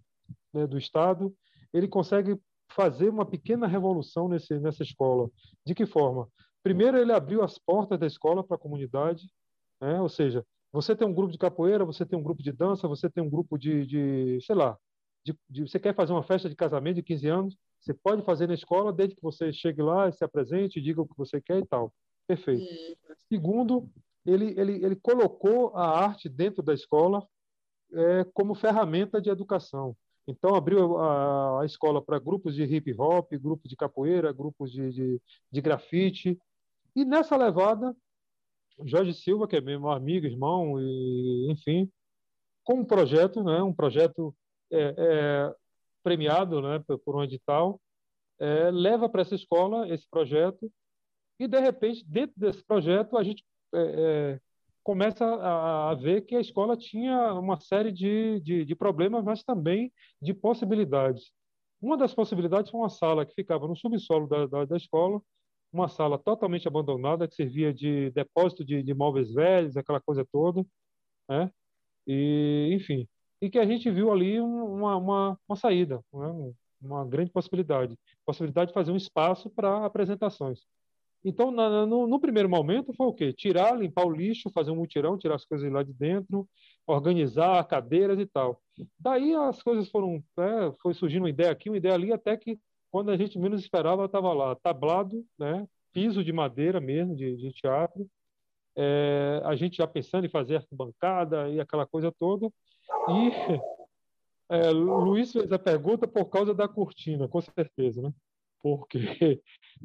né, 0.54 0.66
do 0.66 0.78
Estado, 0.78 1.34
ele 1.74 1.88
consegue 1.88 2.40
fazer 2.72 3.10
uma 3.10 3.26
pequena 3.26 3.68
revolução 3.68 4.28
nesse, 4.28 4.60
nessa 4.60 4.84
escola. 4.84 5.30
De 5.66 5.76
que 5.76 5.86
forma? 5.86 6.28
Primeiro, 6.64 6.98
ele 6.98 7.12
abriu 7.12 7.44
as 7.44 7.58
portas 7.58 8.00
da 8.00 8.08
escola 8.08 8.44
para 8.44 8.56
a 8.56 8.60
comunidade, 8.60 9.30
né? 9.80 10.00
ou 10.02 10.10
seja, 10.10 10.46
você 10.72 10.96
tem 10.96 11.08
um 11.08 11.14
grupo 11.14 11.32
de 11.32 11.38
capoeira, 11.38 11.84
você 11.84 12.06
tem 12.06 12.18
um 12.18 12.24
grupo 12.24 12.42
de 12.42 12.52
dança, 12.52 12.88
você 12.88 13.10
tem 13.10 13.24
um 13.24 13.30
grupo 13.30 13.58
de, 13.58 13.86
de 13.86 14.40
sei 14.42 14.56
lá, 14.56 14.78
de, 15.24 15.38
de, 15.50 15.62
você 15.68 15.80
quer 15.80 15.94
fazer 15.94 16.14
uma 16.14 16.24
festa 16.24 16.50
de 16.50 16.56
casamento 16.56 16.96
de 16.96 17.04
15 17.04 17.28
anos, 17.28 17.58
você 17.80 17.94
pode 17.94 18.24
fazer 18.24 18.48
na 18.48 18.54
escola, 18.54 18.94
desde 18.94 19.16
que 19.16 19.22
você 19.22 19.52
chegue 19.52 19.82
lá, 19.82 20.12
se 20.12 20.24
apresente, 20.24 20.82
diga 20.82 21.02
o 21.02 21.08
que 21.08 21.18
você 21.18 21.42
quer 21.42 21.60
e 21.60 21.66
tal. 21.66 21.94
Perfeito. 22.28 22.64
Segundo, 23.28 23.90
ele, 24.26 24.54
ele, 24.60 24.86
ele 24.86 24.96
colocou 24.96 25.76
a 25.76 26.00
arte 26.04 26.30
dentro 26.30 26.62
da 26.62 26.74
escola 26.74 27.26
é, 27.94 28.24
como 28.34 28.56
ferramenta 28.56 29.22
de 29.22 29.30
educação. 29.30 29.96
Então, 30.28 30.56
abriu 30.56 30.98
a, 30.98 31.62
a 31.62 31.66
escola 31.66 32.02
para 32.02 32.20
grupos 32.20 32.56
de 32.56 32.64
hip 32.64 32.94
hop, 32.98 33.32
grupos 33.34 33.70
de 33.70 33.76
capoeira, 33.76 34.32
grupos 34.32 34.72
de, 34.72 34.92
de, 34.92 35.22
de 35.52 35.62
grafite. 35.62 36.40
E 36.96 37.04
nessa 37.04 37.36
levada, 37.36 37.96
Jorge 38.86 39.14
Silva, 39.14 39.48
que 39.48 39.56
é 39.56 39.62
meu 39.62 39.90
amigo, 39.90 40.26
irmão, 40.26 40.80
e, 40.80 41.52
enfim, 41.52 41.92
com 42.64 42.76
um 42.76 42.86
projeto, 42.86 43.44
né, 43.44 43.62
um 43.62 43.74
projeto 43.74 44.34
é, 44.72 44.96
é, 44.98 45.56
premiado 46.04 46.62
né, 46.62 46.84
por 47.04 47.16
um 47.16 47.24
edital, 47.24 47.82
é, 48.40 48.72
leva 48.72 49.10
para 49.10 49.22
essa 49.22 49.36
escola 49.36 49.88
esse 49.90 50.08
projeto 50.10 50.72
e, 51.40 51.48
de 51.48 51.60
repente, 51.60 52.06
dentro 52.08 52.34
desse 52.38 52.64
projeto, 52.64 53.18
a 53.18 53.24
gente 53.24 53.44
é, 53.74 54.36
é, 54.36 54.40
começa 54.84 55.26
a, 55.26 55.96
ver 55.96 56.22
que 56.22 56.36
a 56.36 56.42
escola 56.42 56.76
tinha 56.78 57.34
uma 57.34 57.60
série 57.60 57.92
de, 57.92 58.40
de, 58.42 58.66
de, 58.66 58.76
problemas, 58.76 59.24
mas 59.24 59.44
também 59.44 59.92
de 60.22 60.34
possibilidades. 60.34 61.32
Uma 61.82 61.98
das 61.98 62.14
possibilidades 62.14 62.72
foi 62.72 62.80
uma 62.80 62.90
sala 62.90 63.26
que 63.26 63.34
ficava 63.34 63.68
no 63.68 63.76
subsolo 63.76 64.28
da, 64.28 64.46
da, 64.48 64.66
da 64.66 64.78
escola, 64.78 65.22
uma 65.72 65.88
sala 65.88 66.18
totalmente 66.18 66.68
abandonada, 66.68 67.28
que 67.28 67.36
servia 67.36 67.74
de 67.74 68.12
depósito 68.12 68.66
de, 68.66 68.84
de 68.84 68.94
móveis 68.94 69.34
velhos, 69.34 69.78
aquela 69.78 70.02
coisa 70.02 70.26
toda. 70.32 70.66
Né? 71.30 71.52
E, 72.08 72.72
enfim, 72.74 73.08
e 73.42 73.50
que 73.50 73.60
a 73.60 73.66
gente 73.66 73.90
viu 73.90 74.12
ali 74.12 74.40
uma, 74.40 74.98
uma, 74.98 75.40
uma 75.48 75.56
saída, 75.56 76.04
né? 76.14 76.54
uma 76.82 77.06
grande 77.06 77.32
possibilidade, 77.32 77.98
possibilidade 78.26 78.70
de 78.70 78.74
fazer 78.74 78.92
um 78.92 78.98
espaço 78.98 79.50
para 79.50 79.86
apresentações. 79.86 80.66
Então, 81.24 81.52
na, 81.52 81.86
no, 81.86 82.08
no, 82.08 82.20
primeiro 82.20 82.50
momento, 82.50 82.94
foi 82.94 83.06
o 83.08 83.14
quê? 83.14 83.32
Tirar, 83.32 83.78
limpar 83.78 84.06
o 84.06 84.12
lixo, 84.12 84.50
fazer 84.50 84.72
um 84.72 84.76
mutirão, 84.76 85.18
tirar 85.18 85.36
as 85.36 85.46
coisas 85.46 85.72
lá 85.72 85.84
de 85.84 85.94
dentro, 85.94 86.48
organizar 86.88 87.64
cadeiras 87.68 88.20
e 88.20 88.26
tal. 88.26 88.60
Daí 89.00 89.36
as 89.36 89.62
coisas 89.62 89.90
foram, 89.90 90.24
é, 90.40 90.74
foi 90.82 90.94
surgindo 90.94 91.24
uma 91.24 91.30
ideia 91.30 91.52
aqui, 91.52 91.70
uma 91.70 91.78
ideia 91.78 91.94
ali, 91.94 92.12
até 92.12 92.36
que 92.36 92.60
quando 92.90 93.12
a 93.12 93.18
gente 93.18 93.38
menos 93.38 93.62
esperava, 93.62 94.06
estava 94.06 94.34
lá, 94.34 94.56
tablado, 94.56 95.24
né? 95.38 95.68
piso 95.94 96.24
de 96.24 96.34
madeira 96.34 96.80
mesmo, 96.80 97.16
de, 97.16 97.38
de 97.38 97.52
teatro, 97.52 98.10
é, 98.76 99.42
a 99.44 99.56
gente 99.56 99.78
já 99.78 99.88
pensando 99.88 100.26
em 100.26 100.30
fazer 100.30 100.58
arquibancada 100.58 101.50
e 101.50 101.60
aquela 101.60 101.86
coisa 101.86 102.12
toda. 102.12 102.48
E 103.10 103.32
é, 104.50 104.72
Luiz 104.72 105.32
fez 105.32 105.52
a 105.52 105.60
pergunta 105.60 106.08
por 106.08 106.26
causa 106.26 106.54
da 106.54 106.68
cortina, 106.68 107.28
com 107.28 107.42
certeza, 107.42 108.02
né? 108.02 108.14
Porque 108.62 109.00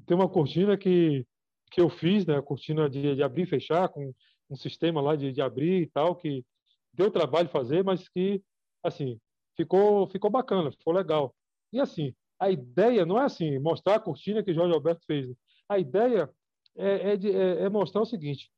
tem 0.06 0.16
uma 0.16 0.28
cortina 0.28 0.76
que, 0.76 1.26
que 1.70 1.80
eu 1.80 1.88
fiz, 1.88 2.26
né? 2.26 2.36
A 2.36 2.42
cortina 2.42 2.88
de, 2.88 3.14
de 3.14 3.22
abrir 3.22 3.42
e 3.42 3.46
fechar, 3.46 3.88
com 3.88 4.12
um 4.50 4.56
sistema 4.56 5.00
lá 5.00 5.16
de, 5.16 5.32
de 5.32 5.40
abrir 5.40 5.82
e 5.82 5.86
tal, 5.86 6.14
que 6.14 6.44
deu 6.92 7.10
trabalho 7.10 7.48
fazer, 7.48 7.84
mas 7.84 8.08
que, 8.08 8.42
assim, 8.82 9.20
ficou, 9.56 10.06
ficou 10.08 10.30
bacana, 10.30 10.70
ficou 10.70 10.92
legal. 10.92 11.34
E, 11.72 11.80
assim, 11.80 12.14
a 12.38 12.50
ideia 12.50 13.04
não 13.04 13.20
é 13.20 13.24
assim, 13.24 13.58
mostrar 13.58 13.96
a 13.96 14.00
cortina 14.00 14.42
que 14.42 14.54
Jorge 14.54 14.74
Alberto 14.74 15.04
fez. 15.06 15.34
A 15.68 15.78
ideia 15.78 16.30
é, 16.76 17.12
é, 17.12 17.16
de, 17.16 17.30
é, 17.30 17.62
é 17.62 17.68
mostrar 17.68 18.02
o 18.02 18.06
seguinte: 18.06 18.50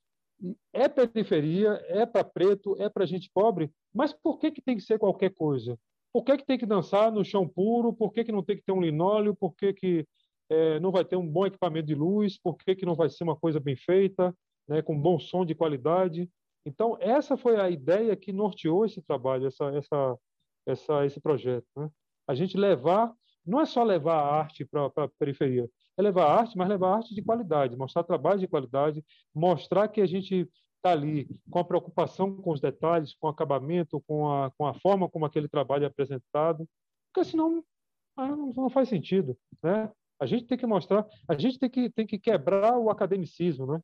é 0.73 0.89
periferia, 0.89 1.71
é 1.89 2.05
para 2.05 2.25
preto, 2.25 2.77
é 2.81 2.89
para 2.89 3.07
gente 3.07 3.31
pobre, 3.33 3.71
mas 3.95 4.13
por 4.13 4.39
que, 4.39 4.51
que 4.51 4.63
tem 4.63 4.77
que 4.77 4.83
ser 4.83 4.99
qualquer 4.99 5.31
coisa? 5.35 5.79
Por 6.13 6.25
que, 6.25 6.39
que 6.39 6.47
tem 6.47 6.59
que 6.59 6.67
dançar 6.67 7.13
no 7.13 7.25
chão 7.25 7.47
puro? 7.47 7.93
Por 7.93 8.13
que, 8.13 8.25
que 8.25 8.33
não 8.33 8.43
tem 8.43 8.57
que 8.57 8.63
ter 8.63 8.73
um 8.73 8.81
linóleo? 8.81 9.35
Por 9.35 9.55
que, 9.55 9.73
que 9.73 10.07
é, 10.51 10.81
não 10.81 10.91
vai 10.91 11.05
ter 11.05 11.17
um 11.17 11.27
bom 11.27 11.47
equipamento 11.47 11.87
de 11.87 11.95
luz? 11.95 12.39
Por 12.39 12.57
que, 12.57 12.75
que 12.75 12.87
não 12.87 12.95
vai 12.95 13.09
ser 13.09 13.25
uma 13.25 13.37
coisa 13.37 13.61
bem 13.61 13.77
feita, 13.77 14.35
né, 14.67 14.83
com 14.83 14.99
bom 14.99 15.19
som 15.19 15.45
de 15.45 15.55
qualidade? 15.55 16.31
Então, 16.65 16.97
essa 17.01 17.37
foi 17.37 17.61
a 17.61 17.71
ideia 17.71 18.17
que 18.17 18.33
norteou 18.33 18.85
esse 18.85 19.01
trabalho, 19.03 19.47
essa, 19.47 19.67
essa, 19.71 20.19
essa, 20.67 21.07
esse 21.07 21.21
projeto. 21.21 21.67
Né? 21.77 21.89
A 22.27 22.35
gente 22.35 22.57
levar, 22.57 23.13
não 23.45 23.61
é 23.61 23.67
só 23.67 23.83
levar 23.83 24.17
a 24.17 24.35
arte 24.35 24.65
para 24.65 24.87
a 24.97 25.09
periferia, 25.19 25.69
é 25.97 26.03
levar 26.03 26.27
arte, 26.27 26.57
mas 26.57 26.69
levar 26.69 26.97
arte 26.97 27.15
de 27.15 27.23
qualidade, 27.23 27.77
mostrar 27.77 28.05
trabalho 28.05 28.39
de 28.39 28.47
qualidade, 28.47 29.05
mostrar 29.35 29.89
que 29.89 30.01
a 30.01 30.07
gente 30.07 30.49
está 30.79 30.93
ali 30.93 31.29
com 31.51 31.59
a 31.59 31.65
preocupação 31.65 32.37
com 32.37 32.51
os 32.51 32.61
detalhes, 32.61 33.15
com 33.15 33.27
o 33.27 33.31
acabamento, 33.31 34.01
com 34.07 34.31
a, 34.31 34.51
com 34.53 34.67
a 34.67 34.75
forma 34.75 35.09
como 35.09 35.27
aquele 35.27 35.49
trabalho 35.49 35.85
é 35.85 35.87
apresentado, 35.87 36.67
porque 37.13 37.29
senão 37.29 37.63
ah, 38.17 38.29
não, 38.29 38.71
faz 38.71 38.89
sentido, 38.89 39.37
né? 39.63 39.91
A 40.21 40.27
gente 40.27 40.47
tem 40.47 40.59
que 40.59 40.67
mostrar, 40.67 41.07
a 41.29 41.35
gente 41.35 41.59
tem 41.59 41.71
que, 41.71 41.91
tem 41.91 42.07
que 42.07 42.19
quebrar 42.19 42.77
o 42.77 42.91
academicismo, 42.91 43.67
né? 43.67 43.81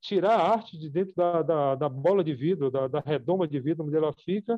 Tirar 0.00 0.36
a 0.36 0.52
arte 0.52 0.78
de 0.78 0.88
dentro 0.88 1.14
da, 1.16 1.42
da, 1.42 1.74
da 1.74 1.88
bola 1.88 2.22
de 2.22 2.32
vidro, 2.32 2.70
da, 2.70 2.86
da 2.86 3.00
redoma 3.00 3.48
de 3.48 3.58
vidro 3.58 3.84
onde 3.84 3.96
ela 3.96 4.12
fica, 4.12 4.56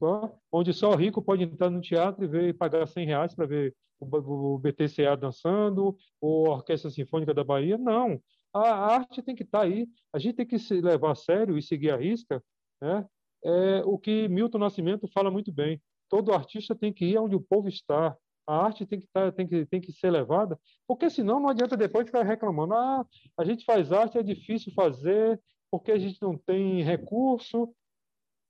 tá? 0.00 0.32
onde 0.50 0.72
só 0.72 0.90
o 0.90 0.96
rico 0.96 1.22
pode 1.22 1.44
entrar 1.44 1.70
no 1.70 1.80
teatro 1.80 2.24
e 2.24 2.28
ver 2.28 2.56
pagar 2.56 2.86
100 2.86 3.06
reais 3.06 3.34
para 3.34 3.46
ver 3.46 3.74
o 4.00 4.58
BTCA 4.58 5.16
dançando, 5.16 5.96
ou 6.20 6.46
a 6.46 6.56
Orquestra 6.56 6.90
Sinfônica 6.90 7.32
da 7.32 7.44
Bahia. 7.44 7.78
Não. 7.78 8.20
A 8.52 8.94
arte 8.94 9.22
tem 9.22 9.34
que 9.34 9.42
estar 9.42 9.60
tá 9.60 9.64
aí. 9.64 9.86
A 10.12 10.18
gente 10.18 10.36
tem 10.36 10.46
que 10.46 10.58
se 10.58 10.80
levar 10.80 11.12
a 11.12 11.14
sério 11.14 11.56
e 11.58 11.62
seguir 11.62 11.90
a 11.90 11.96
risca. 11.96 12.42
Né? 12.80 13.06
É 13.44 13.82
o 13.84 13.98
que 13.98 14.28
Milton 14.28 14.58
Nascimento 14.58 15.08
fala 15.08 15.30
muito 15.30 15.52
bem. 15.52 15.80
Todo 16.08 16.32
artista 16.32 16.74
tem 16.74 16.92
que 16.92 17.04
ir 17.04 17.18
onde 17.18 17.36
o 17.36 17.40
povo 17.40 17.68
está. 17.68 18.16
A 18.46 18.64
arte 18.64 18.86
tem 18.86 18.98
que, 18.98 19.06
tá, 19.12 19.30
tem 19.30 19.46
que, 19.46 19.66
tem 19.66 19.80
que 19.80 19.92
ser 19.92 20.10
levada, 20.10 20.58
porque 20.86 21.10
senão 21.10 21.38
não 21.38 21.50
adianta 21.50 21.76
depois 21.76 22.06
ficar 22.06 22.22
reclamando. 22.22 22.72
Ah, 22.72 23.04
a 23.36 23.44
gente 23.44 23.62
faz 23.64 23.92
arte, 23.92 24.16
é 24.16 24.22
difícil 24.22 24.72
fazer, 24.72 25.38
porque 25.70 25.92
a 25.92 25.98
gente 25.98 26.20
não 26.22 26.36
tem 26.38 26.82
recurso. 26.82 27.70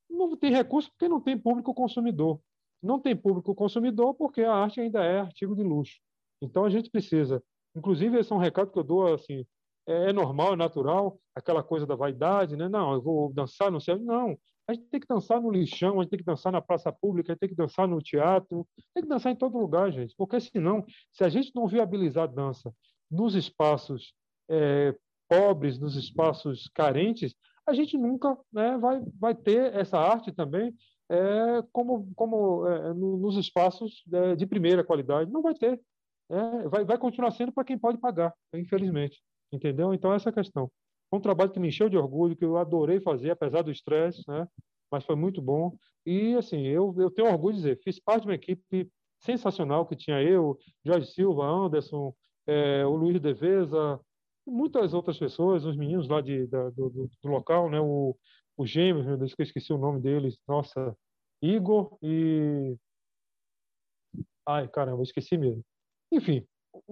Não 0.08 0.36
tem 0.36 0.52
recurso 0.52 0.88
porque 0.90 1.08
não 1.08 1.20
tem 1.20 1.36
público 1.36 1.74
consumidor 1.74 2.40
não 2.82 3.00
tem 3.00 3.16
público 3.16 3.54
consumidor 3.54 4.14
porque 4.14 4.42
a 4.42 4.54
arte 4.54 4.80
ainda 4.80 5.04
é 5.04 5.20
artigo 5.20 5.54
de 5.54 5.62
luxo. 5.62 6.00
Então 6.40 6.64
a 6.64 6.70
gente 6.70 6.90
precisa, 6.90 7.42
inclusive 7.74 8.18
esse 8.18 8.32
é 8.32 8.36
um 8.36 8.38
recado 8.38 8.70
que 8.70 8.78
eu 8.78 8.84
dou 8.84 9.12
assim, 9.12 9.44
é, 9.88 10.10
é 10.10 10.12
normal, 10.12 10.52
é 10.52 10.56
natural, 10.56 11.18
aquela 11.34 11.62
coisa 11.62 11.86
da 11.86 11.96
vaidade, 11.96 12.56
né? 12.56 12.68
Não, 12.68 12.92
eu 12.92 13.02
vou 13.02 13.32
dançar 13.32 13.70
no 13.70 13.80
céu. 13.80 13.98
Não, 13.98 14.38
a 14.68 14.74
gente 14.74 14.86
tem 14.90 15.00
que 15.00 15.06
dançar 15.08 15.40
no 15.40 15.50
lixão, 15.50 15.98
a 15.98 16.02
gente 16.02 16.10
tem 16.10 16.18
que 16.18 16.24
dançar 16.24 16.52
na 16.52 16.60
praça 16.60 16.92
pública, 16.92 17.32
a 17.32 17.34
gente 17.34 17.40
tem 17.40 17.48
que 17.48 17.54
dançar 17.54 17.88
no 17.88 17.98
teatro, 18.00 18.68
tem 18.94 19.02
que 19.02 19.08
dançar 19.08 19.32
em 19.32 19.36
todo 19.36 19.58
lugar, 19.58 19.90
gente. 19.90 20.14
Porque 20.16 20.38
senão, 20.40 20.84
se 21.10 21.24
a 21.24 21.28
gente 21.30 21.50
não 21.54 21.66
viabilizar 21.66 22.24
a 22.24 22.26
dança 22.26 22.72
nos 23.10 23.34
espaços 23.34 24.12
é, 24.50 24.94
pobres, 25.26 25.78
nos 25.78 25.96
espaços 25.96 26.68
carentes, 26.74 27.34
a 27.66 27.72
gente 27.72 27.96
nunca 27.96 28.36
né, 28.52 28.76
vai, 28.78 29.02
vai 29.18 29.34
ter 29.34 29.74
essa 29.74 29.98
arte 29.98 30.32
também 30.32 30.74
é, 31.10 31.62
como, 31.72 32.10
como 32.14 32.66
é, 32.66 32.92
nos 32.92 33.36
espaços 33.36 34.02
de, 34.06 34.36
de, 34.36 34.46
primeira 34.46 34.84
qualidade. 34.84 35.30
Não 35.30 35.40
vai 35.40 35.54
ter. 35.54 35.80
É, 36.30 36.68
vai, 36.68 36.84
vai 36.84 36.98
continuar 36.98 37.30
sendo 37.30 37.52
para 37.52 37.64
quem 37.64 37.78
pode 37.78 37.98
pagar, 37.98 38.34
infelizmente. 38.52 39.22
Entendeu? 39.52 39.94
Então, 39.94 40.12
essa 40.12 40.28
é 40.28 40.30
a 40.30 40.34
questão. 40.34 40.70
Foi 41.10 41.18
um 41.18 41.22
trabalho 41.22 41.50
que 41.50 41.60
me 41.60 41.68
encheu 41.68 41.88
de 41.88 41.96
orgulho, 41.96 42.36
que 42.36 42.44
eu 42.44 42.56
adorei 42.58 43.00
fazer, 43.00 43.30
apesar 43.30 43.62
do 43.62 43.70
estresse, 43.70 44.22
né? 44.28 44.46
mas 44.90 45.04
foi 45.04 45.16
muito 45.16 45.40
bom. 45.40 45.76
E, 46.04 46.34
assim, 46.34 46.66
eu, 46.66 46.94
eu 46.98 47.10
tenho 47.10 47.28
orgulho 47.28 47.54
de 47.54 47.62
dizer, 47.62 47.80
fiz 47.82 47.98
parte 47.98 48.22
de 48.22 48.28
uma 48.28 48.34
equipe 48.34 48.90
sensacional 49.20 49.86
que 49.86 49.96
tinha 49.96 50.22
eu, 50.22 50.58
Jorge 50.84 51.06
Silva, 51.12 51.44
Anderson, 51.44 52.14
é, 52.46 52.84
o 52.86 52.94
Luiz 52.94 53.20
Deveza, 53.20 54.00
muitas 54.46 54.94
outras 54.94 55.18
pessoas, 55.18 55.64
os 55.64 55.76
meninos 55.76 56.08
lá 56.08 56.20
de, 56.20 56.46
da, 56.46 56.70
do, 56.70 56.88
do, 56.90 57.10
local, 57.28 57.68
né? 57.70 57.80
o, 57.80 58.16
os 58.56 58.70
gêmeos, 58.70 59.06
meu 59.06 59.16
Deus, 59.16 59.34
que 59.34 59.42
eu 59.42 59.44
esqueci 59.44 59.72
o 59.72 59.78
nome 59.78 60.00
deles. 60.00 60.38
Nossa, 60.46 60.96
Igor 61.42 61.96
e. 62.02 62.76
Ai, 64.46 64.66
caramba, 64.68 65.02
esqueci 65.02 65.36
mesmo. 65.36 65.62
Enfim, 66.10 66.46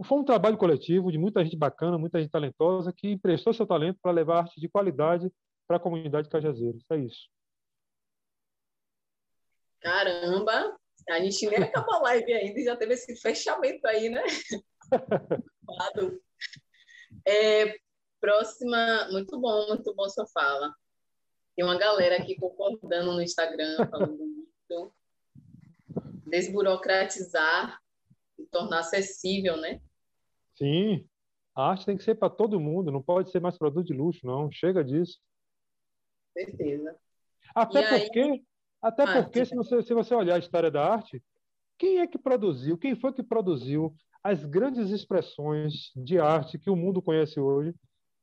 foi 0.04 0.18
um 0.18 0.24
trabalho 0.24 0.56
coletivo 0.56 1.10
de 1.10 1.18
muita 1.18 1.44
gente 1.44 1.56
bacana, 1.56 1.98
muita 1.98 2.20
gente 2.20 2.30
talentosa 2.30 2.92
que 2.92 3.12
emprestou 3.12 3.52
seu 3.52 3.66
talento 3.66 3.98
para 4.00 4.12
levar 4.12 4.38
arte 4.38 4.60
de 4.60 4.68
qualidade 4.68 5.30
para 5.66 5.76
a 5.76 5.80
comunidade 5.80 6.26
de 6.26 6.30
Cajazeiros. 6.30 6.84
É 6.90 6.96
isso. 6.96 7.28
Caramba! 9.80 10.76
A 11.08 11.20
gente 11.20 11.46
nem 11.46 11.58
acabou 11.62 11.94
a 11.94 12.02
live 12.02 12.32
ainda 12.32 12.60
e 12.60 12.64
já 12.64 12.76
teve 12.76 12.94
esse 12.94 13.16
fechamento 13.20 13.86
aí, 13.86 14.08
né? 14.08 14.22
é, 17.26 17.76
próxima, 18.20 19.08
muito 19.10 19.38
bom, 19.40 19.68
muito 19.68 19.94
bom 19.94 20.08
sua 20.08 20.26
fala. 20.28 20.74
Tem 21.54 21.64
uma 21.64 21.78
galera 21.78 22.16
aqui 22.16 22.36
concordando 22.36 23.12
no 23.12 23.22
Instagram, 23.22 23.88
falando 23.88 24.18
muito. 24.18 24.94
Desburocratizar 26.26 27.80
tornar 28.50 28.80
acessível, 28.80 29.56
né? 29.56 29.80
Sim. 30.54 31.06
A 31.54 31.70
arte 31.70 31.86
tem 31.86 31.96
que 31.96 32.04
ser 32.04 32.14
para 32.16 32.28
todo 32.28 32.60
mundo, 32.60 32.92
não 32.92 33.02
pode 33.02 33.30
ser 33.30 33.40
mais 33.40 33.56
produto 33.56 33.86
de 33.86 33.94
luxo, 33.94 34.26
não. 34.26 34.50
Chega 34.50 34.84
disso. 34.84 35.18
Certeza. 36.32 36.96
Até 37.54 37.80
e 37.80 38.04
porque, 38.04 38.20
aí... 38.20 38.44
até 38.82 39.02
ah, 39.04 39.22
porque 39.22 39.44
se, 39.44 39.54
você, 39.54 39.82
se 39.82 39.94
você 39.94 40.14
olhar 40.14 40.36
a 40.36 40.38
história 40.38 40.70
da 40.70 40.84
arte, 40.84 41.22
quem 41.78 42.00
é 42.00 42.06
que 42.06 42.18
produziu, 42.18 42.76
quem 42.76 42.94
foi 42.94 43.12
que 43.12 43.22
produziu 43.22 43.94
as 44.22 44.44
grandes 44.44 44.90
expressões 44.90 45.92
de 45.94 46.18
arte 46.18 46.58
que 46.58 46.68
o 46.68 46.76
mundo 46.76 47.00
conhece 47.00 47.40
hoje? 47.40 47.74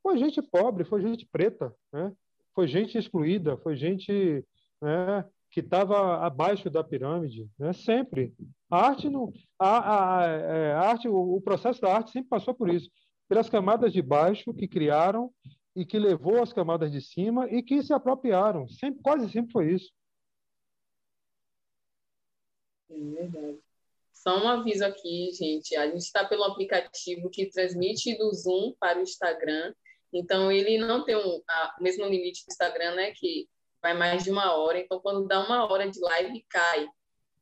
Foi 0.01 0.17
gente 0.17 0.41
pobre, 0.41 0.83
foi 0.83 1.01
gente 1.01 1.25
preta, 1.25 1.73
né? 1.91 2.11
foi 2.53 2.67
gente 2.67 2.97
excluída, 2.97 3.57
foi 3.57 3.75
gente 3.75 4.45
né, 4.81 5.25
que 5.53 5.59
estava 5.59 6.25
abaixo 6.25 6.67
da 6.67 6.83
pirâmide, 6.83 7.47
né? 7.59 7.71
sempre. 7.73 8.33
A 8.71 8.87
arte, 8.87 9.07
não, 9.07 9.31
a, 9.59 10.23
a, 10.23 10.25
é, 10.25 10.73
a, 10.73 10.79
arte 10.79 11.07
o, 11.07 11.35
o 11.35 11.39
processo 11.39 11.79
da 11.79 11.93
arte 11.93 12.09
sempre 12.09 12.27
passou 12.27 12.55
por 12.55 12.73
isso, 12.73 12.89
pelas 13.29 13.47
camadas 13.51 13.93
de 13.93 14.01
baixo 14.01 14.51
que 14.51 14.67
criaram 14.67 15.31
e 15.75 15.85
que 15.85 15.99
levou 15.99 16.41
as 16.41 16.51
camadas 16.51 16.91
de 16.91 16.99
cima 17.01 17.47
e 17.51 17.61
que 17.61 17.83
se 17.83 17.93
apropriaram. 17.93 18.67
Sempre, 18.67 18.99
quase 19.03 19.31
sempre 19.31 19.51
foi 19.51 19.73
isso. 19.73 19.91
É 22.89 22.95
verdade. 22.95 23.59
Só 24.11 24.43
um 24.43 24.47
aviso 24.47 24.83
aqui, 24.83 25.31
gente. 25.33 25.75
A 25.75 25.85
gente 25.85 26.01
está 26.01 26.25
pelo 26.25 26.45
aplicativo 26.45 27.29
que 27.29 27.45
transmite 27.45 28.17
do 28.17 28.33
Zoom 28.33 28.73
para 28.79 28.97
o 28.97 29.03
Instagram. 29.03 29.71
Então, 30.11 30.51
ele 30.51 30.79
não 30.79 31.05
tem 31.05 31.15
um, 31.15 31.37
o 31.37 31.83
mesmo 31.83 32.05
limite 32.05 32.43
do 32.43 32.51
Instagram, 32.51 32.95
né? 32.95 33.11
Que 33.11 33.47
vai 33.83 33.93
mais 33.93 34.23
de 34.23 34.31
uma 34.31 34.55
hora. 34.55 34.79
Então, 34.79 34.99
quando 35.01 35.27
dá 35.27 35.45
uma 35.45 35.69
hora 35.69 35.91
de 35.91 35.99
live, 35.99 36.45
cai. 36.49 36.87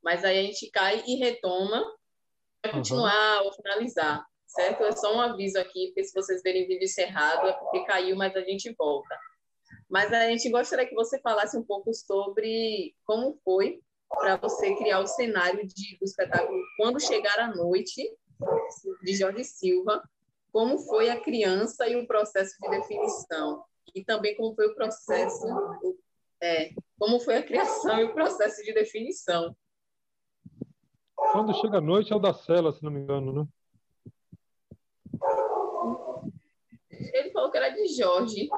Mas 0.02 0.24
aí 0.24 0.40
a 0.40 0.42
gente 0.42 0.68
cai 0.70 1.02
e 1.06 1.14
retoma 1.14 1.80
para 2.60 2.72
continuar 2.72 3.40
uhum. 3.40 3.46
ou 3.46 3.52
finalizar, 3.52 4.26
certo? 4.46 4.82
É 4.82 4.92
só 4.92 5.14
um 5.14 5.20
aviso 5.20 5.58
aqui, 5.58 5.86
porque 5.86 6.02
se 6.02 6.12
vocês 6.12 6.42
verem 6.42 6.66
vídeo 6.66 6.84
encerrado, 6.84 7.46
é 7.46 7.52
porque 7.52 7.84
caiu, 7.84 8.16
mas 8.16 8.34
a 8.34 8.40
gente 8.40 8.74
volta. 8.76 9.16
Mas 9.88 10.12
a 10.12 10.28
gente 10.28 10.50
gostaria 10.50 10.86
que 10.86 10.94
você 10.94 11.20
falasse 11.20 11.56
um 11.56 11.62
pouco 11.62 11.94
sobre 11.94 12.94
como 13.04 13.38
foi 13.44 13.80
para 14.08 14.36
você 14.36 14.74
criar 14.74 15.00
o 15.00 15.06
cenário 15.06 15.66
de, 15.66 15.96
do 15.98 16.04
espetáculo 16.04 16.60
Quando 16.76 17.00
Chegar 17.00 17.38
a 17.38 17.54
Noite, 17.54 18.02
de 19.02 19.14
Jorge 19.14 19.44
Silva, 19.44 20.02
como 20.52 20.78
foi 20.78 21.08
a 21.08 21.20
criança 21.20 21.88
e 21.88 21.96
o 21.96 22.06
processo 22.06 22.56
de 22.60 22.68
definição, 22.68 23.64
e 23.94 24.04
também 24.04 24.36
como 24.36 24.54
foi 24.54 24.66
o 24.66 24.74
processo, 24.74 25.46
é, 26.42 26.74
como 26.98 27.20
foi 27.20 27.36
a 27.36 27.42
criação 27.42 27.98
e 28.00 28.04
o 28.04 28.12
processo 28.12 28.62
de 28.62 28.74
definição. 28.74 29.56
Quando 31.14 31.54
chega 31.54 31.78
a 31.78 31.80
noite 31.80 32.12
é 32.12 32.16
o 32.16 32.18
da 32.18 32.34
cela, 32.34 32.72
se 32.72 32.82
não 32.82 32.90
me 32.90 33.00
engano, 33.00 33.32
né? 33.32 33.46
Ele 36.90 37.30
falou 37.30 37.50
que 37.50 37.56
era 37.56 37.68
de 37.68 37.86
Jorge, 37.88 38.48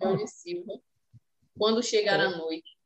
Jorge 0.00 0.26
Silva. 0.26 0.78
Quando 1.58 1.82
chegar 1.82 2.20
a 2.20 2.30
noite. 2.30 2.76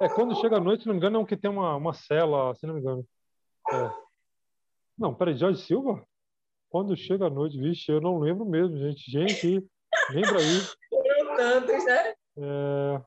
É, 0.00 0.08
quando 0.08 0.38
chega 0.38 0.58
a 0.58 0.60
noite, 0.60 0.82
se 0.82 0.86
não 0.86 0.94
me 0.94 0.98
engano, 0.98 1.16
é 1.16 1.20
um 1.20 1.24
que 1.24 1.36
tem 1.36 1.50
uma, 1.50 1.74
uma 1.76 1.94
cela, 1.94 2.54
se 2.54 2.66
não 2.66 2.74
me 2.74 2.80
engano. 2.80 3.06
É. 3.72 3.90
Não, 4.98 5.14
peraí, 5.14 5.36
Jorge 5.36 5.62
Silva? 5.62 6.06
Quando 6.68 6.96
chega 6.96 7.26
a 7.26 7.30
noite, 7.30 7.58
vixe, 7.58 7.90
eu 7.90 8.00
não 8.00 8.18
lembro 8.18 8.44
mesmo, 8.44 8.76
gente. 8.76 9.10
Gente, 9.10 9.66
lembra 10.10 10.38
aí. 10.38 10.60
Foram 10.90 11.36
tantos, 11.36 11.84
né? 11.86 12.14
É... 12.36 13.02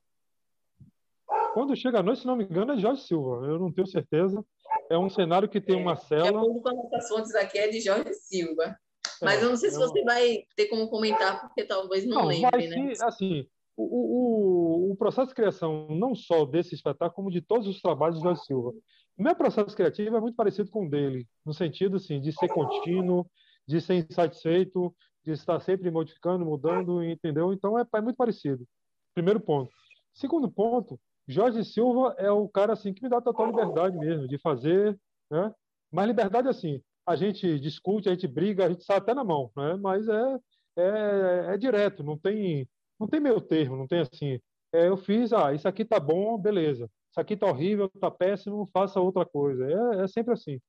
Quando 1.53 1.75
chega 1.75 1.99
a 1.99 2.03
noite, 2.03 2.21
se 2.21 2.27
não 2.27 2.35
me 2.35 2.43
engano, 2.43 2.73
é 2.73 2.77
Jorge 2.77 3.01
Silva. 3.01 3.45
Eu 3.45 3.59
não 3.59 3.71
tenho 3.71 3.87
certeza. 3.87 4.43
É 4.89 4.97
um 4.97 5.09
cenário 5.09 5.49
que 5.49 5.61
tem 5.61 5.75
uma 5.75 5.95
cela. 5.95 6.23
De 6.23 6.37
acordo 6.37 6.61
com 6.61 6.69
as 6.69 6.75
nossas 6.75 7.09
fontes 7.09 7.35
aqui, 7.35 7.57
é 7.57 7.67
de 7.67 7.81
Jorge 7.81 8.13
Silva. 8.13 8.75
Mas 9.21 9.41
é, 9.41 9.45
eu 9.45 9.49
não 9.49 9.57
sei 9.57 9.69
se 9.69 9.75
é 9.75 9.79
você 9.79 10.03
vai 10.03 10.43
ter 10.55 10.67
como 10.67 10.89
comentar, 10.89 11.41
porque 11.41 11.63
talvez 11.63 12.05
não, 12.05 12.21
não 12.21 12.27
lembre, 12.27 12.67
né? 12.67 12.93
assim, 13.03 13.47
o, 13.77 13.83
o, 13.83 14.91
o, 14.91 14.95
processo 14.95 15.29
de 15.29 15.35
criação, 15.35 15.87
não 15.89 16.15
só 16.15 16.45
desse 16.45 16.75
espetáculo, 16.75 17.15
como 17.15 17.31
de 17.31 17.41
todos 17.41 17.67
os 17.67 17.81
trabalhos 17.81 18.17
de 18.17 18.23
Jorge 18.23 18.43
Silva. 18.43 18.71
O 19.17 19.23
meu 19.23 19.35
processo 19.35 19.75
criativo 19.75 20.15
é 20.15 20.19
muito 20.19 20.35
parecido 20.35 20.69
com 20.69 20.85
o 20.85 20.89
dele, 20.89 21.27
no 21.45 21.53
sentido 21.53 21.97
assim, 21.97 22.19
de 22.19 22.31
ser 22.31 22.47
contínuo, 22.47 23.25
de 23.67 23.79
ser 23.79 23.95
insatisfeito, 23.95 24.93
de 25.23 25.31
estar 25.31 25.59
sempre 25.59 25.91
modificando, 25.91 26.45
mudando, 26.45 27.03
entendeu? 27.03 27.53
Então 27.53 27.77
é, 27.77 27.85
é 27.93 28.01
muito 28.01 28.17
parecido. 28.17 28.65
Primeiro 29.13 29.39
ponto. 29.39 29.71
Segundo 30.13 30.49
ponto, 30.51 30.99
Jorge 31.31 31.63
Silva 31.63 32.15
é 32.17 32.31
o 32.31 32.47
cara 32.49 32.73
assim 32.73 32.93
que 32.93 33.01
me 33.01 33.09
dá 33.09 33.21
total 33.21 33.47
liberdade 33.47 33.97
mesmo 33.97 34.27
de 34.27 34.37
fazer, 34.37 34.99
né? 35.29 35.53
Mas 35.91 36.07
liberdade 36.07 36.47
assim, 36.47 36.81
a 37.05 37.15
gente 37.15 37.59
discute, 37.59 38.09
a 38.09 38.13
gente 38.13 38.27
briga, 38.27 38.65
a 38.65 38.69
gente 38.69 38.83
sai 38.83 38.97
até 38.97 39.13
na 39.13 39.23
mão, 39.23 39.51
né? 39.55 39.75
Mas 39.77 40.07
é, 40.07 40.39
é, 40.77 41.53
é 41.53 41.57
direto, 41.57 42.03
não 42.03 42.17
tem 42.17 42.67
não 42.99 43.07
tem 43.07 43.19
meio 43.19 43.41
termo, 43.41 43.75
não 43.75 43.87
tem 43.87 43.99
assim. 44.01 44.39
É, 44.73 44.87
eu 44.87 44.95
fiz, 44.95 45.33
ah, 45.33 45.53
isso 45.53 45.67
aqui 45.67 45.83
tá 45.83 45.99
bom, 45.99 46.37
beleza. 46.37 46.89
Isso 47.09 47.19
aqui 47.19 47.35
tá 47.35 47.47
horrível, 47.47 47.89
tá 47.99 48.11
péssimo, 48.11 48.69
faça 48.71 48.99
outra 49.01 49.25
coisa. 49.25 49.65
É, 49.65 50.03
é 50.03 50.07
sempre 50.07 50.33
assim. 50.33 50.59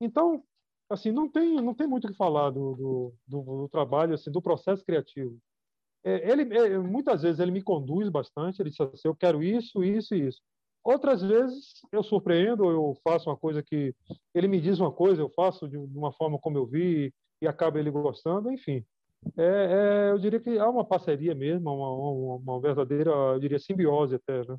Então, 0.00 0.42
assim, 0.88 1.12
não 1.12 1.30
tem 1.30 1.56
não 1.60 1.74
tem 1.74 1.86
muito 1.86 2.06
o 2.06 2.10
que 2.10 2.16
falar 2.16 2.50
do, 2.50 2.74
do, 2.74 3.14
do, 3.26 3.42
do 3.42 3.68
trabalho, 3.68 4.14
assim, 4.14 4.30
do 4.30 4.42
processo 4.42 4.84
criativo. 4.84 5.38
É, 6.04 6.30
ele 6.30 6.42
é, 6.56 6.78
muitas 6.78 7.22
vezes 7.22 7.40
ele 7.40 7.50
me 7.50 7.62
conduz 7.62 8.08
bastante. 8.08 8.60
Ele 8.60 8.70
diz 8.70 8.80
assim, 8.80 9.08
eu 9.08 9.16
quero 9.16 9.42
isso, 9.42 9.82
isso 9.82 10.14
e 10.14 10.28
isso. 10.28 10.40
Outras 10.84 11.22
vezes 11.22 11.80
eu 11.90 12.02
surpreendo, 12.02 12.70
eu 12.70 12.94
faço 13.02 13.30
uma 13.30 13.36
coisa 13.36 13.62
que 13.62 13.94
ele 14.34 14.46
me 14.46 14.60
diz 14.60 14.78
uma 14.78 14.92
coisa, 14.92 15.22
eu 15.22 15.30
faço 15.30 15.66
de 15.66 15.78
uma 15.78 16.12
forma 16.12 16.38
como 16.38 16.58
eu 16.58 16.66
vi 16.66 17.12
e 17.40 17.48
acaba 17.48 17.78
ele 17.78 17.90
gostando, 17.90 18.50
enfim. 18.50 18.84
É, 19.38 19.42
é, 19.42 20.10
eu 20.10 20.18
diria 20.18 20.38
que 20.38 20.58
há 20.58 20.68
uma 20.68 20.84
parceria 20.84 21.34
mesmo, 21.34 21.72
uma, 21.72 21.90
uma, 21.90 22.34
uma, 22.36 22.60
verdadeira, 22.60 23.10
eu 23.10 23.40
diria, 23.40 23.58
simbiose 23.58 24.16
até, 24.16 24.44
né? 24.46 24.58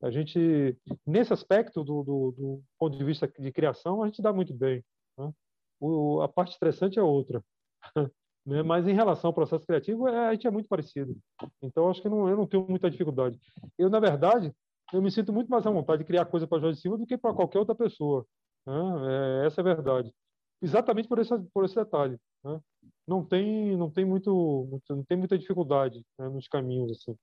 A 0.00 0.10
gente, 0.10 0.76
nesse 1.06 1.32
aspecto 1.32 1.82
do, 1.84 2.02
do, 2.02 2.30
do, 2.32 2.62
ponto 2.78 2.96
de 2.96 3.04
vista 3.04 3.30
de 3.38 3.52
criação, 3.52 4.02
a 4.02 4.06
gente 4.06 4.22
dá 4.22 4.32
muito 4.32 4.54
bem. 4.54 4.82
Né? 5.18 5.32
O, 5.80 6.22
a 6.22 6.28
parte 6.28 6.52
estressante 6.52 6.98
é 6.98 7.02
outra. 7.02 7.42
né? 8.48 8.62
Mas 8.62 8.88
em 8.88 8.94
relação 8.94 9.28
ao 9.28 9.34
processo 9.34 9.66
criativo, 9.66 10.08
é, 10.08 10.28
a 10.28 10.32
gente 10.32 10.46
é 10.46 10.50
muito 10.50 10.68
parecido. 10.68 11.14
Então, 11.60 11.90
acho 11.90 12.00
que 12.00 12.08
não, 12.08 12.28
eu 12.28 12.36
não 12.36 12.46
tenho 12.46 12.66
muita 12.66 12.90
dificuldade. 12.90 13.38
Eu, 13.76 13.90
na 13.90 14.00
verdade, 14.00 14.54
eu 14.92 15.02
me 15.02 15.10
sinto 15.10 15.32
muito 15.32 15.50
mais 15.50 15.66
à 15.66 15.70
vontade 15.70 15.98
de 15.98 16.06
criar 16.06 16.24
coisa 16.24 16.46
para 16.46 16.60
Jorge 16.60 16.80
Silva 16.80 16.96
do 16.96 17.06
que 17.06 17.18
para 17.18 17.34
qualquer 17.34 17.58
outra 17.58 17.74
pessoa. 17.74 18.26
Né? 18.66 19.42
É, 19.42 19.46
essa 19.46 19.60
é 19.60 19.62
a 19.62 19.74
verdade. 19.74 20.14
Exatamente 20.62 21.06
por 21.06 21.18
esse, 21.18 21.38
por 21.52 21.64
esse 21.66 21.74
detalhe. 21.74 22.18
Né? 22.42 22.58
Não 23.06 23.22
tem, 23.22 23.76
não 23.76 23.90
tem 23.90 24.06
muito, 24.06 24.80
não 24.88 25.04
tem 25.04 25.18
muita 25.18 25.36
dificuldade 25.36 26.02
né, 26.18 26.28
nos 26.30 26.48
caminhos 26.48 26.90
assim. 26.92 27.14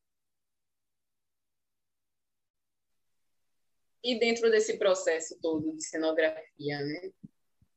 E 4.03 4.19
dentro 4.19 4.51
desse 4.51 4.77
processo 4.77 5.35
todo 5.41 5.75
de 5.75 5.83
cenografia, 5.83 6.79
né? 6.79 7.11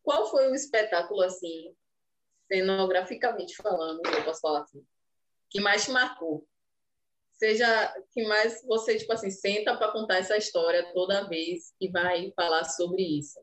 Qual 0.03 0.31
foi 0.31 0.51
o 0.51 0.55
espetáculo 0.55 1.23
assim, 1.23 1.75
cenograficamente 2.49 3.57
falando, 3.57 4.01
eu 4.05 4.25
posso 4.25 4.41
falar 4.41 4.63
assim, 4.63 4.85
que 5.51 5.61
mais 5.61 5.85
te 5.85 5.91
marcou? 5.91 6.47
Seja 7.33 7.95
que 8.13 8.27
mais 8.27 8.65
você 8.67 8.97
tipo 8.99 9.13
assim 9.13 9.31
senta 9.31 9.77
para 9.77 9.93
contar 9.93 10.19
essa 10.19 10.37
história 10.37 10.93
toda 10.93 11.29
vez 11.29 11.73
e 11.81 11.89
vai 11.89 12.33
falar 12.35 12.65
sobre 12.65 13.03
isso 13.03 13.39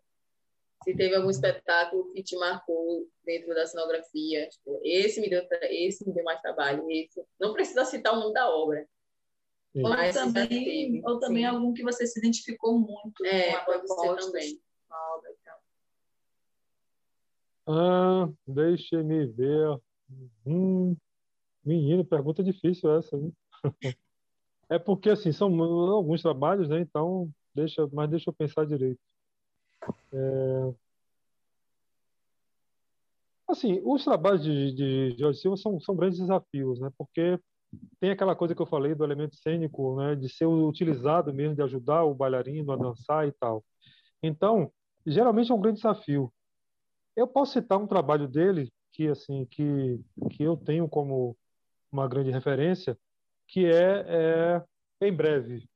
se 0.85 0.95
teve 0.95 1.15
algum 1.15 1.31
espetáculo 1.31 2.11
que 2.13 2.21
te 2.21 2.37
marcou 2.37 3.09
dentro 3.25 3.55
da 3.55 3.65
cenografia, 3.65 4.47
tipo, 4.47 4.79
esse 4.83 5.19
me 5.19 5.27
deu 5.27 5.43
esse 5.63 6.07
me 6.07 6.13
deu 6.13 6.23
mais 6.23 6.39
trabalho, 6.41 6.85
esse. 6.91 7.23
Não 7.39 7.53
precisa 7.53 7.83
citar 7.85 8.13
o 8.13 8.19
nome 8.19 8.33
da 8.33 8.47
obra. 8.47 8.87
Ou 9.73 9.89
também, 10.13 10.47
teve, 10.47 11.01
ou 11.03 11.19
também 11.19 11.43
algum 11.43 11.73
que 11.73 11.83
você 11.83 12.05
se 12.05 12.19
identificou 12.19 12.77
muito 12.79 13.25
é, 13.25 13.57
com 13.65 13.71
a 13.71 13.79
ser 13.79 14.25
também. 14.25 14.61
Ah, 17.67 18.29
deixe-me 18.47 19.25
ver. 19.27 19.79
Hum, 20.45 20.95
menino, 21.63 22.05
pergunta 22.05 22.43
difícil 22.43 22.91
essa. 22.97 23.17
Hein? 23.17 23.33
é 24.69 24.77
porque 24.77 25.09
assim 25.09 25.31
são 25.31 25.47
alguns 25.61 26.21
trabalhos, 26.21 26.69
né? 26.69 26.79
Então 26.79 27.29
deixa, 27.53 27.87
mas 27.91 28.09
deixa 28.09 28.29
eu 28.29 28.33
pensar 28.33 28.65
direito. 28.65 28.99
É... 30.13 30.73
Assim, 33.47 33.79
os 33.83 34.03
trabalhos 34.03 34.43
de, 34.43 34.73
de 34.73 35.15
Jorge 35.19 35.39
Silva 35.39 35.57
são, 35.57 35.79
são 35.79 35.95
grandes 35.95 36.19
desafios, 36.19 36.79
né? 36.79 36.91
Porque 36.97 37.39
tem 37.99 38.11
aquela 38.11 38.35
coisa 38.35 38.55
que 38.55 38.61
eu 38.61 38.65
falei 38.65 38.95
do 38.95 39.03
elemento 39.03 39.35
cênico, 39.35 39.95
né? 39.97 40.15
De 40.15 40.29
ser 40.29 40.45
utilizado 40.45 41.33
mesmo, 41.33 41.55
de 41.55 41.61
ajudar 41.61 42.03
o 42.03 42.15
bailarino 42.15 42.71
a 42.71 42.75
dançar 42.75 43.27
e 43.27 43.31
tal. 43.33 43.63
Então, 44.21 44.71
geralmente 45.05 45.51
é 45.51 45.55
um 45.55 45.61
grande 45.61 45.77
desafio. 45.77 46.31
Eu 47.15 47.27
posso 47.27 47.53
citar 47.53 47.77
um 47.77 47.87
trabalho 47.87 48.27
dele 48.27 48.71
que 48.91 49.07
assim 49.07 49.45
que 49.45 49.99
que 50.31 50.43
eu 50.43 50.55
tenho 50.55 50.87
como 50.87 51.35
uma 51.91 52.07
grande 52.07 52.31
referência, 52.31 52.97
que 53.47 53.65
é, 53.65 54.05
é 54.99 55.07
em 55.07 55.13
breve. 55.13 55.67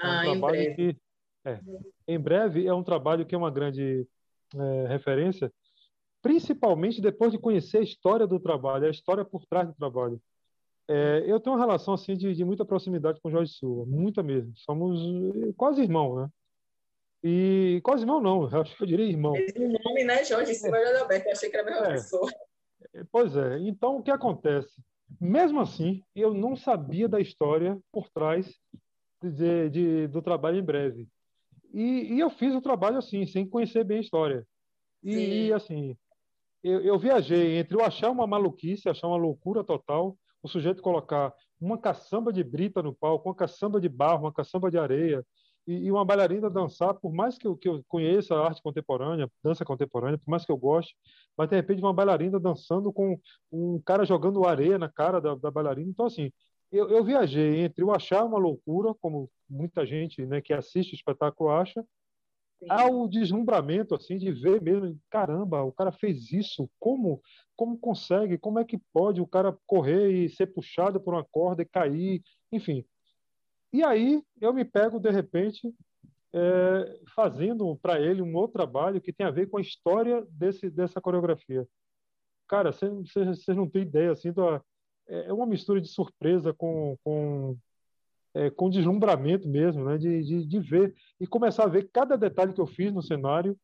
É 0.00 0.06
um 0.06 0.10
ah, 0.10 0.22
trabalho 0.22 0.56
em 0.56 0.74
breve. 0.74 0.74
que 0.94 1.00
é. 1.44 1.60
Em 2.06 2.18
breve 2.18 2.66
é 2.66 2.74
um 2.74 2.82
trabalho 2.82 3.26
que 3.26 3.34
é 3.34 3.38
uma 3.38 3.50
grande 3.50 4.06
é, 4.54 4.86
referência, 4.86 5.52
principalmente 6.20 7.00
depois 7.00 7.32
de 7.32 7.38
conhecer 7.38 7.78
a 7.78 7.82
história 7.82 8.26
do 8.26 8.38
trabalho, 8.38 8.86
a 8.86 8.90
história 8.90 9.24
por 9.24 9.44
trás 9.46 9.66
do 9.68 9.74
trabalho. 9.74 10.20
É, 10.88 11.24
eu 11.26 11.40
tenho 11.40 11.56
uma 11.56 11.64
relação 11.64 11.94
assim 11.94 12.14
de, 12.14 12.34
de, 12.34 12.44
muita 12.44 12.64
proximidade 12.64 13.20
com 13.20 13.28
o 13.28 13.32
Jorge 13.32 13.52
Silva, 13.52 13.84
muita 13.86 14.22
mesmo. 14.22 14.52
Somos 14.56 15.00
eh, 15.00 15.52
quase 15.56 15.80
irmãos, 15.80 16.22
né? 16.22 16.28
E 17.24 17.80
quase 17.84 18.02
irmão 18.02 18.20
não, 18.20 18.48
eu 18.50 18.60
acho 18.60 18.76
que 18.76 18.82
eu 18.82 18.86
diria 18.86 19.06
irmão. 19.06 19.36
Esse 19.36 19.58
nome, 19.58 20.04
né, 20.04 20.24
Jorge 20.24 20.54
Silva 20.54 20.78
é. 20.78 21.00
Alberto, 21.00 21.28
eu 21.28 21.32
achei 21.32 21.50
que 21.50 21.56
era 21.56 21.68
a 21.68 21.70
mesma 21.70 21.86
é. 21.86 21.92
pessoa. 21.92 22.30
Pois 23.10 23.36
é. 23.36 23.58
Então 23.60 23.96
o 23.96 24.02
que 24.02 24.10
acontece? 24.10 24.82
Mesmo 25.20 25.60
assim, 25.60 26.02
eu 26.14 26.34
não 26.34 26.56
sabia 26.56 27.08
da 27.08 27.20
história 27.20 27.78
por 27.92 28.08
trás 28.08 28.52
de, 29.22 29.70
de, 29.70 30.06
do 30.08 30.20
trabalho 30.20 30.58
em 30.58 30.64
breve. 30.64 31.08
E, 31.72 32.14
e, 32.14 32.20
eu 32.20 32.28
fiz 32.28 32.54
o 32.54 32.60
trabalho 32.60 32.98
assim, 32.98 33.24
sem 33.24 33.48
conhecer 33.48 33.84
bem 33.84 33.98
a 33.98 34.02
história. 34.02 34.46
E, 35.02 35.46
e 35.46 35.52
assim, 35.52 35.96
eu, 36.62 36.80
eu, 36.80 36.98
viajei 36.98 37.56
entre 37.56 37.76
eu 37.76 37.84
achar 37.84 38.10
uma 38.10 38.26
maluquice, 38.26 38.88
achar 38.88 39.08
uma 39.08 39.16
loucura 39.16 39.64
total, 39.64 40.16
o 40.42 40.48
sujeito 40.48 40.82
colocar 40.82 41.32
uma 41.60 41.78
caçamba 41.78 42.32
de 42.32 42.42
brita 42.44 42.82
no 42.82 42.94
palco, 42.94 43.28
uma 43.28 43.34
caçamba 43.34 43.80
de 43.80 43.88
barro, 43.88 44.24
uma 44.24 44.32
caçamba 44.32 44.70
de 44.70 44.78
areia, 44.78 45.24
e, 45.66 45.86
e 45.86 45.92
uma 45.92 46.04
bailarina 46.04 46.50
dançar, 46.50 46.94
por 46.94 47.12
mais 47.12 47.38
que 47.38 47.46
eu, 47.46 47.56
que 47.56 47.68
eu 47.68 47.82
conheça 47.88 48.34
a 48.34 48.46
arte 48.46 48.62
contemporânea, 48.62 49.30
dança 49.42 49.64
contemporânea, 49.64 50.18
por 50.18 50.30
mais 50.30 50.44
que 50.44 50.52
eu 50.52 50.56
goste, 50.56 50.96
mas 51.36 51.48
de 51.48 51.56
repente 51.56 51.80
uma 51.80 51.92
bailarina 51.92 52.38
dançando 52.40 52.92
com 52.92 53.18
um 53.50 53.80
cara 53.80 54.04
jogando 54.04 54.44
areia 54.44 54.78
na 54.78 54.88
cara 54.88 55.20
da, 55.20 55.34
da 55.34 55.50
bailarina. 55.50 55.88
Então, 55.90 56.06
assim, 56.06 56.32
eu, 56.70 56.88
eu, 56.88 57.04
viajei 57.04 57.60
entre 57.60 57.84
eu 57.84 57.92
achar 57.92 58.24
uma 58.24 58.38
loucura, 58.38 58.94
como 59.00 59.30
muita 59.48 59.84
gente 59.84 60.24
né, 60.24 60.40
que 60.40 60.52
assiste 60.52 60.92
o 60.92 60.96
espetáculo 60.96 61.50
acha, 61.50 61.84
Sim. 62.58 62.66
ao 62.68 63.08
deslumbramento 63.08 63.94
assim 63.94 64.16
de 64.16 64.32
ver 64.32 64.60
mesmo, 64.62 64.98
caramba, 65.10 65.62
o 65.62 65.72
cara 65.72 65.92
fez 65.92 66.32
isso, 66.32 66.68
como 66.78 67.20
como 67.54 67.78
consegue, 67.78 68.38
como 68.38 68.58
é 68.58 68.64
que 68.64 68.80
pode 68.92 69.20
o 69.20 69.26
cara 69.26 69.56
correr 69.66 70.10
e 70.10 70.28
ser 70.28 70.46
puxado 70.46 71.00
por 71.00 71.14
uma 71.14 71.24
corda 71.24 71.62
e 71.62 71.66
cair, 71.66 72.22
enfim. 72.50 72.84
E 73.72 73.82
aí 73.82 74.22
eu 74.40 74.52
me 74.52 74.64
pego 74.64 75.00
de 75.00 75.10
repente 75.10 75.74
é, 76.34 77.00
fazendo 77.14 77.76
para 77.76 78.00
ele 78.00 78.22
um 78.22 78.34
outro 78.34 78.54
trabalho 78.54 79.00
que 79.00 79.12
tem 79.12 79.26
a 79.26 79.30
ver 79.30 79.48
com 79.48 79.58
a 79.58 79.60
história 79.60 80.26
desse, 80.30 80.70
dessa 80.70 81.00
coreografia. 81.00 81.66
Cara, 82.48 82.70
vocês 82.72 83.56
não 83.56 83.68
têm 83.68 83.82
ideia, 83.82 84.12
assim, 84.12 84.32
da, 84.32 84.62
é, 85.08 85.28
é 85.28 85.32
uma 85.32 85.46
mistura 85.46 85.80
de 85.80 85.88
surpresa 85.88 86.52
com, 86.52 86.96
com, 87.04 87.56
é, 88.34 88.50
com 88.50 88.70
deslumbramento 88.70 89.48
mesmo, 89.48 89.84
né? 89.84 89.98
De, 89.98 90.22
de, 90.22 90.46
de, 90.46 90.60
ver 90.60 90.94
e 91.20 91.26
começar 91.26 91.64
a 91.64 91.68
ver 91.68 91.88
cada 91.92 92.16
detalhe 92.16 92.52
que 92.52 92.60
eu 92.60 92.66
fiz 92.66 92.92
no 92.92 93.02
cenário 93.02 93.56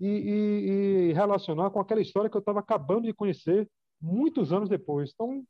e, 0.00 0.06
e, 0.06 1.10
e 1.10 1.12
relacionar 1.12 1.70
com 1.70 1.80
aquela 1.80 2.00
história 2.00 2.30
que 2.30 2.36
eu 2.36 2.40
estava 2.40 2.60
acabando 2.60 3.06
de 3.06 3.14
conhecer 3.14 3.68
muitos 4.00 4.52
anos 4.52 4.68
depois. 4.68 5.12
Então, 5.14 5.44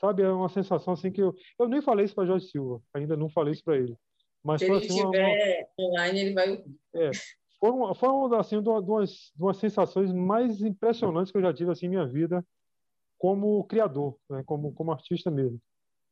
sabe, 0.00 0.22
é 0.22 0.28
uma 0.28 0.48
sensação 0.48 0.94
assim 0.94 1.10
que 1.12 1.20
eu, 1.20 1.34
eu 1.58 1.68
nem 1.68 1.82
falei 1.82 2.04
isso 2.04 2.14
para 2.14 2.26
Jorge 2.26 2.46
Silva, 2.46 2.80
ainda 2.94 3.16
não 3.16 3.28
falei 3.28 3.52
isso 3.52 3.64
para 3.64 3.76
ele. 3.76 3.96
Mas 4.42 4.60
Se 4.60 4.66
ele 4.66 4.78
assim, 4.78 4.86
estiver 4.86 5.68
uma, 5.78 5.86
online, 5.86 6.20
ele 6.20 6.34
vai. 6.34 6.64
É, 6.94 7.10
foi 7.58 7.70
uma, 7.70 7.94
foi 7.94 8.08
uma, 8.08 8.40
assim, 8.40 8.62
de, 8.62 8.68
umas, 8.68 9.10
de 9.10 9.42
umas 9.42 9.58
sensações 9.58 10.12
mais 10.12 10.62
impressionantes 10.62 11.30
que 11.30 11.36
eu 11.36 11.42
já 11.42 11.52
tive 11.52 11.70
assim, 11.70 11.86
em 11.86 11.90
minha 11.90 12.06
vida 12.06 12.44
como 13.18 13.62
criador, 13.64 14.16
né? 14.30 14.42
como, 14.46 14.72
como 14.72 14.90
artista 14.90 15.30
mesmo. 15.30 15.60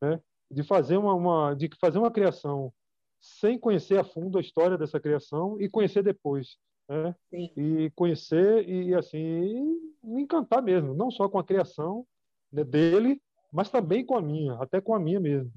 Né? 0.00 0.20
De, 0.50 0.62
fazer 0.62 0.98
uma, 0.98 1.14
uma, 1.14 1.54
de 1.54 1.70
fazer 1.80 1.98
uma 1.98 2.10
criação 2.10 2.70
sem 3.18 3.58
conhecer 3.58 3.98
a 3.98 4.04
fundo 4.04 4.36
a 4.36 4.42
história 4.42 4.76
dessa 4.76 5.00
criação 5.00 5.58
e 5.58 5.70
conhecer 5.70 6.02
depois. 6.02 6.58
Né? 6.86 7.14
E 7.32 7.90
conhecer 7.96 8.68
e, 8.68 8.94
assim, 8.94 9.74
me 10.04 10.22
encantar 10.22 10.62
mesmo, 10.62 10.94
não 10.94 11.10
só 11.10 11.28
com 11.30 11.38
a 11.38 11.44
criação 11.44 12.06
né, 12.52 12.62
dele, 12.62 13.20
mas 13.52 13.70
também 13.70 14.04
com 14.04 14.16
a 14.16 14.22
minha, 14.22 14.54
até 14.54 14.80
com 14.80 14.94
a 14.94 15.00
minha 15.00 15.20
mesmo. 15.20 15.52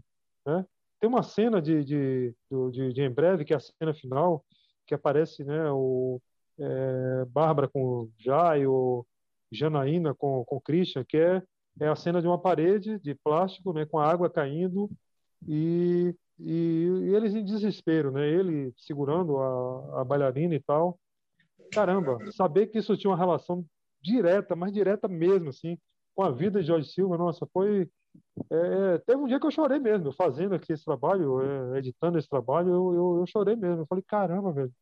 Né? 0.45 0.65
Tem 0.99 1.09
uma 1.09 1.23
cena 1.23 1.61
de, 1.61 1.83
de, 1.83 2.35
de, 2.71 2.93
de, 2.93 3.01
Em 3.01 3.09
Breve, 3.09 3.45
que 3.45 3.53
é 3.53 3.57
a 3.57 3.59
cena 3.59 3.93
final, 3.93 4.45
que 4.85 4.93
aparece 4.93 5.43
né, 5.43 5.71
o 5.71 6.21
é, 6.59 7.25
Bárbara 7.25 7.67
com 7.67 7.83
o 7.83 8.11
Jai, 8.17 8.65
o 8.65 9.05
Janaína 9.51 10.13
com, 10.13 10.43
com 10.45 10.57
o 10.57 10.61
Christian, 10.61 11.03
que 11.03 11.17
é, 11.17 11.41
é 11.79 11.87
a 11.87 11.95
cena 11.95 12.21
de 12.21 12.27
uma 12.27 12.39
parede 12.39 12.99
de 12.99 13.15
plástico 13.15 13.73
né, 13.73 13.85
com 13.85 13.99
a 13.99 14.09
água 14.09 14.29
caindo 14.29 14.89
e, 15.47 16.15
e, 16.39 16.87
e 17.03 17.15
eles 17.15 17.33
em 17.33 17.43
desespero, 17.43 18.11
né? 18.11 18.27
ele 18.27 18.73
segurando 18.77 19.37
a, 19.37 20.01
a 20.01 20.03
bailarina 20.03 20.55
e 20.55 20.59
tal. 20.59 20.99
Caramba, 21.71 22.19
saber 22.31 22.67
que 22.67 22.79
isso 22.79 22.97
tinha 22.97 23.11
uma 23.11 23.17
relação 23.17 23.65
direta, 24.01 24.55
mas 24.55 24.73
direta 24.73 25.07
mesmo, 25.07 25.49
assim, 25.49 25.77
com 26.15 26.23
a 26.23 26.31
vida 26.31 26.61
de 26.61 26.67
Jorge 26.67 26.89
Silva, 26.89 27.17
nossa, 27.17 27.45
foi 27.53 27.89
é, 28.49 28.97
teve 28.99 29.21
um 29.21 29.27
dia 29.27 29.39
que 29.39 29.45
eu 29.45 29.51
chorei 29.51 29.79
mesmo, 29.79 30.11
fazendo 30.11 30.55
aqui 30.55 30.73
esse 30.73 30.83
trabalho, 30.83 31.41
é, 31.41 31.79
editando 31.79 32.17
esse 32.17 32.27
trabalho, 32.27 32.69
eu, 32.69 32.93
eu, 32.93 33.17
eu, 33.19 33.27
chorei 33.27 33.55
mesmo. 33.55 33.81
Eu 33.81 33.85
falei, 33.85 34.03
caramba, 34.05 34.51
velho, 34.51 34.73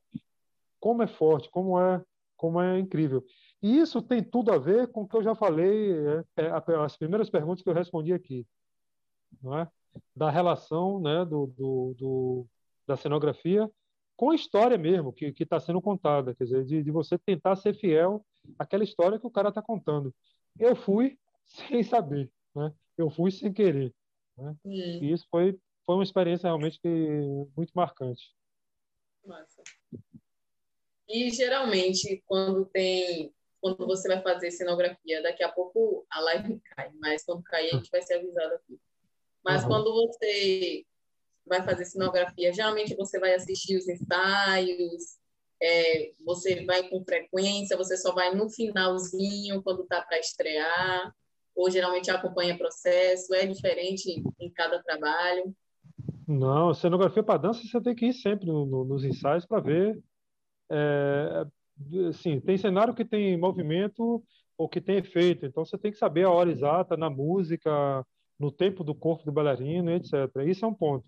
como 0.79 1.03
é 1.03 1.07
forte, 1.07 1.49
como 1.49 1.79
é, 1.79 2.03
como 2.37 2.61
é 2.61 2.79
incrível. 2.79 3.23
E 3.61 3.79
isso 3.79 4.01
tem 4.01 4.23
tudo 4.23 4.51
a 4.51 4.57
ver 4.57 4.87
com 4.91 5.01
o 5.01 5.07
que 5.07 5.15
eu 5.17 5.23
já 5.23 5.35
falei, 5.35 5.91
é, 6.07 6.23
é 6.37 6.75
as 6.83 6.97
primeiras 6.97 7.29
perguntas 7.29 7.61
que 7.61 7.69
eu 7.69 7.73
respondi 7.73 8.13
aqui, 8.13 8.45
não 9.41 9.57
é? 9.57 9.67
Da 10.15 10.29
relação, 10.29 10.99
né, 10.99 11.25
do, 11.25 11.47
do, 11.47 11.95
do 11.97 12.47
da 12.87 12.95
cenografia 12.97 13.69
com 14.19 14.31
a 14.31 14.35
história 14.35 14.77
mesmo 14.77 15.13
que 15.13 15.33
está 15.39 15.61
sendo 15.61 15.81
contada, 15.81 16.35
quer 16.35 16.43
dizer, 16.43 16.65
de, 16.65 16.83
de 16.83 16.91
você 16.91 17.17
tentar 17.17 17.55
ser 17.55 17.73
fiel 17.73 18.21
àquela 18.57 18.83
história 18.83 19.17
que 19.17 19.25
o 19.25 19.31
cara 19.31 19.47
está 19.47 19.61
contando. 19.61 20.13
Eu 20.57 20.75
fui 20.75 21.17
sem 21.45 21.83
saber, 21.83 22.31
né? 22.55 22.73
eu 22.97 23.09
fui 23.09 23.31
sem 23.31 23.51
querer. 23.51 23.93
Né? 24.37 24.55
E 24.65 25.11
isso 25.11 25.27
foi, 25.29 25.59
foi 25.85 25.95
uma 25.95 26.03
experiência 26.03 26.47
realmente 26.47 26.79
que, 26.79 26.87
muito 27.55 27.71
marcante. 27.73 28.33
Massa. 29.25 29.61
E 31.07 31.29
geralmente, 31.31 32.23
quando 32.25 32.65
tem. 32.65 33.33
Quando 33.61 33.85
você 33.85 34.07
vai 34.07 34.21
fazer 34.21 34.51
cenografia, 34.51 35.21
daqui 35.21 35.43
a 35.43 35.51
pouco 35.51 36.05
a 36.09 36.21
live 36.21 36.61
cai, 36.61 36.91
mas 36.93 37.25
quando 37.25 37.43
cair 37.43 37.73
a 37.73 37.77
gente 37.77 37.91
vai 37.91 38.01
ser 38.01 38.13
avisado 38.13 38.53
aqui. 38.53 38.79
Mas 39.43 39.63
uhum. 39.63 39.67
quando 39.67 39.93
você 39.93 40.85
vai 41.45 41.61
fazer 41.63 41.83
cenografia, 41.83 42.53
geralmente 42.53 42.95
você 42.95 43.19
vai 43.19 43.33
assistir 43.33 43.75
os 43.75 43.89
ensaios, 43.89 45.18
é, 45.61 46.11
você 46.25 46.63
vai 46.65 46.87
com 46.89 47.03
frequência, 47.03 47.77
você 47.77 47.97
só 47.97 48.13
vai 48.13 48.33
no 48.33 48.49
finalzinho, 48.49 49.61
quando 49.61 49.83
está 49.83 50.01
para 50.01 50.19
estrear 50.19 51.13
ou 51.55 51.69
geralmente 51.69 52.09
acompanha 52.09 52.57
processo? 52.57 53.33
É 53.33 53.45
diferente 53.45 54.23
em 54.39 54.49
cada 54.51 54.81
trabalho? 54.81 55.53
Não, 56.27 56.73
cenografia 56.73 57.23
para 57.23 57.39
dança 57.39 57.61
você 57.63 57.81
tem 57.81 57.95
que 57.95 58.07
ir 58.07 58.13
sempre 58.13 58.45
no, 58.45 58.65
no, 58.65 58.85
nos 58.85 59.03
ensaios 59.03 59.45
para 59.45 59.61
ver. 59.61 59.99
É, 60.71 61.45
assim, 62.07 62.39
tem 62.39 62.57
cenário 62.57 62.93
que 62.93 63.03
tem 63.03 63.35
movimento 63.37 64.23
ou 64.57 64.69
que 64.69 64.79
tem 64.79 64.97
efeito, 64.97 65.45
então 65.45 65.65
você 65.65 65.77
tem 65.77 65.91
que 65.91 65.97
saber 65.97 66.25
a 66.25 66.29
hora 66.29 66.51
exata 66.51 66.95
na 66.95 67.09
música, 67.09 68.05
no 68.37 68.51
tempo 68.51 68.83
do 68.83 68.93
corpo 68.93 69.25
do 69.25 69.31
bailarino, 69.31 69.91
etc. 69.91 70.13
Isso 70.45 70.63
é 70.63 70.67
um 70.67 70.73
ponto. 70.73 71.05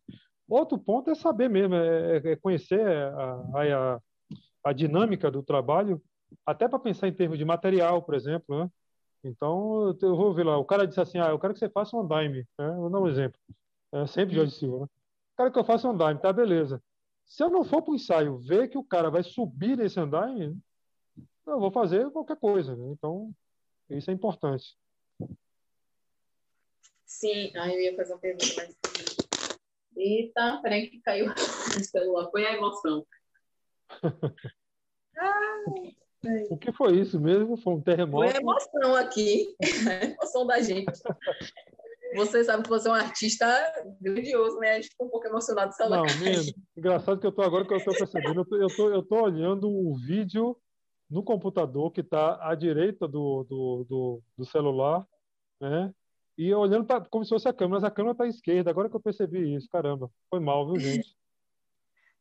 Outro 0.49 0.77
ponto 0.77 1.09
é 1.09 1.15
saber 1.15 1.49
mesmo, 1.49 1.75
é, 1.75 2.17
é, 2.17 2.31
é 2.31 2.35
conhecer 2.35 2.81
a, 2.81 3.43
a, 3.53 3.93
a 3.93 3.99
dinâmica 4.73 5.31
do 5.31 5.41
trabalho, 5.41 6.01
até 6.45 6.67
para 6.67 6.79
pensar 6.79 7.07
em 7.07 7.13
termos 7.13 7.37
de 7.37 7.45
material, 7.45 8.01
por 8.03 8.15
exemplo, 8.15 8.63
né? 8.63 8.69
Então, 9.23 9.95
eu 10.01 10.15
vou 10.15 10.33
ver 10.33 10.45
lá. 10.45 10.57
O 10.57 10.65
cara 10.65 10.87
disse 10.87 10.99
assim: 10.99 11.19
Ah, 11.19 11.29
eu 11.29 11.39
quero 11.39 11.53
que 11.53 11.59
você 11.59 11.69
faça 11.69 11.95
um 11.95 12.07
dime. 12.07 12.47
Né? 12.57 12.71
Vou 12.71 12.89
dar 12.89 12.99
um 12.99 13.07
exemplo. 13.07 13.39
É 13.91 14.07
sempre 14.07 14.35
Jorge 14.35 14.55
Silva. 14.55 14.81
Né? 14.81 14.87
Quero 15.37 15.51
que 15.51 15.59
eu 15.59 15.63
faça 15.63 15.87
um 15.87 15.97
dime, 15.97 16.19
tá? 16.19 16.33
Beleza. 16.33 16.81
Se 17.25 17.43
eu 17.43 17.49
não 17.49 17.63
for 17.63 17.81
para 17.81 17.91
o 17.91 17.95
ensaio 17.95 18.37
ver 18.39 18.67
que 18.67 18.77
o 18.77 18.83
cara 18.83 19.09
vai 19.09 19.23
subir 19.23 19.77
nesse 19.77 19.99
andaime, 19.99 20.57
eu 21.45 21.59
vou 21.59 21.71
fazer 21.71 22.09
qualquer 22.11 22.37
coisa. 22.37 22.75
Né? 22.75 22.91
Então, 22.91 23.31
isso 23.89 24.09
é 24.09 24.13
importante. 24.13 24.75
Sim, 27.05 27.55
aí 27.55 27.73
eu 27.73 27.81
ia 27.81 27.95
fazer 27.95 28.13
uma 28.13 28.19
pergunta, 28.19 28.45
mas. 28.57 28.75
Eita, 29.95 30.59
peraí 30.63 30.89
que 30.89 30.99
caiu 31.01 31.27
o 31.77 31.83
celular. 31.83 32.27
Põe 32.31 32.45
a 32.45 32.53
emoção. 32.53 33.05
O 36.49 36.57
que 36.57 36.71
foi 36.71 36.99
isso 36.99 37.19
mesmo? 37.19 37.57
Foi 37.57 37.73
um 37.73 37.81
terremoto? 37.81 38.31
Foi 38.31 38.41
emoção 38.41 38.95
aqui, 38.95 39.55
a 39.89 40.05
emoção 40.05 40.45
da 40.45 40.61
gente. 40.61 40.91
Você 42.15 42.43
sabe 42.43 42.63
que 42.63 42.69
você 42.69 42.87
é 42.89 42.91
um 42.91 42.95
artista 42.95 43.45
grandioso, 43.99 44.59
né? 44.59 44.71
A 44.71 44.75
gente 44.75 44.89
ficou 44.89 45.07
um 45.07 45.09
pouco 45.09 45.27
emocionado 45.27 45.71
de 45.71 45.89
Não, 45.89 46.03
mesmo. 46.19 46.53
Engraçado 46.75 47.19
que 47.19 47.25
eu 47.25 47.31
tô 47.31 47.41
agora 47.41 47.65
que 47.65 47.73
eu 47.73 47.77
estou 47.77 47.95
percebendo, 47.95 48.41
eu 48.41 48.45
tô, 48.45 48.55
eu 48.57 48.67
tô, 48.75 48.89
eu 48.89 49.03
tô 49.03 49.23
olhando 49.23 49.69
o 49.69 49.95
vídeo 49.95 50.57
no 51.09 51.23
computador 51.23 51.91
que 51.91 52.01
está 52.01 52.37
à 52.47 52.53
direita 52.53 53.07
do, 53.07 53.43
do, 53.43 53.85
do, 53.89 54.23
do, 54.37 54.45
celular, 54.45 55.05
né? 55.59 55.93
E 56.37 56.53
olhando 56.53 56.85
pra, 56.85 57.01
como 57.01 57.23
se 57.23 57.29
fosse 57.29 57.47
a 57.47 57.53
câmera, 57.53 57.81
mas 57.81 57.83
a 57.83 57.91
câmera 57.91 58.13
está 58.13 58.23
à 58.25 58.27
esquerda. 58.27 58.69
Agora 58.69 58.89
que 58.89 58.95
eu 58.95 59.01
percebi 59.01 59.55
isso, 59.55 59.67
caramba, 59.69 60.09
foi 60.29 60.39
mal, 60.39 60.67
viu, 60.67 60.79
gente? 60.79 61.15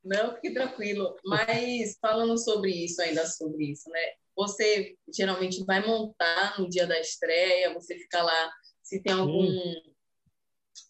Não, 0.04 0.34
fique 0.34 0.52
tranquilo. 0.52 1.16
Mas 1.24 1.96
falando 2.00 2.38
sobre 2.38 2.70
isso, 2.70 3.00
ainda 3.02 3.26
sobre 3.26 3.72
isso, 3.72 3.88
né? 3.90 4.00
Você 4.36 4.96
geralmente 5.14 5.64
vai 5.64 5.84
montar 5.86 6.58
no 6.58 6.68
dia 6.68 6.86
da 6.86 6.98
estreia, 6.98 7.74
você 7.74 7.96
fica 7.98 8.22
lá, 8.22 8.50
se 8.82 9.02
tem 9.02 9.12
algum 9.12 9.46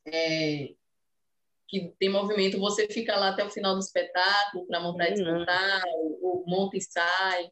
é, 0.06 0.74
que 1.70 1.92
tem 1.98 2.08
movimento, 2.08 2.58
você 2.58 2.86
fica 2.88 3.16
lá 3.16 3.30
até 3.30 3.44
o 3.44 3.50
final 3.50 3.74
do 3.74 3.80
espetáculo 3.80 4.66
para 4.66 4.80
montar 4.80 5.08
e 5.08 5.14
desmontar, 5.14 5.82
é. 5.86 5.90
ou, 5.94 6.18
ou, 6.22 6.44
monta 6.46 6.76
e 6.76 6.80
sai. 6.80 7.50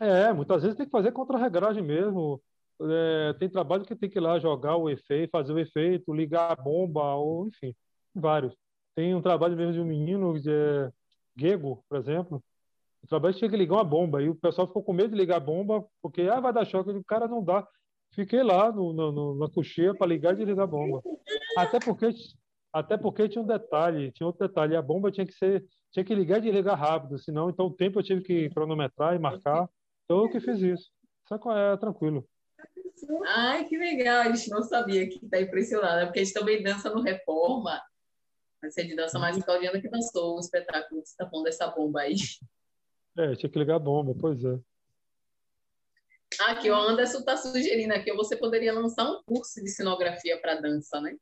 É, 0.00 0.32
muitas 0.32 0.62
vezes 0.62 0.76
tem 0.76 0.86
que 0.86 0.92
fazer 0.92 1.12
contra-regragem 1.12 1.82
mesmo. 1.82 2.40
É, 2.80 3.34
tem 3.34 3.50
trabalho 3.50 3.84
que 3.84 3.94
tem 3.94 4.08
que 4.08 4.18
ir 4.18 4.22
lá 4.22 4.38
jogar 4.38 4.76
o 4.76 4.88
efeito, 4.88 5.30
fazer 5.30 5.52
o 5.52 5.58
efeito, 5.58 6.14
ligar 6.14 6.52
a 6.52 6.56
bomba, 6.56 7.14
ou 7.14 7.48
enfim, 7.48 7.74
vários. 8.14 8.54
Tem 8.94 9.14
um 9.14 9.22
trabalho 9.22 9.56
mesmo 9.56 9.72
de 9.72 9.80
um 9.80 9.84
menino, 9.84 10.38
de 10.40 10.50
é, 10.50 10.90
Gego, 11.36 11.84
por 11.88 11.98
exemplo. 11.98 12.42
O 13.02 13.06
trabalho 13.06 13.34
tinha 13.34 13.50
que 13.50 13.56
ligar 13.56 13.76
uma 13.76 13.84
bomba. 13.84 14.22
E 14.22 14.28
o 14.28 14.34
pessoal 14.34 14.66
ficou 14.66 14.82
com 14.82 14.92
medo 14.92 15.10
de 15.10 15.16
ligar 15.16 15.36
a 15.36 15.40
bomba, 15.40 15.84
porque 16.02 16.22
ah, 16.22 16.40
vai 16.40 16.52
dar 16.52 16.64
choque. 16.64 16.90
O 16.90 17.04
cara 17.04 17.26
não 17.26 17.42
dá. 17.42 17.66
Fiquei 18.12 18.42
lá 18.42 18.72
no, 18.72 18.92
no, 18.92 19.34
na 19.36 19.48
cocheira 19.48 19.94
para 19.94 20.06
ligar 20.06 20.34
e 20.34 20.36
desligar 20.36 20.64
a 20.64 20.66
bomba. 20.66 21.00
Até 21.56 21.78
porque, 21.78 22.10
até 22.72 22.96
porque 22.96 23.28
tinha 23.28 23.42
um 23.42 23.46
detalhe, 23.46 24.10
tinha 24.12 24.26
outro 24.26 24.46
detalhe. 24.46 24.76
A 24.76 24.82
bomba 24.82 25.10
tinha 25.10 25.26
que 25.26 25.32
ser, 25.32 25.64
tinha 25.92 26.04
que 26.04 26.14
ligar 26.14 26.38
e 26.38 26.42
desligar 26.42 26.78
rápido, 26.78 27.18
senão 27.18 27.48
então 27.48 27.66
o 27.66 27.74
tempo 27.74 28.00
eu 28.00 28.02
tive 28.02 28.22
que 28.22 28.50
cronometrar 28.50 29.14
e 29.14 29.18
marcar. 29.18 29.68
Então 30.04 30.24
eu 30.24 30.28
que 30.28 30.40
fiz 30.40 30.60
isso. 30.60 30.90
Só 31.28 31.36
é 31.56 31.76
tranquilo. 31.76 32.26
Ai, 33.28 33.64
que 33.64 33.78
legal! 33.78 34.22
A 34.22 34.32
gente 34.32 34.50
não 34.50 34.62
sabia 34.62 35.08
que 35.08 35.24
está 35.24 35.40
impressionada, 35.40 36.06
porque 36.06 36.20
a 36.20 36.24
gente 36.24 36.34
também 36.34 36.62
dança 36.62 36.90
no 36.90 37.00
Reforma 37.00 37.80
Vai 38.60 38.70
ser 38.70 38.84
de 38.86 38.94
dança 38.94 39.18
mais 39.18 39.36
uhum. 39.36 39.42
Claudiana 39.42 39.80
que 39.80 39.88
dançou 39.88 40.36
o 40.36 40.40
espetáculo 40.40 41.02
que 41.02 41.08
está 41.08 41.26
pondo 41.26 41.48
essa 41.48 41.66
bomba 41.68 42.00
aí. 42.00 42.14
É, 43.16 43.34
tinha 43.34 43.50
que 43.50 43.58
ligar 43.58 43.76
a 43.76 43.78
bomba, 43.78 44.14
pois 44.18 44.44
é. 44.44 44.58
Aqui, 46.40 46.70
o 46.70 46.74
Anderson 46.74 47.18
está 47.18 47.36
sugerindo 47.36 47.92
aqui, 47.92 48.12
você 48.12 48.36
poderia 48.36 48.72
lançar 48.72 49.04
um 49.04 49.22
curso 49.24 49.60
de 49.62 49.68
cenografia 49.68 50.40
para 50.40 50.60
dança, 50.60 51.00
né? 51.00 51.16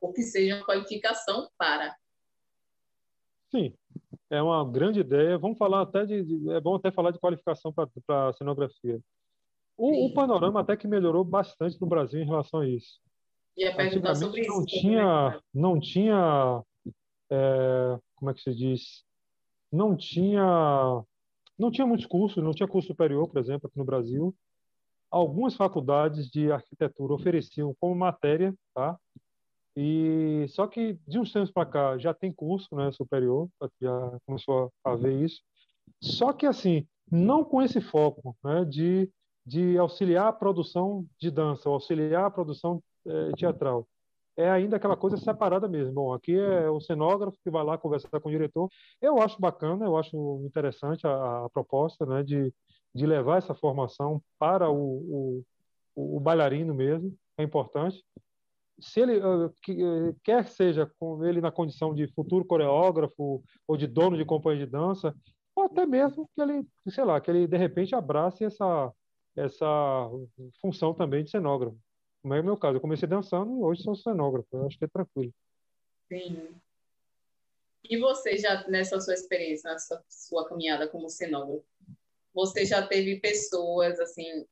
Ou 0.00 0.12
que 0.12 0.22
seja 0.22 0.56
uma 0.56 0.64
qualificação 0.64 1.48
para. 1.56 1.96
Sim, 3.50 3.74
é 4.28 4.42
uma 4.42 4.64
grande 4.70 5.00
ideia. 5.00 5.38
Vamos 5.38 5.58
falar 5.58 5.82
até 5.82 6.04
de, 6.04 6.22
de 6.22 6.50
é 6.52 6.60
bom 6.60 6.76
até 6.76 6.90
falar 6.90 7.10
de 7.10 7.18
qualificação 7.18 7.72
para 7.72 8.32
cenografia. 8.34 9.00
O, 9.76 10.06
o, 10.06 10.14
panorama 10.14 10.60
até 10.60 10.76
que 10.76 10.86
melhorou 10.86 11.24
bastante 11.24 11.80
no 11.80 11.86
Brasil 11.86 12.20
em 12.20 12.26
relação 12.26 12.60
a 12.60 12.68
isso. 12.68 13.00
E 13.56 13.64
a 13.64 14.14
sobre 14.14 14.46
não 14.46 14.62
isso. 14.62 14.66
Tinha, 14.66 15.40
não 15.52 15.80
tinha, 15.80 16.62
é, 17.30 17.98
como 18.16 18.30
é 18.30 18.34
que 18.34 18.42
se 18.42 18.54
diz? 18.54 19.04
Não 19.72 19.96
tinha, 19.96 21.04
não 21.58 21.70
tinha 21.70 21.86
muitos 21.86 22.06
cursos, 22.06 22.42
não 22.42 22.52
tinha 22.52 22.68
curso 22.68 22.88
superior, 22.88 23.28
por 23.28 23.38
exemplo, 23.38 23.68
aqui 23.68 23.78
no 23.78 23.84
Brasil. 23.84 24.34
Algumas 25.10 25.54
faculdades 25.54 26.30
de 26.30 26.50
arquitetura 26.50 27.14
ofereciam 27.14 27.74
como 27.80 27.94
matéria, 27.94 28.54
tá? 28.74 28.98
E 29.76 30.46
só 30.48 30.66
que 30.66 30.98
de 31.06 31.18
uns 31.18 31.32
tempos 31.32 31.50
para 31.50 31.66
cá 31.66 31.98
já 31.98 32.12
tem 32.12 32.32
curso, 32.32 32.74
né, 32.74 32.90
superior, 32.92 33.48
já 33.80 34.18
começou 34.26 34.72
a 34.84 34.94
ver 34.96 35.22
isso. 35.22 35.40
Só 36.00 36.32
que 36.32 36.46
assim, 36.46 36.86
não 37.10 37.44
com 37.44 37.62
esse 37.62 37.80
foco, 37.80 38.36
né, 38.44 38.64
de 38.64 39.10
de 39.50 39.76
auxiliar 39.78 40.28
a 40.28 40.32
produção 40.32 41.04
de 41.18 41.30
dança, 41.30 41.68
auxiliar 41.68 42.24
a 42.24 42.30
produção 42.30 42.82
é, 43.06 43.32
teatral. 43.32 43.86
É 44.40 44.50
ainda 44.50 44.76
aquela 44.76 44.96
coisa 44.96 45.16
separada 45.16 45.68
mesmo. 45.68 45.92
Bom, 45.92 46.14
aqui 46.14 46.34
é 46.34 46.70
o 46.70 46.80
cenógrafo 46.80 47.36
que 47.42 47.50
vai 47.50 47.62
lá 47.64 47.76
conversar 47.76 48.20
com 48.20 48.28
o 48.28 48.32
diretor. 48.32 48.68
Eu 49.00 49.20
acho 49.20 49.40
bacana, 49.40 49.84
eu 49.84 49.96
acho 49.96 50.42
interessante 50.44 51.06
a, 51.06 51.44
a 51.44 51.50
proposta, 51.50 52.06
né, 52.06 52.22
de, 52.22 52.52
de 52.94 53.06
levar 53.06 53.38
essa 53.38 53.54
formação 53.54 54.22
para 54.38 54.70
o, 54.70 55.44
o, 55.94 56.16
o 56.16 56.20
bailarino 56.20 56.74
mesmo, 56.74 57.14
é 57.36 57.42
importante 57.42 58.02
se 58.80 59.00
ele 59.00 59.20
que, 59.62 59.72
uh, 59.84 60.16
quer 60.24 60.46
seja 60.46 60.90
com 60.98 61.24
ele 61.24 61.40
na 61.40 61.50
condição 61.50 61.94
de 61.94 62.08
futuro 62.14 62.44
coreógrafo 62.44 63.42
ou 63.68 63.76
de 63.76 63.86
dono 63.86 64.16
de 64.16 64.24
companhia 64.24 64.64
de 64.64 64.70
dança, 64.70 65.14
ou 65.54 65.64
até 65.64 65.84
mesmo 65.86 66.28
que 66.34 66.40
ele, 66.40 66.66
sei 66.88 67.04
lá, 67.04 67.20
que 67.20 67.30
ele 67.30 67.46
de 67.46 67.56
repente 67.56 67.94
abrace 67.94 68.44
essa 68.44 68.92
essa 69.36 70.10
função 70.60 70.92
também 70.92 71.22
de 71.22 71.30
cenógrafo. 71.30 71.76
Como 72.22 72.34
é 72.34 72.40
o 72.40 72.44
meu 72.44 72.56
caso, 72.56 72.76
eu 72.76 72.80
comecei 72.80 73.08
dançando 73.08 73.62
hoje 73.62 73.82
sou 73.82 73.94
cenógrafo, 73.96 74.48
eu 74.52 74.66
acho 74.66 74.78
que 74.78 74.84
é 74.84 74.88
tranquilo. 74.88 75.32
Sim. 76.08 76.48
E 77.82 77.96
você 77.96 78.36
já, 78.36 78.66
nessa 78.68 79.00
sua 79.00 79.14
experiência, 79.14 79.70
nessa 79.72 80.04
sua 80.08 80.46
caminhada 80.46 80.86
como 80.86 81.08
cenógrafo, 81.08 81.64
você 82.34 82.64
já 82.64 82.86
teve 82.86 83.18
pessoas, 83.20 83.98
assim, 83.98 84.46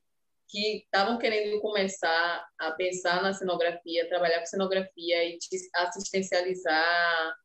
que 0.47 0.77
estavam 0.77 1.19
querendo 1.19 1.61
começar 1.61 2.47
a 2.57 2.71
pensar 2.71 3.21
na 3.21 3.33
cenografia, 3.33 4.09
trabalhar 4.09 4.39
com 4.39 4.47
cenografia 4.47 5.23
e 5.25 5.37
te 5.37 5.55
assistencializar, 5.75 7.35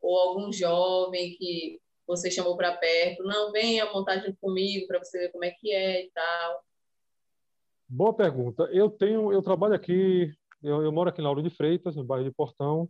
ou 0.00 0.18
algum 0.18 0.52
jovem 0.52 1.36
que 1.36 1.80
você 2.06 2.30
chamou 2.30 2.56
para 2.56 2.76
perto, 2.76 3.22
não, 3.22 3.52
venha 3.52 3.90
montar 3.92 4.18
junto 4.18 4.36
comigo 4.40 4.86
para 4.86 4.98
você 4.98 5.18
ver 5.18 5.30
como 5.30 5.44
é 5.44 5.50
que 5.50 5.72
é 5.72 6.06
e 6.06 6.10
tal. 6.10 6.64
Boa 7.88 8.12
pergunta. 8.12 8.64
Eu 8.64 8.90
tenho, 8.90 9.32
eu 9.32 9.40
trabalho 9.42 9.74
aqui, 9.74 10.30
eu, 10.62 10.82
eu 10.82 10.92
moro 10.92 11.08
aqui 11.08 11.22
na 11.22 11.28
Lauro 11.28 11.42
de 11.42 11.50
Freitas, 11.50 11.96
no 11.96 12.04
bairro 12.04 12.24
de 12.24 12.34
Portão. 12.34 12.88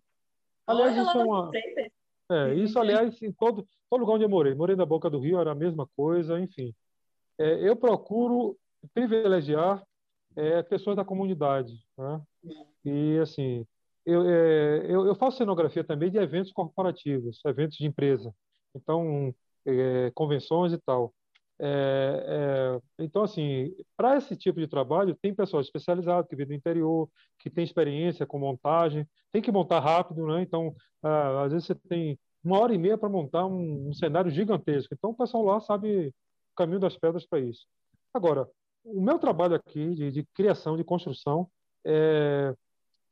Aliás, 0.66 0.92
Olha, 0.92 1.02
isso 1.02 1.18
é 1.18 1.24
uma. 1.24 1.50
É, 2.30 2.54
isso, 2.54 2.78
aliás, 2.78 3.22
em 3.22 3.32
todo, 3.32 3.66
todo 3.88 4.00
lugar 4.00 4.14
onde 4.14 4.24
eu 4.24 4.28
morei. 4.28 4.54
Morei 4.54 4.76
na 4.76 4.84
Boca 4.84 5.08
do 5.08 5.20
Rio, 5.20 5.40
era 5.40 5.52
a 5.52 5.54
mesma 5.54 5.88
coisa, 5.96 6.38
enfim. 6.38 6.74
É, 7.38 7.68
eu 7.68 7.76
procuro 7.76 8.58
privilegiar 8.92 9.82
é, 10.36 10.62
pessoas 10.62 10.96
da 10.96 11.04
comunidade. 11.04 11.72
Né? 11.96 12.22
E, 12.84 13.18
assim, 13.18 13.66
eu, 14.04 14.28
é, 14.28 14.86
eu, 14.86 15.06
eu, 15.06 15.14
faço 15.14 15.38
cenografia 15.38 15.84
também 15.84 16.10
de 16.10 16.18
eventos 16.18 16.52
corporativos, 16.52 17.40
eventos 17.46 17.78
de 17.78 17.86
empresa. 17.86 18.34
Então, 18.74 19.34
é, 19.64 20.10
convenções 20.14 20.72
e 20.72 20.78
tal. 20.78 21.14
É, 21.60 22.78
é, 22.98 23.04
então, 23.04 23.22
assim, 23.22 23.74
para 23.96 24.16
esse 24.16 24.36
tipo 24.36 24.60
de 24.60 24.68
trabalho, 24.68 25.16
tem 25.20 25.34
pessoal 25.34 25.60
especializado 25.60 26.28
que 26.28 26.36
vem 26.36 26.46
do 26.46 26.54
interior, 26.54 27.08
que 27.38 27.50
tem 27.50 27.64
experiência 27.64 28.26
com 28.26 28.38
montagem, 28.38 29.06
tem 29.32 29.42
que 29.42 29.50
montar 29.50 29.80
rápido, 29.80 30.26
né? 30.26 30.40
Então, 30.42 30.74
ah, 31.02 31.42
às 31.44 31.52
vezes 31.52 31.66
você 31.66 31.74
tem 31.74 32.18
uma 32.44 32.60
hora 32.60 32.74
e 32.74 32.78
meia 32.78 32.96
para 32.96 33.08
montar 33.08 33.46
um, 33.46 33.88
um, 33.88 33.92
cenário 33.92 34.30
gigantesco. 34.30 34.94
Então, 34.94 35.10
o 35.10 35.16
pessoal 35.16 35.44
lá 35.44 35.60
sabe 35.60 36.08
o 36.08 36.56
caminho 36.56 36.80
das 36.80 36.96
pedras 36.96 37.26
para 37.26 37.40
isso. 37.40 37.66
Agora, 38.14 38.48
o 38.84 39.00
meu 39.00 39.18
trabalho 39.18 39.54
aqui 39.54 39.94
de, 39.94 40.10
de, 40.12 40.24
criação, 40.34 40.76
de 40.76 40.84
construção, 40.84 41.48
é, 41.84 42.54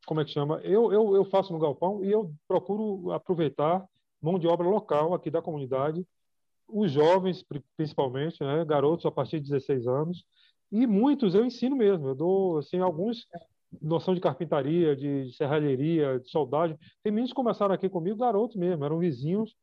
como 0.05 0.21
é 0.21 0.25
que 0.25 0.31
chama? 0.31 0.59
Eu, 0.63 0.91
eu, 0.93 1.15
eu 1.15 1.25
faço 1.25 1.51
no 1.51 1.59
galpão 1.59 2.03
e 2.03 2.11
eu 2.11 2.33
procuro 2.47 3.11
aproveitar 3.11 3.85
mão 4.21 4.39
de 4.39 4.47
obra 4.47 4.67
local 4.67 5.13
aqui 5.13 5.29
da 5.29 5.41
comunidade 5.41 6.05
os 6.67 6.91
jovens, 6.91 7.43
principalmente, 7.75 8.43
né, 8.43 8.65
garotos 8.65 9.05
a 9.05 9.11
partir 9.11 9.39
de 9.39 9.49
16 9.49 9.87
anos, 9.87 10.25
e 10.71 10.85
muitos 10.85 11.33
eu 11.33 11.45
ensino 11.45 11.75
mesmo. 11.75 12.09
Eu 12.09 12.15
dou 12.15 12.57
assim 12.57 12.79
alguns 12.79 13.25
noção 13.81 14.13
de 14.13 14.21
carpintaria, 14.21 14.95
de 14.95 15.31
serralheria, 15.33 16.19
de 16.19 16.29
soldagem. 16.29 16.77
Tem 17.03 17.11
meninos 17.11 17.31
que 17.31 17.35
começaram 17.35 17.73
aqui 17.73 17.89
comigo, 17.89 18.17
garotos 18.17 18.55
mesmo, 18.55 18.83
eram 18.83 18.99
vizinhos, 18.99 19.55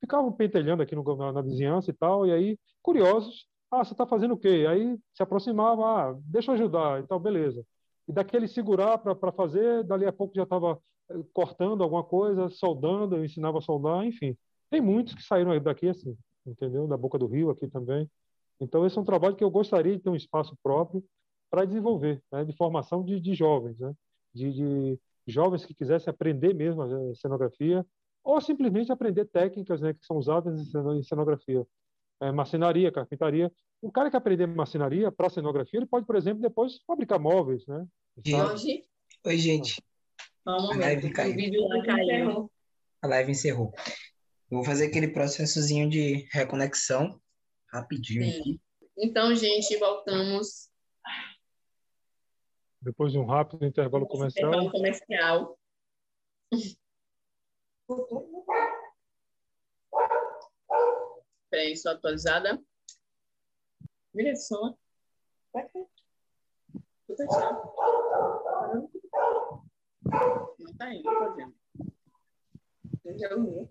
ficavam 0.00 0.32
pentelhando 0.32 0.82
aqui 0.82 0.94
no, 0.94 1.02
na, 1.16 1.32
na, 1.32 1.42
vizinhança 1.42 1.90
e 1.90 1.94
tal, 1.94 2.26
e 2.26 2.32
aí 2.32 2.58
curiosos, 2.82 3.46
ah, 3.70 3.84
você 3.84 3.92
está 3.92 4.06
fazendo 4.06 4.34
o 4.34 4.38
quê? 4.38 4.66
Aí 4.68 4.98
se 5.14 5.22
aproximava, 5.22 5.84
ah, 5.84 6.16
deixa 6.24 6.50
eu 6.50 6.54
ajudar, 6.54 7.00
então 7.00 7.18
beleza. 7.18 7.64
E 8.08 8.12
daquele 8.12 8.48
segurar 8.48 8.98
para 8.98 9.32
fazer, 9.32 9.84
dali 9.84 10.06
a 10.06 10.12
pouco 10.12 10.34
já 10.34 10.42
estava 10.44 10.80
eh, 11.10 11.14
cortando 11.32 11.82
alguma 11.82 12.02
coisa, 12.02 12.48
soldando, 12.48 13.16
eu 13.16 13.24
ensinava 13.24 13.58
a 13.58 13.62
soldar, 13.62 14.04
enfim. 14.04 14.36
Tem 14.70 14.80
muitos 14.80 15.14
que 15.14 15.22
saíram 15.22 15.58
daqui 15.60 15.88
assim 15.88 16.16
entendeu? 16.46 16.86
Da 16.86 16.96
Boca 16.96 17.18
do 17.18 17.26
Rio 17.26 17.50
aqui 17.50 17.68
também. 17.68 18.08
Então, 18.60 18.84
esse 18.86 18.96
é 18.96 19.00
um 19.00 19.04
trabalho 19.04 19.36
que 19.36 19.44
eu 19.44 19.50
gostaria 19.50 19.96
de 19.96 20.02
ter 20.02 20.10
um 20.10 20.16
espaço 20.16 20.56
próprio 20.62 21.02
para 21.50 21.64
desenvolver, 21.64 22.22
né? 22.30 22.44
de 22.44 22.54
formação 22.56 23.04
de, 23.04 23.18
de 23.18 23.34
jovens, 23.34 23.78
né? 23.78 23.92
de, 24.34 24.52
de, 24.52 25.00
jovens 25.26 25.64
que 25.64 25.74
quisessem 25.74 26.10
aprender 26.10 26.54
mesmo 26.54 26.82
a 26.82 27.14
cenografia 27.14 27.86
ou 28.22 28.40
simplesmente 28.40 28.92
aprender 28.92 29.24
técnicas 29.26 29.80
né, 29.80 29.94
que 29.94 30.04
são 30.04 30.16
usadas 30.16 30.74
em 30.74 31.02
cenografia. 31.02 31.66
É, 32.20 32.30
marcenaria, 32.30 32.92
carpintaria. 32.92 33.50
O 33.80 33.90
cara 33.90 34.10
que 34.10 34.16
aprender 34.16 34.46
marcenaria 34.46 35.10
para 35.10 35.30
cenografia, 35.30 35.78
ele 35.78 35.86
pode, 35.86 36.04
por 36.04 36.16
exemplo, 36.16 36.42
depois 36.42 36.80
fabricar 36.86 37.18
móveis, 37.18 37.66
né? 37.66 37.86
Hoje... 38.26 38.84
Oi, 39.24 39.38
gente. 39.38 39.82
Um 40.46 40.72
a 40.72 40.76
live 40.76 41.10
caiu. 41.12 41.32
O 41.32 41.36
vídeo 41.36 41.68
caiu. 41.84 42.50
A 43.00 43.06
live 43.06 43.30
encerrou. 43.30 43.72
Vou 44.50 44.64
fazer 44.64 44.86
aquele 44.88 45.08
processozinho 45.08 45.88
de 45.88 46.28
reconexão 46.32 47.20
rapidinho. 47.72 48.24
Sim. 48.42 48.60
Então, 48.98 49.34
gente, 49.34 49.76
voltamos. 49.76 50.68
Depois 52.82 53.12
de 53.12 53.18
um 53.18 53.26
rápido 53.26 53.64
intervalo 53.64 54.06
comercial. 54.08 54.48
Intervalo 54.48 54.72
comercial. 54.72 55.58
Peraí, 61.48 61.76
só 61.76 61.90
atualizada. 61.90 62.60
Vira 64.12 64.34
som. 64.34 64.76
Não 70.58 70.74
tá 70.76 70.94
indo, 70.94 71.04
tô 71.04 71.34
vendo. 71.34 71.59
Entendeu? 73.10 73.70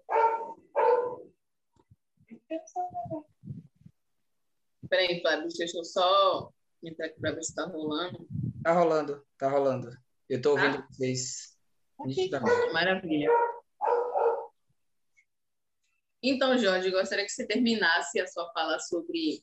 Peraí, 4.90 5.22
Flávio, 5.22 5.48
deixa 5.58 5.78
eu 5.78 5.84
só 5.84 6.52
entrar 6.84 7.08
aqui 7.08 7.20
para 7.20 7.32
ver 7.32 7.44
se 7.44 7.52
está 7.52 7.66
rolando. 7.66 8.28
Tá 8.64 8.74
rolando, 8.74 9.26
tá 9.38 9.50
rolando. 9.50 9.90
Eu 10.28 10.38
estou 10.38 10.54
ouvindo 10.54 10.78
tá? 10.78 10.88
vocês 10.90 11.58
Maravilha. 12.74 13.30
Então, 16.22 16.58
Jorge, 16.58 16.92
gostaria 16.92 17.26
que 17.26 17.32
você 17.32 17.48
terminasse 17.48 18.20
a 18.20 18.28
sua 18.28 18.52
fala 18.52 18.78
sobre 18.80 19.42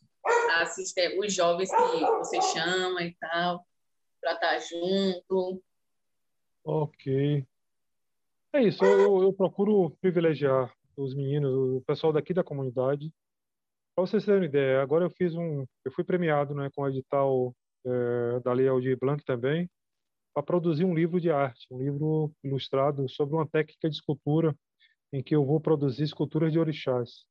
assistir, 0.61 1.19
os 1.19 1.33
jovens 1.33 1.71
que 1.71 2.01
você 2.19 2.41
chama 2.43 3.03
e 3.03 3.15
tal, 3.15 3.67
para 4.21 4.35
estar 4.35 4.51
tá 4.51 4.59
junto. 4.59 5.63
Ok. 6.65 7.47
É 8.57 8.63
isso, 8.63 8.83
eu, 8.87 9.23
eu 9.23 9.35
procuro 9.35 9.91
privilegiar 10.01 10.73
os 10.97 11.15
meninos, 11.15 11.53
o 11.53 11.83
pessoal 11.83 12.11
daqui 12.11 12.33
da 12.33 12.43
comunidade. 12.43 13.13
Para 13.95 14.07
vocês 14.07 14.25
terem 14.25 14.41
uma 14.41 14.47
ideia, 14.47 14.81
agora 14.81 15.05
eu 15.05 15.11
fiz 15.11 15.35
um, 15.35 15.67
eu 15.85 15.93
fui 15.93 16.03
premiado, 16.03 16.55
né, 16.55 16.71
com 16.75 16.81
o 16.81 16.89
edital 16.89 17.55
é, 17.85 18.41
da 18.41 18.55
Lei 18.55 18.67
Aldir 18.67 18.99
Blanc 18.99 19.23
também, 19.27 19.69
para 20.33 20.43
produzir 20.43 20.87
um 20.87 20.95
livro 20.95 21.21
de 21.21 21.31
arte, 21.31 21.67
um 21.71 21.79
livro 21.79 22.33
ilustrado 22.43 23.07
sobre 23.11 23.35
uma 23.35 23.47
técnica 23.47 23.91
de 23.91 23.97
escultura 23.97 24.57
em 25.13 25.23
que 25.23 25.37
eu 25.37 25.45
vou 25.45 25.61
produzir 25.61 26.05
esculturas 26.05 26.51
de 26.51 26.59
orixás. 26.59 27.27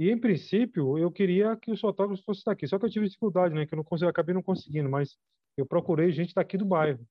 E 0.00 0.10
em 0.10 0.18
princípio 0.18 0.98
eu 0.98 1.12
queria 1.12 1.56
que 1.56 1.70
os 1.70 1.80
fotógrafos 1.80 2.24
fossem 2.24 2.42
daqui, 2.44 2.66
só 2.66 2.76
que 2.76 2.86
eu 2.86 2.90
tive 2.90 3.06
dificuldade, 3.06 3.54
né, 3.54 3.66
que 3.66 3.74
eu 3.74 3.76
não 3.76 3.84
consegui, 3.84 4.10
acabei 4.10 4.34
não 4.34 4.42
conseguindo, 4.42 4.90
mas 4.90 5.16
eu 5.56 5.64
procurei 5.64 6.10
gente 6.10 6.34
daqui 6.34 6.58
do 6.58 6.64
bairro. 6.64 7.06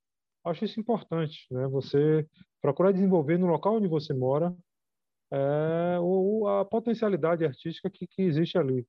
Acho 0.46 0.66
isso 0.66 0.80
importante, 0.80 1.46
né? 1.52 1.68
Você 1.68 2.28
procurar 2.62 2.91
desenvolver 2.91 3.38
no 3.38 3.48
local 3.48 3.76
onde 3.76 3.88
você 3.88 4.14
mora 4.14 4.56
é, 5.32 5.98
o, 6.00 6.48
a 6.48 6.66
potencialidade 6.66 7.46
artística 7.46 7.89
que, 7.89 8.06
que 8.06 8.22
existe 8.22 8.58
ali. 8.58 8.86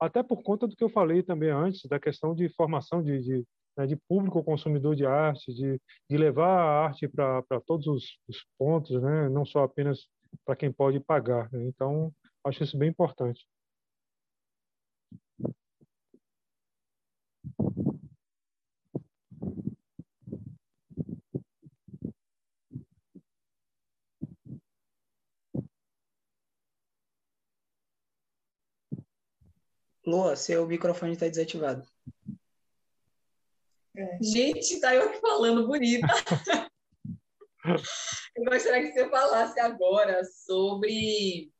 Até 0.00 0.22
por 0.22 0.42
conta 0.42 0.66
do 0.66 0.76
que 0.76 0.84
eu 0.84 0.88
falei 0.88 1.22
também 1.22 1.50
antes, 1.50 1.88
da 1.88 1.98
questão 1.98 2.34
de 2.34 2.48
formação 2.50 3.02
de, 3.02 3.20
de, 3.20 3.44
né, 3.76 3.86
de 3.86 3.96
público 3.96 4.42
consumidor 4.42 4.94
de 4.94 5.06
arte, 5.06 5.52
de, 5.52 5.80
de 6.10 6.16
levar 6.16 6.48
a 6.48 6.84
arte 6.86 7.08
para 7.08 7.60
todos 7.66 7.86
os, 7.86 8.18
os, 8.28 8.44
pontos, 8.58 9.00
né, 9.00 9.28
não 9.28 9.44
só 9.44 9.64
apenas 9.64 10.08
para 10.44 10.56
quem 10.56 10.72
pode 10.72 11.00
pagar. 11.00 11.50
Né? 11.52 11.64
Então, 11.66 12.12
acho 12.44 12.62
isso 12.62 12.76
bem 12.76 12.90
importante. 12.90 13.46
Lua, 30.06 30.36
seu 30.36 30.66
microfone 30.66 31.12
está 31.12 31.28
desativado. 31.28 31.86
É. 33.96 34.18
Gente, 34.22 34.80
tá 34.80 34.94
eu 34.94 35.08
aqui 35.08 35.20
falando 35.20 35.66
bonita. 35.66 36.06
eu 38.34 38.44
gostaria 38.44 38.82
que 38.82 38.92
você 38.92 39.08
falasse 39.08 39.60
agora 39.60 40.24
sobre 40.24 41.52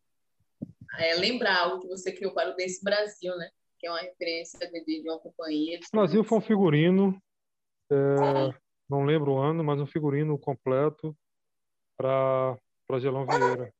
é, 0.99 1.15
lembrar 1.15 1.59
algo 1.59 1.83
que 1.83 1.89
você 1.89 2.11
criou 2.11 2.33
para 2.33 2.51
o 2.51 2.57
Desse 2.57 2.83
Brasil, 2.83 3.37
né? 3.37 3.51
Que 3.79 3.87
é 3.87 3.91
uma 3.91 4.01
referência 4.01 4.59
de, 4.59 4.85
de 4.85 5.09
uma 5.09 5.19
companhia. 5.19 5.79
O 5.79 5.97
Brasil 5.97 6.25
foi 6.25 6.39
um 6.39 6.43
figurino, 6.43 7.23
é, 7.91 8.55
não 8.89 9.05
lembro 9.05 9.33
o 9.33 9.39
ano, 9.39 9.63
mas 9.63 9.81
um 9.81 9.87
figurino 9.87 10.39
completo 10.39 11.17
para 11.97 12.59
Gelão 12.99 13.27
Vieira. 13.27 13.73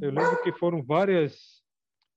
Eu 0.00 0.10
lembro 0.10 0.42
que 0.42 0.52
foram 0.52 0.82
várias 0.82 1.62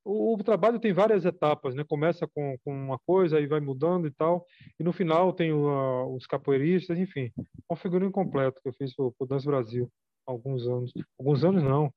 o, 0.04 0.36
o, 0.36 0.44
trabalho 0.44 0.80
tem 0.80 0.94
várias 0.94 1.26
etapas, 1.26 1.76
né? 1.76 1.84
Começa 1.84 2.28
com, 2.28 2.58
com 2.64 2.74
uma 2.74 2.98
coisa, 3.00 3.38
aí 3.38 3.48
vai 3.48 3.60
mudando 3.60 4.08
e 4.08 4.12
tal, 4.12 4.46
e 4.80 4.84
no 4.84 4.92
final 4.92 5.34
tem 5.34 5.52
o, 5.52 6.16
os 6.16 6.26
capoeiristas, 6.26 6.98
enfim, 6.98 7.32
um 7.70 7.76
figurino 7.76 8.12
completo 8.12 8.62
que 8.62 8.70
eu 8.70 8.74
fiz 8.74 8.96
para 8.96 9.06
o 9.06 9.26
Dance 9.28 9.46
Brasil 9.46 9.92
há 10.28 10.32
alguns 10.32 10.68
anos. 10.68 10.92
Alguns 11.20 11.44
anos 11.44 11.64
não, 11.64 11.94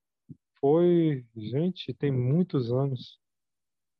foi, 0.61 1.24
gente, 1.36 1.94
tem 1.94 2.11
muitos 2.11 2.72
anos. 2.72 3.18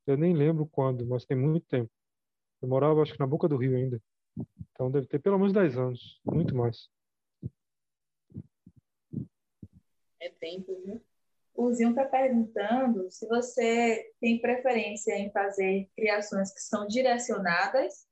Eu 0.07 0.17
nem 0.17 0.35
lembro 0.35 0.67
quando, 0.67 1.07
mas 1.07 1.25
tem 1.25 1.37
muito 1.37 1.67
tempo. 1.67 1.91
Eu 2.61 2.69
morava, 2.69 3.03
acho 3.03 3.13
que 3.13 3.21
na 3.21 3.27
boca 3.27 3.49
do 3.49 3.57
Rio 3.57 3.77
ainda. 3.77 4.01
Então 4.73 4.91
deve 4.91 5.07
ter 5.07 5.19
pelo 5.19 5.39
menos 5.39 5.53
10 5.53 5.79
anos, 5.79 6.21
muito 6.25 6.55
mais. 6.55 6.89
É 10.21 10.29
tempo, 10.29 10.75
viu? 10.85 11.03
O 11.55 11.73
Zinho 11.73 11.91
está 11.91 12.05
perguntando 12.05 13.09
se 13.11 13.29
você 13.29 14.11
tem 14.21 14.41
preferência 14.41 15.17
em 15.17 15.31
fazer 15.31 15.89
criações 15.97 16.53
que 16.53 16.61
são 16.61 16.87
direcionadas 16.87 18.09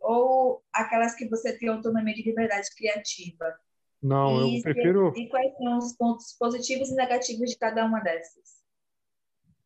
ou 0.00 0.62
aquelas 0.72 1.16
que 1.16 1.28
você 1.28 1.58
tem 1.58 1.68
autonomia 1.68 2.14
de 2.14 2.22
liberdade 2.22 2.68
criativa. 2.76 3.52
Não, 4.00 4.46
e, 4.46 4.58
eu 4.58 4.62
prefiro. 4.62 5.12
E 5.16 5.28
quais 5.28 5.56
são 5.56 5.78
os 5.78 5.96
pontos 5.96 6.36
positivos 6.38 6.90
e 6.90 6.94
negativos 6.94 7.50
de 7.50 7.58
cada 7.58 7.84
uma 7.84 8.00
dessas? 8.00 8.62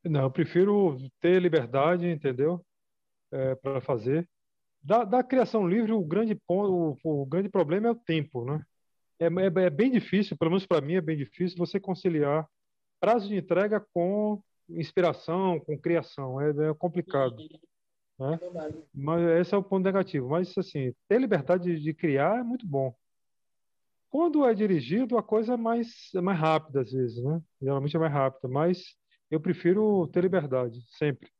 Não, 0.04 0.22
eu 0.22 0.30
prefiro 0.30 0.96
ter 1.20 1.42
liberdade, 1.42 2.08
entendeu? 2.08 2.64
É, 3.32 3.54
para 3.56 3.80
fazer. 3.80 4.26
Da, 4.80 5.04
da, 5.04 5.22
criação 5.22 5.66
livre, 5.66 5.92
o 5.92 6.04
grande 6.04 6.34
ponto, 6.34 6.96
o, 7.04 7.22
o, 7.22 7.26
grande 7.26 7.48
problema 7.48 7.88
é 7.88 7.90
o 7.90 7.96
tempo, 7.96 8.44
né? 8.44 8.62
É, 9.18 9.26
é, 9.26 9.66
é 9.66 9.70
bem 9.70 9.90
difícil, 9.90 10.38
pelo 10.38 10.52
menos 10.52 10.64
para 10.64 10.80
mim 10.80 10.94
é 10.94 11.00
bem 11.00 11.16
difícil 11.16 11.58
você 11.58 11.80
conciliar 11.80 12.48
prazo 13.00 13.28
de 13.28 13.36
entrega 13.36 13.84
com 13.92 14.42
inspiração, 14.68 15.60
com 15.60 15.78
criação. 15.78 16.40
É, 16.40 16.70
é 16.70 16.74
complicado. 16.74 17.36
Né? 18.18 18.38
Mas 18.94 19.22
esse 19.40 19.54
é 19.54 19.58
o 19.58 19.62
ponto 19.62 19.84
negativo. 19.84 20.28
Mas, 20.28 20.56
assim, 20.58 20.92
ter 21.08 21.20
liberdade 21.20 21.64
de, 21.64 21.80
de 21.80 21.94
criar 21.94 22.40
é 22.40 22.42
muito 22.42 22.66
bom. 22.66 22.94
Quando 24.10 24.44
é 24.44 24.54
dirigido, 24.54 25.18
a 25.18 25.22
coisa 25.22 25.54
é 25.54 25.56
mais, 25.56 26.10
é 26.14 26.20
mais 26.20 26.38
rápida, 26.38 26.80
às 26.80 26.90
vezes, 26.90 27.22
né? 27.22 27.42
Geralmente 27.60 27.94
é 27.94 28.00
mais 28.00 28.12
rápida, 28.12 28.48
mas 28.48 28.96
eu 29.30 29.38
prefiro 29.38 30.06
ter 30.08 30.22
liberdade, 30.22 30.82
sempre. 30.96 31.30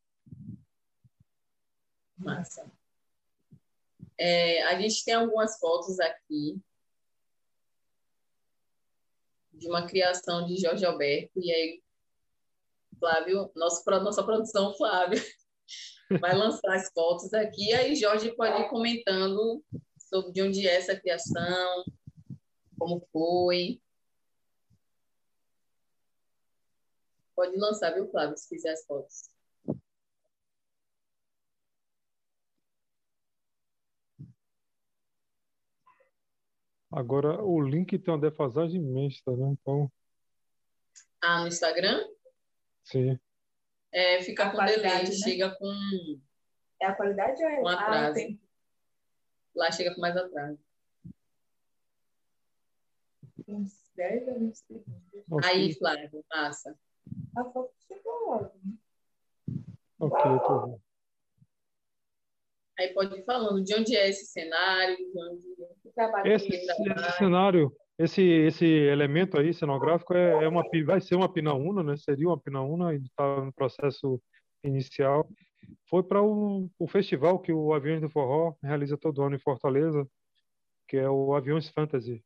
Massa. 2.17 2.71
É, 4.19 4.65
a 4.65 4.81
gente 4.81 5.03
tem 5.05 5.15
algumas 5.15 5.59
fotos 5.59 5.99
aqui 5.99 6.61
de 9.59 9.69
uma 9.69 9.87
criação 9.87 10.47
de 10.47 10.57
Jorge 10.57 10.85
Alberto, 10.85 11.41
e 11.41 11.53
aí, 11.53 11.83
Flávio, 12.99 13.51
nosso, 13.55 13.83
nossa 13.91 14.23
produção, 14.23 14.75
Flávio, 14.75 15.23
vai 16.21 16.35
lançar 16.35 16.75
as 16.75 16.91
fotos 16.93 17.33
aqui, 17.35 17.71
e 17.71 17.75
aí 17.75 17.95
Jorge 17.95 18.35
pode 18.35 18.63
ir 18.63 18.69
comentando 18.69 19.63
sobre 19.99 20.33
de 20.33 20.43
onde 20.43 20.67
é 20.67 20.77
essa 20.77 20.99
criação, 20.99 21.85
como 22.79 23.07
foi. 23.13 23.81
Pode 27.35 27.57
lançar, 27.57 27.93
viu, 27.95 28.09
Flávio, 28.11 28.37
se 28.37 28.49
quiser 28.49 28.73
as 28.73 28.85
fotos. 28.85 29.38
Agora, 36.91 37.43
o 37.43 37.61
link 37.61 37.99
tem 37.99 38.15
uma 38.15 38.21
defasagem 38.21 38.81
imensa, 38.81 39.31
né? 39.37 39.49
Então. 39.61 39.91
Ah, 41.21 41.43
no 41.43 41.49
Instagram? 41.49 42.03
Sim. 42.85 43.19
É, 43.93 44.23
fica 44.23 44.45
a 44.45 44.51
com 44.51 44.65
delay, 44.65 45.05
né? 45.05 45.13
chega 45.13 45.55
com. 45.57 45.71
É 46.81 46.87
a 46.87 46.95
qualidade 46.95 47.43
ou 47.43 47.51
é 47.51 47.61
com 47.61 47.69
atraso? 47.69 48.11
Ah, 48.11 48.15
tem... 48.15 48.41
Lá 49.55 49.71
chega 49.71 49.95
com 49.95 50.01
mais 50.01 50.17
atraso. 50.17 50.59
Uns 53.47 53.91
10 53.97 54.29
a 54.29 54.35
20 54.35 54.55
segundos. 54.55 55.45
Aí, 55.45 55.75
Flávio, 55.75 56.25
passa. 56.29 56.79
A 57.37 57.45
foto 57.45 57.73
chegou 57.87 58.31
logo. 58.31 58.53
Ok, 59.99 60.31
eu 60.31 60.39
tô 60.41 60.67
vendo. 60.67 60.88
Aí 62.79 62.95
pode 62.95 63.19
ir 63.19 63.25
falando 63.25 63.63
de 63.63 63.75
onde 63.75 63.97
é 63.97 64.09
esse 64.09 64.27
cenário, 64.27 64.97
de 64.97 65.21
onde 65.21 65.49
esse, 66.25 66.49
esse 66.49 67.19
cenário, 67.19 67.73
esse, 67.99 68.23
esse 68.23 68.65
elemento 68.65 69.39
aí 69.39 69.53
cenográfico 69.53 70.15
é, 70.15 70.45
é 70.45 70.49
uma, 70.49 70.63
vai 70.85 71.01
ser 71.01 71.17
uma 71.17 71.33
pinaúna, 71.33 71.83
né? 71.83 71.97
Seria 71.97 72.29
uma 72.29 72.39
pinaúna 72.39 72.95
e 72.95 72.99
está 72.99 73.45
no 73.45 73.53
processo 73.53 74.21
inicial. 74.63 75.29
Foi 75.91 76.03
para 76.03 76.23
o, 76.23 76.71
o 76.79 76.87
festival 76.87 77.41
que 77.41 77.53
o 77.53 77.75
Aviões 77.75 78.01
do 78.01 78.09
Forró 78.09 78.55
realiza 78.63 78.97
todo 78.97 79.23
ano 79.23 79.35
em 79.35 79.41
Fortaleza, 79.41 80.07
que 80.87 80.97
é 80.97 81.11
o 81.11 81.35
Aviões 81.35 81.69
Fantasy. 81.69 82.23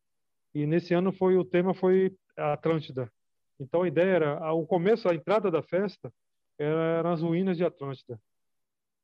E 0.54 0.66
nesse 0.66 0.92
ano 0.92 1.12
foi 1.12 1.36
o 1.36 1.44
tema 1.44 1.72
foi 1.72 2.14
Atlântida. 2.36 3.10
Então 3.58 3.82
a 3.82 3.88
ideia 3.88 4.10
era, 4.10 4.52
o 4.52 4.66
começo, 4.66 5.08
a 5.08 5.14
entrada 5.14 5.50
da 5.50 5.62
festa 5.62 6.12
era 6.58 7.02
nas 7.02 7.22
ruínas 7.22 7.56
de 7.56 7.64
Atlântida. 7.64 8.20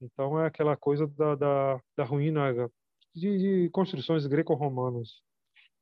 Então 0.01 0.41
é 0.41 0.47
aquela 0.47 0.77
coisa 0.77 1.07
da, 1.07 1.35
da, 1.35 1.81
da 1.97 2.05
ruína 2.05 2.71
de, 3.15 3.39
de 3.39 3.71
construções 3.71 4.27
greco-romanas. 4.27 5.21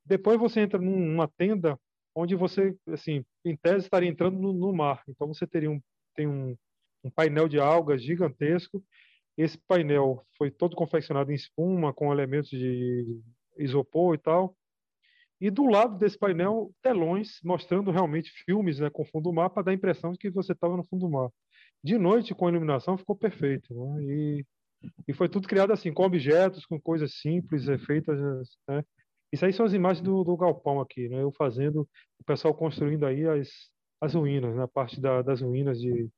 Depois 0.05 0.39
você 0.39 0.61
entra 0.61 0.81
numa 0.81 1.29
tenda 1.29 1.79
onde 2.15 2.35
você, 2.35 2.75
assim, 2.89 3.25
em 3.45 3.57
tese 3.57 3.85
estaria 3.85 4.09
entrando 4.09 4.39
no, 4.39 4.53
no 4.53 4.73
mar. 4.73 5.03
Então 5.09 5.29
você 5.29 5.47
teria 5.47 5.71
um, 5.71 5.81
tem 6.15 6.27
um, 6.27 6.57
um 7.05 7.11
painel 7.11 7.49
de 7.49 7.61
algas 7.61 8.03
gigantesco. 8.03 8.83
Esse 9.37 9.59
painel 9.59 10.25
foi 10.39 10.51
todo 10.51 10.75
confeccionado 10.75 11.31
em 11.31 11.35
espuma, 11.35 11.93
com 11.93 12.13
elementos 12.13 12.49
de 12.49 13.21
isopor 13.59 14.15
e 14.15 14.19
tal. 14.19 14.57
E 15.39 15.51
do 15.51 15.67
lado 15.67 15.99
desse 15.99 16.19
painel, 16.19 16.73
telões 16.83 17.39
mostrando 17.45 17.91
realmente 17.91 18.31
filmes 18.45 18.79
né, 18.79 18.89
com 18.89 19.05
fundo 19.05 19.25
do 19.25 19.33
mar 19.35 19.51
para 19.51 19.65
dar 19.65 19.71
a 19.73 19.75
impressão 19.75 20.13
de 20.13 20.19
que 20.19 20.31
você 20.31 20.53
estava 20.53 20.77
no 20.77 20.87
fundo 20.87 21.01
do 21.01 21.11
mar. 21.11 21.31
De 21.87 21.99
noite, 21.99 22.35
com 22.35 22.47
a 22.47 22.51
iluminação, 22.51 22.99
ficou 22.99 23.17
perfeito. 23.17 23.73
Né? 23.73 24.03
E 24.03 24.47
e 25.07 25.13
foi 25.13 25.29
tudo 25.29 25.49
criado 25.49 25.73
assim, 25.73 25.93
com 25.93 26.05
objetos, 26.05 26.67
com 26.67 26.81
coisas 26.81 27.15
simples, 27.15 27.69
é, 27.69 27.79
feitas. 27.79 28.19
Né? 28.69 28.85
Isso 29.33 29.45
aí 29.45 29.53
são 29.53 29.67
as 29.67 29.73
imagens 29.73 30.03
do, 30.03 30.25
do 30.25 30.37
galpão 30.37 30.81
aqui, 30.81 31.09
né? 31.09 31.23
Eu 31.23 31.33
fazendo, 31.33 31.89
o 32.21 32.25
pessoal 32.25 32.55
construindo 32.55 33.05
aí 33.05 33.27
as, 33.27 33.49
as 34.01 34.15
ruínas, 34.15 34.55
na 34.55 34.63
né? 34.63 34.71
parte 34.73 35.01
da, 35.01 35.23
das 35.23 35.41
ruínas 35.41 35.81
de, 35.81 36.09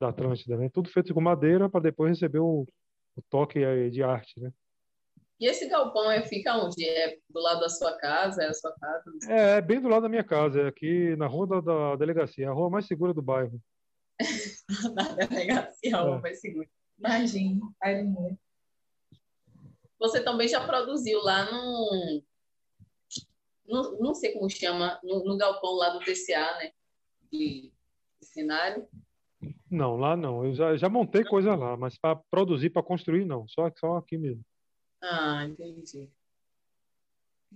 da 0.00 0.08
Atlântida, 0.08 0.56
né? 0.56 0.70
Tudo 0.72 0.90
feito 0.90 1.12
com 1.12 1.20
madeira 1.20 1.68
para 1.68 1.80
depois 1.80 2.10
receber 2.10 2.40
o, 2.40 2.66
o 3.16 3.22
toque 3.28 3.60
de 3.90 4.02
arte, 4.02 4.40
né? 4.40 4.50
E 5.38 5.46
esse 5.46 5.68
galpão 5.68 6.10
é, 6.10 6.22
fica 6.22 6.56
onde? 6.56 6.82
É 6.88 7.18
do 7.28 7.40
lado 7.40 7.60
da 7.60 7.68
sua 7.68 7.94
casa? 7.98 8.42
É 8.42 8.48
a 8.48 8.54
sua 8.54 8.72
casa? 8.80 9.04
É, 9.28 9.58
é 9.58 9.60
bem 9.60 9.78
do 9.78 9.88
lado 9.88 10.02
da 10.02 10.08
minha 10.08 10.24
casa, 10.24 10.62
é 10.62 10.66
aqui 10.66 11.14
na 11.16 11.26
rua 11.26 11.46
da, 11.46 11.60
da 11.60 11.96
delegacia, 11.96 12.48
a 12.48 12.54
rua 12.54 12.70
mais 12.70 12.86
segura 12.86 13.12
do 13.12 13.20
bairro. 13.20 13.60
na 14.94 15.12
delegacia, 15.12 15.96
rua 15.96 16.16
é. 16.16 16.20
mais 16.20 16.40
segura. 16.40 16.68
Imagina, 16.98 17.60
Você 19.98 20.22
também 20.22 20.48
já 20.48 20.66
produziu 20.66 21.22
lá 21.22 21.50
no, 21.50 22.22
no 23.66 23.98
não 24.00 24.14
sei 24.14 24.32
como 24.32 24.48
chama, 24.48 24.98
no, 25.02 25.24
no, 25.24 25.36
galpão 25.36 25.74
lá 25.74 25.90
do 25.90 26.00
TCA, 26.00 26.58
né? 26.58 26.72
de, 27.30 27.72
de 28.20 28.26
cenário? 28.26 28.86
Não, 29.70 29.96
lá 29.96 30.16
não. 30.16 30.44
Eu 30.44 30.54
já, 30.54 30.76
já 30.76 30.88
montei 30.88 31.24
coisa 31.24 31.54
lá, 31.54 31.76
mas 31.76 31.98
para 31.98 32.16
produzir, 32.30 32.70
para 32.70 32.82
construir, 32.82 33.24
não. 33.24 33.46
Só, 33.48 33.70
só 33.76 33.96
aqui 33.96 34.16
mesmo. 34.16 34.44
Ah, 35.02 35.44
entendi. 35.44 36.10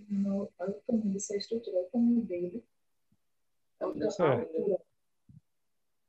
No, 0.09 0.51
olha 0.59 0.71
o 0.71 0.81
tamanho 0.81 1.13
dessa 1.13 1.35
estrutura, 1.35 1.77
olha 1.77 1.87
o 1.87 1.91
tamanho 1.91 2.25
dele. 2.25 2.63
É. 3.81 4.90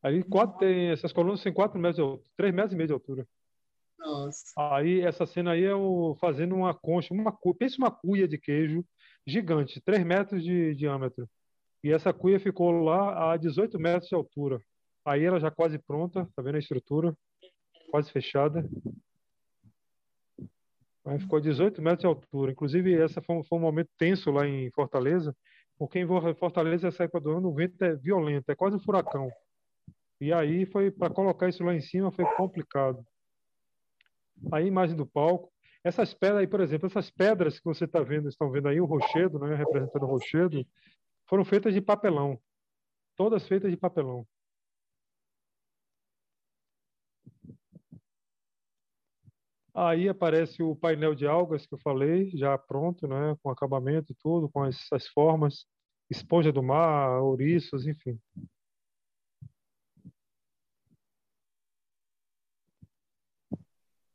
Aí 0.02 0.22
quatro, 0.24 0.58
tem, 0.58 0.90
essas 0.90 1.12
colunas 1.12 1.42
têm 1.42 1.52
4 1.52 1.78
metros 1.78 1.96
de 1.96 2.02
altura, 2.02 2.30
3 2.36 2.54
metros 2.54 2.72
e 2.72 2.76
meio 2.76 2.86
de 2.88 2.92
altura. 2.92 3.26
Nossa. 3.98 4.52
Aí 4.56 5.00
essa 5.00 5.24
cena 5.24 5.52
aí 5.52 5.62
é 5.62 5.74
o 5.74 6.16
fazendo 6.20 6.56
uma 6.56 6.74
concha, 6.74 7.14
uma 7.14 7.32
pensa 7.56 7.76
uma 7.78 7.90
cuia 7.90 8.26
de 8.26 8.36
queijo 8.36 8.84
gigante, 9.24 9.80
3 9.80 10.04
metros 10.04 10.42
de 10.42 10.74
diâmetro. 10.74 11.28
E 11.84 11.92
essa 11.92 12.12
cuia 12.12 12.40
ficou 12.40 12.70
lá 12.70 13.32
a 13.32 13.36
18 13.36 13.78
metros 13.78 14.08
de 14.08 14.14
altura. 14.14 14.60
Aí 15.04 15.24
ela 15.24 15.38
já 15.38 15.50
quase 15.50 15.78
pronta, 15.78 16.28
tá 16.34 16.42
vendo 16.42 16.56
a 16.56 16.58
estrutura? 16.58 17.16
Quase 17.90 18.10
fechada. 18.10 18.68
Aí 21.04 21.18
ficou 21.18 21.38
a 21.38 21.42
18 21.42 21.82
metros 21.82 22.00
de 22.00 22.06
altura. 22.06 22.52
Inclusive, 22.52 22.94
essa 22.94 23.20
foi, 23.20 23.42
foi 23.44 23.58
um 23.58 23.62
momento 23.62 23.90
tenso 23.98 24.30
lá 24.30 24.46
em 24.46 24.70
Fortaleza, 24.70 25.36
porque 25.76 25.98
em 25.98 26.06
Fortaleza, 26.34 26.88
essa 26.88 27.04
época 27.04 27.20
do 27.20 27.30
ano, 27.32 27.48
o 27.48 27.54
vento 27.54 27.82
é 27.82 27.94
violento, 27.96 28.50
é 28.50 28.54
quase 28.54 28.76
um 28.76 28.80
furacão. 28.80 29.30
E 30.22 30.32
aí 30.32 30.64
foi 30.66 30.88
para 30.88 31.12
colocar 31.12 31.48
isso 31.48 31.64
lá 31.64 31.74
em 31.74 31.80
cima 31.80 32.12
foi 32.12 32.24
complicado. 32.36 33.04
Aí 34.52 34.68
imagem 34.68 34.94
do 34.94 35.04
palco, 35.04 35.52
essas 35.82 36.14
pedras 36.14 36.38
aí, 36.38 36.46
por 36.46 36.60
exemplo, 36.60 36.86
essas 36.86 37.10
pedras 37.10 37.58
que 37.58 37.64
você 37.64 37.86
está 37.86 38.00
vendo, 38.00 38.28
estão 38.28 38.48
vendo 38.48 38.68
aí 38.68 38.80
o 38.80 38.84
rochedo, 38.84 39.40
né, 39.40 39.56
representando 39.56 40.04
o 40.04 40.06
rochedo, 40.06 40.64
foram 41.28 41.44
feitas 41.44 41.74
de 41.74 41.80
papelão, 41.80 42.40
todas 43.16 43.48
feitas 43.48 43.68
de 43.68 43.76
papelão. 43.76 44.24
Aí 49.74 50.08
aparece 50.08 50.62
o 50.62 50.76
painel 50.76 51.16
de 51.16 51.26
algas 51.26 51.66
que 51.66 51.74
eu 51.74 51.80
falei, 51.80 52.30
já 52.30 52.56
pronto, 52.56 53.08
né, 53.08 53.36
com 53.42 53.50
acabamento 53.50 54.12
e 54.12 54.16
tudo, 54.22 54.48
com 54.48 54.64
essas 54.64 55.08
formas, 55.08 55.66
esponja 56.08 56.52
do 56.52 56.62
mar, 56.62 57.20
ouriços, 57.20 57.88
enfim. 57.88 58.16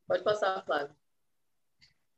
Pode 0.08 0.24
passar, 0.24 0.64
Flávio. 0.66 0.96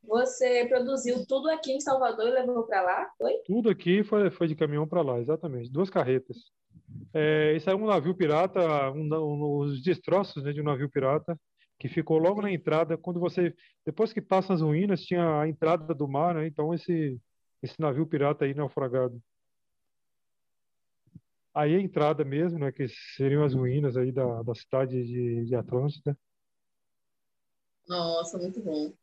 Você 0.03 0.65
produziu 0.67 1.25
tudo 1.25 1.49
aqui 1.49 1.71
em 1.71 1.79
Salvador 1.79 2.27
e 2.27 2.31
levou 2.31 2.63
para 2.63 2.81
lá, 2.81 3.11
foi? 3.17 3.33
Tudo 3.45 3.69
aqui 3.69 4.03
foi, 4.03 4.29
foi 4.31 4.47
de 4.47 4.55
caminhão 4.55 4.87
para 4.87 5.01
lá, 5.01 5.19
exatamente. 5.19 5.71
Duas 5.71 5.89
carretas. 5.89 6.37
É, 7.13 7.53
esse 7.55 7.69
é 7.69 7.75
um 7.75 7.85
navio 7.85 8.15
pirata, 8.15 8.91
um, 8.91 9.13
um, 9.13 9.57
os 9.59 9.83
destroços 9.83 10.43
né, 10.43 10.53
de 10.53 10.61
um 10.61 10.65
navio 10.65 10.89
pirata, 10.89 11.37
que 11.77 11.87
ficou 11.87 12.17
logo 12.17 12.41
na 12.41 12.51
entrada. 12.51 12.97
Quando 12.97 13.19
você, 13.19 13.53
depois 13.85 14.13
que 14.13 14.21
passa 14.21 14.53
as 14.53 14.61
ruínas, 14.61 15.01
tinha 15.01 15.41
a 15.41 15.47
entrada 15.47 15.93
do 15.93 16.07
mar, 16.07 16.35
né? 16.35 16.47
Então 16.47 16.73
esse 16.73 17.19
esse 17.61 17.79
navio 17.79 18.07
pirata 18.07 18.45
aí 18.45 18.53
naufragado. 18.53 19.21
Aí 21.53 21.75
a 21.75 21.79
entrada 21.79 22.23
mesmo, 22.23 22.59
né? 22.59 22.71
Que 22.71 22.87
seriam 23.17 23.43
as 23.43 23.53
ruínas 23.53 23.97
aí 23.97 24.11
da, 24.11 24.41
da 24.43 24.55
cidade 24.55 25.03
de, 25.03 25.45
de 25.45 25.55
Atlântida. 25.55 26.17
Nossa, 27.89 28.37
muito 28.37 28.61
bom. 28.61 28.93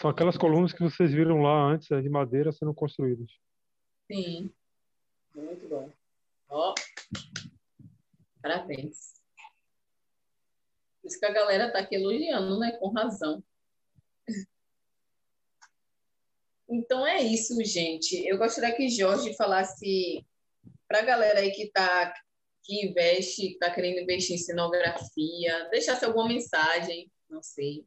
São 0.00 0.10
aquelas 0.10 0.36
colunas 0.36 0.72
que 0.72 0.82
vocês 0.82 1.12
viram 1.12 1.40
lá 1.40 1.72
antes, 1.72 1.88
né, 1.88 2.00
de 2.00 2.08
madeira, 2.08 2.50
sendo 2.50 2.74
construídas. 2.74 3.30
Sim. 4.10 4.52
Muito 5.32 5.68
bom. 5.68 5.88
Ó. 6.48 6.74
Parabéns. 8.42 9.22
Por 11.00 11.08
isso 11.08 11.20
que 11.20 11.26
a 11.26 11.32
galera 11.32 11.72
tá 11.72 11.78
aqui 11.78 11.94
elogiando, 11.94 12.58
né? 12.58 12.72
Com 12.72 12.88
razão. 12.88 13.40
Então 16.68 17.06
é 17.06 17.22
isso, 17.22 17.54
gente. 17.64 18.26
Eu 18.26 18.36
gostaria 18.36 18.74
que 18.74 18.88
Jorge 18.88 19.36
falasse 19.36 20.26
para 20.88 21.00
a 21.00 21.04
galera 21.04 21.38
aí 21.38 21.52
que 21.52 21.64
está 21.64 22.12
que 22.64 22.86
investe, 22.86 23.52
está 23.52 23.70
querendo 23.70 24.00
investir 24.00 24.36
em 24.36 24.38
cenografia, 24.38 25.68
deixasse 25.70 26.04
alguma 26.04 26.28
mensagem, 26.28 27.10
não 27.28 27.42
sei, 27.42 27.84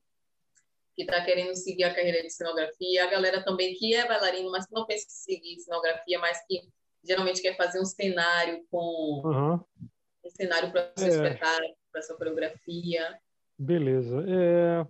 que 0.96 1.04
está 1.04 1.24
querendo 1.24 1.56
seguir 1.56 1.84
a 1.84 1.94
carreira 1.94 2.22
de 2.22 2.30
cenografia, 2.30 3.04
a 3.04 3.10
galera 3.10 3.44
também 3.44 3.74
que 3.76 3.94
é 3.96 4.08
bailarino, 4.08 4.52
mas 4.52 4.66
que 4.66 4.74
não 4.74 4.86
pensa 4.86 5.06
em 5.06 5.10
seguir 5.10 5.60
cenografia, 5.60 6.20
mas 6.20 6.38
que 6.48 6.62
geralmente 7.04 7.42
quer 7.42 7.58
fazer 7.58 7.80
um 7.80 7.86
cenário 7.86 8.64
com 8.70 9.22
uhum. 9.26 9.60
um 10.24 10.30
cenário 10.30 10.72
para 10.72 10.92
seu 10.98 11.08
é. 11.08 11.10
espetáculo, 11.10 11.76
para 11.92 12.02
sua 12.02 12.18
coreografia. 12.18 13.20
Beleza. 13.58 14.24
É... 14.28 14.88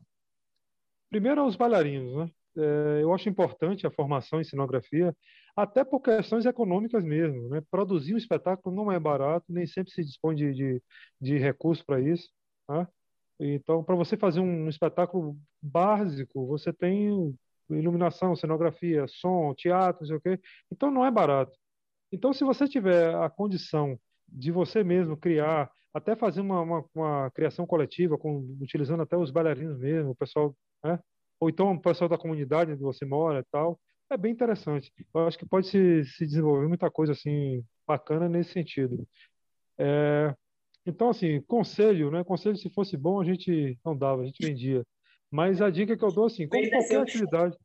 Primeiro 1.09 1.41
aos 1.41 1.55
bailarinos, 1.55 2.15
né? 2.15 2.31
É, 2.55 3.01
eu 3.01 3.13
acho 3.13 3.29
importante 3.29 3.87
a 3.87 3.91
formação 3.91 4.39
em 4.39 4.43
cenografia, 4.43 5.15
até 5.55 5.83
por 5.83 5.99
questões 6.01 6.45
econômicas 6.45 7.03
mesmo. 7.03 7.49
Né? 7.49 7.61
Produzir 7.69 8.13
um 8.13 8.17
espetáculo 8.17 8.75
não 8.75 8.91
é 8.91 8.99
barato, 8.99 9.45
nem 9.49 9.65
sempre 9.65 9.93
se 9.93 10.03
dispõe 10.03 10.35
de, 10.35 10.53
de, 10.53 10.83
de 11.21 11.37
recursos 11.37 11.83
para 11.83 12.01
isso. 12.01 12.29
Tá? 12.67 12.87
Então, 13.39 13.83
para 13.83 13.95
você 13.95 14.17
fazer 14.17 14.39
um 14.39 14.69
espetáculo 14.69 15.37
básico, 15.61 16.45
você 16.47 16.71
tem 16.71 17.35
iluminação, 17.69 18.35
cenografia, 18.35 19.05
som, 19.07 19.53
teatro, 19.55 20.01
não 20.01 20.07
sei 20.07 20.17
o 20.17 20.21
quê. 20.21 20.39
Então, 20.71 20.91
não 20.91 21.05
é 21.05 21.11
barato. 21.11 21.57
Então, 22.11 22.33
se 22.33 22.43
você 22.43 22.67
tiver 22.67 23.13
a 23.15 23.29
condição 23.29 23.99
de 24.27 24.51
você 24.51 24.83
mesmo 24.83 25.17
criar, 25.17 25.69
até 25.93 26.15
fazer 26.15 26.41
uma, 26.41 26.61
uma, 26.61 26.85
uma 26.93 27.31
criação 27.31 27.65
coletiva, 27.65 28.17
com, 28.17 28.57
utilizando 28.61 29.03
até 29.03 29.15
os 29.17 29.31
bailarinos 29.31 29.77
mesmo, 29.77 30.11
o 30.11 30.15
pessoal 30.15 30.55
né? 30.83 30.99
ou 31.39 31.49
então 31.49 31.71
o 31.71 31.81
pessoal 31.81 32.09
da 32.09 32.17
comunidade 32.17 32.71
onde 32.71 32.81
você 32.81 33.05
mora 33.05 33.39
e 33.39 33.43
tal, 33.51 33.79
é 34.13 34.17
bem 34.17 34.31
interessante. 34.31 34.91
Eu 35.13 35.27
acho 35.27 35.37
que 35.37 35.45
pode 35.45 35.67
se, 35.67 36.05
se 36.05 36.25
desenvolver 36.25 36.67
muita 36.67 36.89
coisa 36.89 37.13
assim 37.13 37.63
bacana 37.85 38.29
nesse 38.29 38.51
sentido. 38.51 39.07
É, 39.77 40.33
então, 40.85 41.09
assim, 41.09 41.41
conselho, 41.41 42.11
né? 42.11 42.23
Conselho, 42.23 42.57
se 42.57 42.69
fosse 42.69 42.95
bom, 42.97 43.19
a 43.19 43.23
gente 43.23 43.77
não 43.85 43.97
dava, 43.97 44.21
a 44.21 44.25
gente 44.25 44.45
vendia. 44.45 44.85
Mas 45.31 45.61
a 45.61 45.69
dica 45.69 45.97
que 45.97 46.03
eu 46.03 46.11
dou, 46.11 46.25
assim, 46.25 46.47
como 46.47 46.69
qualquer 46.69 47.01
atividade, 47.01 47.57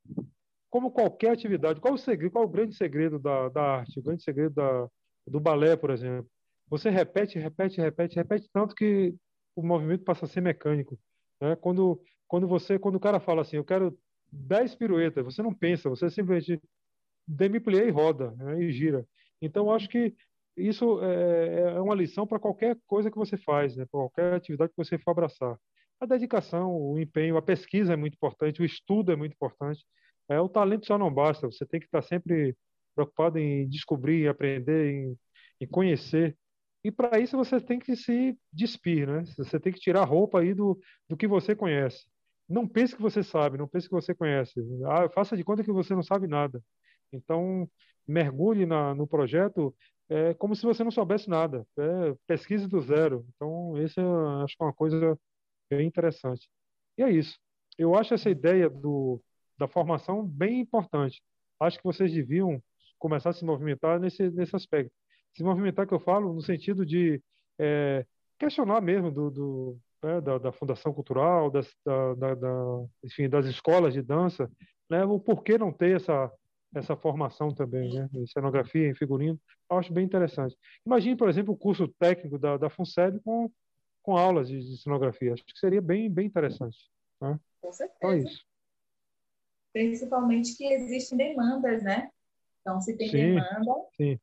como 0.70 0.90
qualquer 0.90 1.30
atividade, 1.30 1.80
qual 1.80 1.94
o 1.94 1.99
segredo, 1.99 2.32
qual 2.32 2.44
o 2.44 2.49
grande 2.49 2.74
segredo 2.74 3.18
da, 3.18 3.49
da 3.49 3.62
arte, 3.62 3.99
o 3.99 4.03
grande 4.03 4.22
segredo 4.22 4.55
da, 4.55 4.88
do 5.26 5.40
balé, 5.40 5.76
por 5.76 5.90
exemplo? 5.90 6.28
Você 6.68 6.90
repete, 6.90 7.38
repete, 7.38 7.80
repete, 7.80 8.16
repete 8.16 8.49
tanto 8.53 8.74
que 8.74 9.14
o 9.55 9.62
movimento 9.62 10.05
passa 10.05 10.24
a 10.24 10.28
ser 10.28 10.40
mecânico. 10.40 10.99
Né? 11.40 11.57
Quando 11.57 12.00
quando 12.29 12.46
você, 12.46 12.79
quando 12.79 12.96
o 12.96 13.00
cara 13.00 13.18
fala 13.18 13.41
assim, 13.41 13.57
eu 13.57 13.64
quero 13.64 13.99
10 14.33 14.75
piruetas, 14.75 15.25
você 15.25 15.42
não 15.42 15.55
pensa, 15.55 15.88
você 15.88 16.11
simplesmente 16.11 16.63
demi-plie 17.26 17.88
e 17.88 17.91
roda, 17.91 18.33
né, 18.33 18.63
e 18.63 18.72
gira. 18.72 19.07
Então, 19.41 19.72
acho 19.72 19.88
que 19.88 20.14
isso 20.57 21.00
é, 21.03 21.75
é 21.76 21.80
uma 21.80 21.95
lição 21.95 22.26
para 22.26 22.38
qualquer 22.38 22.76
coisa 22.87 23.11
que 23.11 23.17
você 23.17 23.37
faz, 23.37 23.76
né, 23.76 23.84
para 23.91 24.00
qualquer 24.00 24.34
atividade 24.34 24.71
que 24.71 24.76
você 24.76 24.99
for 24.99 25.13
abraçar. 25.13 25.59
A 26.00 26.07
dedicação, 26.07 26.76
o 26.76 26.99
empenho, 26.99 27.37
a 27.37 27.42
pesquisa 27.42 27.92
é 27.92 27.96
muito 27.96 28.14
importante, 28.14 28.63
o 28.63 28.64
estudo 28.64 29.13
é 29.13 29.17
muito 29.17 29.33
importante. 29.33 29.84
É, 30.29 30.41
o 30.41 30.49
talento 30.49 30.87
só 30.87 30.99
não 30.99 31.13
basta, 31.13 31.46
você 31.46 31.67
tem 31.67 31.80
que 31.80 31.87
estar 31.87 32.03
sempre 32.03 32.57
preocupado 32.95 33.38
em 33.38 33.68
descobrir, 33.68 34.25
em 34.25 34.29
aprender, 34.29 34.92
em, 34.92 35.18
em 35.61 35.67
conhecer 35.67 36.37
e 36.84 36.91
para 36.91 37.18
isso 37.18 37.37
você 37.37 37.61
tem 37.61 37.79
que 37.79 37.96
se 37.96 38.38
despir, 38.53 39.07
né? 39.07 39.25
Você 39.37 39.59
tem 39.59 39.72
que 39.72 39.80
tirar 39.80 40.03
a 40.03 40.07
roupa 40.07 40.41
aí 40.41 40.55
do, 40.55 40.79
do 41.09 41.17
que 41.17 41.26
você 41.26 41.55
conhece. 41.55 42.07
Não 42.49 42.66
pense 42.66 42.96
que 42.96 43.03
você 43.03 43.22
sabe, 43.22 43.58
não 43.58 43.68
pense 43.68 43.88
que 43.88 43.95
você 43.95 44.14
conhece. 44.14 44.61
Ah, 44.87 45.08
faça 45.11 45.37
de 45.37 45.45
conta 45.45 45.62
que 45.62 45.72
você 45.72 45.95
não 45.95 46.03
sabe 46.03 46.26
nada. 46.26 46.62
Então, 47.12 47.68
mergulhe 48.07 48.64
na, 48.66 48.95
no 48.95 49.07
projeto 49.07 49.75
é, 50.08 50.33
como 50.34 50.57
se 50.57 50.64
você 50.64 50.83
não 50.83 50.91
soubesse 50.91 51.29
nada. 51.29 51.66
É, 51.79 52.14
pesquise 52.26 52.66
do 52.66 52.80
zero. 52.80 53.26
Então, 53.34 53.76
esse 53.79 54.00
é, 54.00 54.04
acho 54.45 54.57
que 54.57 54.62
é 54.62 54.66
uma 54.66 54.72
coisa 54.72 55.18
bem 55.70 55.87
interessante. 55.87 56.49
E 56.96 57.03
é 57.03 57.11
isso. 57.11 57.38
Eu 57.76 57.95
acho 57.95 58.14
essa 58.14 58.30
ideia 58.30 58.68
do, 58.70 59.22
da 59.58 59.68
formação 59.68 60.26
bem 60.26 60.61
importante. 60.61 61.22
Acho 61.61 61.79
que 61.79 61.84
vocês 61.84 62.12
deviam 62.12 62.62
começar 62.99 63.30
a 63.30 63.33
se 63.33 63.45
movimentar 63.45 64.00
nesse, 64.00 64.30
nesse 64.30 64.57
aspecto. 64.57 64.92
Se 65.37 65.42
movimentar 65.45 65.87
que 65.87 65.95
eu 65.95 66.00
falo 66.00 66.33
no 66.33 66.41
sentido 66.41 66.84
de 66.87 67.22
é, 67.58 68.07
questionar 68.38 68.80
mesmo 68.80 69.11
do, 69.11 69.30
do 69.30 69.79
né, 70.03 70.20
da, 70.20 70.38
da, 70.38 70.53
Fundação 70.53 70.92
Cultural, 70.92 71.50
das, 71.50 71.68
da, 71.84 72.34
da, 72.34 72.84
enfim, 73.04 73.29
das 73.29 73.46
escolas 73.46 73.95
de 73.95 74.03
dança, 74.03 74.50
né, 74.88 75.04
o 75.04 75.18
porquê 75.18 75.58
não 75.58 75.72
ter 75.72 75.96
essa, 75.96 76.33
essa 76.75 76.96
formação 76.96 77.53
também, 77.54 77.92
né, 77.92 78.08
em 78.14 78.26
cenografia, 78.26 78.88
em 78.88 78.95
figurino, 78.95 79.38
eu 79.70 79.79
acho 79.79 79.92
bem 79.92 80.04
interessante. 80.04 80.57
Imagine, 80.84 81.16
por 81.16 81.29
exemplo, 81.29 81.54
o 81.54 81.57
curso 81.57 81.88
técnico 81.99 82.38
da, 82.38 82.57
da 82.57 82.70
FUNSEB 82.70 83.20
com, 83.20 83.50
com 84.03 84.16
aulas 84.16 84.49
de, 84.49 84.58
de 84.58 84.80
cenografia, 84.80 85.34
acho 85.34 85.45
que 85.45 85.58
seria 85.58 85.80
bem, 85.80 86.11
bem 86.11 86.26
interessante. 86.26 86.79
Né? 87.20 87.38
Com 87.61 87.72
certeza. 87.72 87.99
Só 88.00 88.12
isso. 88.14 88.45
Principalmente 89.72 90.57
que 90.57 90.64
existem 90.64 91.18
demandas, 91.18 91.83
né? 91.83 92.11
Então, 92.61 92.80
se 92.80 92.96
tem 92.96 93.08
sim, 93.08 93.16
demanda, 93.16 93.72
sim. 93.96 94.18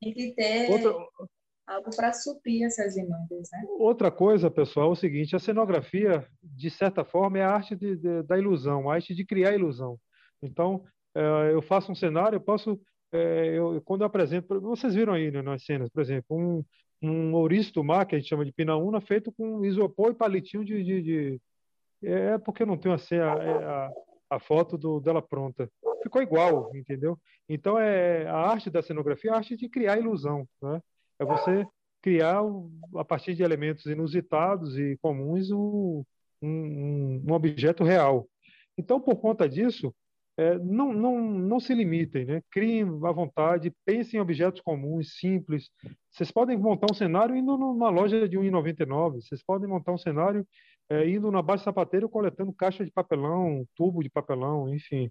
Tem 0.00 0.14
que 0.14 0.32
ter 0.32 0.70
Outra... 0.70 1.28
algo 1.70 1.90
para 1.94 2.12
suprir 2.12 2.64
essas 2.64 2.94
demandas, 2.94 3.48
né? 3.52 3.64
Outra 3.78 4.10
coisa, 4.10 4.50
pessoal, 4.50 4.90
é 4.90 4.92
o 4.92 4.96
seguinte, 4.96 5.36
a 5.36 5.38
cenografia, 5.38 6.26
de 6.42 6.70
certa 6.70 7.04
forma, 7.04 7.38
é 7.38 7.42
a 7.42 7.50
arte 7.50 7.76
de, 7.76 7.96
de, 7.96 8.22
da 8.24 8.36
ilusão, 8.36 8.90
a 8.90 8.94
arte 8.94 9.14
de 9.14 9.24
criar 9.24 9.54
ilusão. 9.54 9.98
Então, 10.42 10.84
é, 11.14 11.52
eu 11.52 11.62
faço 11.62 11.92
um 11.92 11.94
cenário, 11.94 12.36
eu 12.36 12.40
posso... 12.40 12.80
É, 13.12 13.58
eu, 13.58 13.80
quando 13.84 14.02
eu 14.02 14.06
apresento, 14.06 14.60
vocês 14.60 14.94
viram 14.94 15.12
aí 15.12 15.30
né, 15.30 15.42
nas 15.42 15.64
cenas, 15.64 15.88
por 15.90 16.00
exemplo, 16.00 16.36
um, 16.36 16.64
um 17.02 17.34
ouriço 17.34 17.72
do 17.72 17.84
mar, 17.84 18.06
que 18.06 18.14
a 18.14 18.18
gente 18.18 18.28
chama 18.28 18.44
de 18.44 18.52
pinaúna, 18.52 19.00
feito 19.00 19.32
com 19.32 19.64
isopor 19.64 20.10
e 20.10 20.14
palitinho 20.14 20.64
de, 20.64 20.82
de, 20.82 21.02
de... 21.02 21.40
É 22.02 22.38
porque 22.38 22.62
eu 22.62 22.66
não 22.66 22.78
tenho 22.78 22.94
assim, 22.94 23.16
a, 23.16 23.32
a, 23.32 23.92
a 24.30 24.40
foto 24.40 24.78
do, 24.78 25.00
dela 25.00 25.20
pronta. 25.20 25.68
Ficou 26.02 26.22
igual, 26.22 26.74
entendeu? 26.74 27.18
Então, 27.48 27.78
é 27.78 28.26
a 28.26 28.36
arte 28.36 28.70
da 28.70 28.80
cenografia 28.80 29.32
é 29.32 29.34
a 29.34 29.36
arte 29.36 29.56
de 29.56 29.68
criar 29.68 29.98
ilusão. 29.98 30.48
Né? 30.62 30.80
É 31.20 31.24
você 31.24 31.66
criar, 32.02 32.40
a 32.96 33.04
partir 33.04 33.34
de 33.34 33.42
elementos 33.42 33.84
inusitados 33.86 34.78
e 34.78 34.96
comuns, 35.02 35.50
um, 35.50 36.02
um, 36.42 37.22
um 37.28 37.32
objeto 37.32 37.84
real. 37.84 38.26
Então, 38.76 38.98
por 38.98 39.16
conta 39.16 39.46
disso, 39.46 39.94
é, 40.38 40.58
não, 40.58 40.92
não, 40.92 41.20
não 41.20 41.60
se 41.60 41.74
limitem, 41.74 42.24
né? 42.24 42.42
criem 42.50 42.84
à 43.04 43.12
vontade, 43.12 43.70
pensem 43.84 44.16
em 44.16 44.22
objetos 44.22 44.62
comuns, 44.62 45.18
simples. 45.18 45.68
Vocês 46.10 46.30
podem 46.30 46.56
montar 46.56 46.90
um 46.90 46.94
cenário 46.94 47.36
indo 47.36 47.58
numa 47.58 47.90
loja 47.90 48.26
de 48.26 48.38
1,99, 48.38 49.20
vocês 49.20 49.42
podem 49.44 49.68
montar 49.68 49.92
um 49.92 49.98
cenário 49.98 50.46
é, 50.88 51.06
indo 51.06 51.30
na 51.30 51.42
base 51.42 51.62
sapateiro 51.64 52.08
coletando 52.08 52.54
caixa 52.54 52.82
de 52.84 52.90
papelão, 52.90 53.66
tubo 53.76 54.02
de 54.02 54.08
papelão, 54.08 54.72
enfim. 54.72 55.10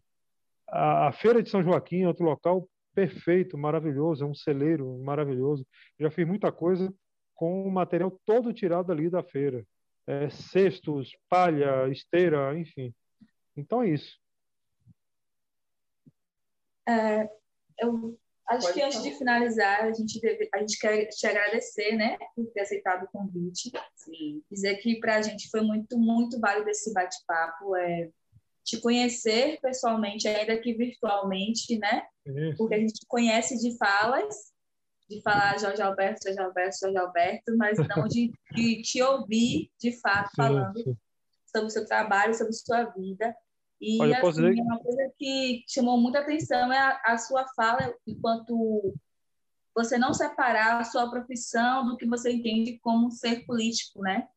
A, 0.67 1.09
a, 1.09 1.11
Feira 1.11 1.43
de 1.43 1.49
São 1.49 1.63
Joaquim 1.63 2.01
é 2.01 2.07
outro 2.07 2.25
local 2.25 2.67
perfeito, 2.99 3.57
maravilhoso, 3.57 4.25
é 4.25 4.27
um 4.27 4.35
celeiro 4.35 4.97
maravilhoso. 4.99 5.65
Já 5.97 6.11
fiz 6.11 6.27
muita 6.27 6.51
coisa 6.51 6.93
com 7.33 7.65
o 7.65 7.71
material 7.71 8.11
todo 8.25 8.51
tirado 8.51 8.91
ali 8.91 9.09
da 9.09 9.23
feira. 9.23 9.65
É, 10.05 10.29
cestos, 10.29 11.15
palha, 11.29 11.87
esteira, 11.89 12.57
enfim. 12.57 12.93
Então 13.55 13.83
é 13.83 13.89
isso. 13.89 14.19
É, 16.87 17.29
eu 17.79 18.17
acho 18.47 18.67
Pode 18.67 18.73
que 18.73 18.81
antes 18.81 19.03
de 19.03 19.11
finalizar, 19.17 19.85
a 19.85 19.93
gente, 19.93 20.19
deve, 20.19 20.49
a 20.53 20.57
gente 20.57 20.77
quer 20.77 21.05
te 21.05 21.27
agradecer, 21.27 21.95
né, 21.95 22.17
por 22.35 22.47
ter 22.47 22.61
aceitado 22.61 23.03
o 23.03 23.07
convite. 23.07 23.71
Sim. 23.95 24.43
Dizer 24.51 24.75
que 24.77 24.99
para 24.99 25.15
a 25.15 25.21
gente 25.21 25.49
foi 25.49 25.61
muito, 25.61 25.97
muito 25.97 26.37
válido 26.39 26.69
esse 26.69 26.91
bate-papo. 26.91 27.77
É, 27.77 28.09
te 28.69 28.79
conhecer 28.79 29.59
pessoalmente, 29.61 30.27
ainda 30.27 30.57
que 30.57 30.73
virtualmente, 30.73 31.77
né? 31.79 32.03
Isso. 32.25 32.57
Porque 32.57 32.75
a 32.75 32.79
gente 32.79 33.05
conhece 33.07 33.57
de 33.57 33.75
falas, 33.77 34.51
de 35.09 35.21
falar 35.21 35.59
Jorge 35.59 35.81
Alberto, 35.81 36.19
Jorge 36.23 36.39
Alberto, 36.39 36.77
Jorge 36.79 36.97
Alberto, 36.97 37.57
mas 37.57 37.77
não 37.79 38.07
de, 38.07 38.31
de 38.51 38.81
te 38.83 39.01
ouvir 39.01 39.71
de 39.79 39.99
fato 39.99 40.29
falando 40.35 40.77
sim. 40.83 40.95
sobre 41.51 41.67
o 41.67 41.71
seu 41.71 41.85
trabalho, 41.85 42.35
sobre 42.35 42.53
sua 42.53 42.83
vida. 42.83 43.35
E 43.81 43.99
Olha, 43.99 44.19
assim, 44.19 44.29
dizer... 44.29 44.61
uma 44.61 44.79
coisa 44.79 45.11
que 45.17 45.63
chamou 45.67 45.97
muita 45.97 46.19
atenção 46.19 46.71
é 46.71 46.77
a, 46.77 47.01
a, 47.05 47.17
sua 47.17 47.47
fala 47.55 47.93
enquanto 48.05 48.93
você 49.73 49.97
não 49.97 50.13
separar 50.13 50.79
a 50.79 50.83
sua 50.83 51.09
profissão 51.09 51.87
do 51.87 51.97
que 51.97 52.05
você 52.05 52.31
entende 52.31 52.77
como 52.79 53.09
ser 53.09 53.45
político, 53.45 54.01
né? 54.01 54.27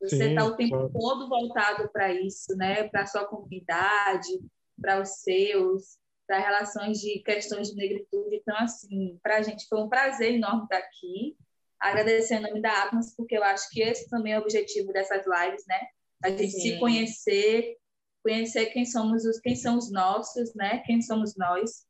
Você 0.00 0.30
está 0.30 0.44
o 0.44 0.56
tempo 0.56 0.76
claro. 0.76 0.92
todo 0.92 1.28
voltado 1.28 1.90
para 1.92 2.12
isso, 2.12 2.56
né? 2.56 2.88
Para 2.88 3.02
a 3.02 3.06
sua 3.06 3.26
comunidade, 3.26 4.40
para 4.80 5.00
os 5.00 5.08
seus, 5.20 5.98
para 6.26 6.38
relações 6.38 6.98
de 6.98 7.18
questões 7.20 7.68
de 7.68 7.76
negritude. 7.76 8.36
Então, 8.36 8.56
assim, 8.56 9.18
para 9.22 9.36
a 9.36 9.42
gente 9.42 9.66
foi 9.68 9.78
um 9.80 9.88
prazer 9.88 10.34
enorme 10.34 10.62
estar 10.62 10.78
aqui. 10.78 11.36
Agradecer 11.78 12.36
em 12.36 12.40
nome 12.40 12.62
da 12.62 12.84
Atmos, 12.84 13.14
porque 13.14 13.36
eu 13.36 13.44
acho 13.44 13.68
que 13.70 13.82
esse 13.82 14.08
também 14.08 14.32
é 14.32 14.38
o 14.38 14.42
objetivo 14.42 14.92
dessas 14.92 15.24
lives, 15.26 15.64
né? 15.66 15.80
A 16.22 16.30
gente 16.30 16.50
Sim. 16.50 16.60
se 16.60 16.78
conhecer, 16.78 17.76
conhecer 18.22 18.66
quem 18.66 18.84
somos 18.84 19.24
os 19.24 19.38
quem 19.38 19.56
são 19.56 19.76
os 19.76 19.90
nossos, 19.90 20.54
né? 20.54 20.78
Quem 20.86 21.00
somos 21.02 21.34
nós 21.36 21.86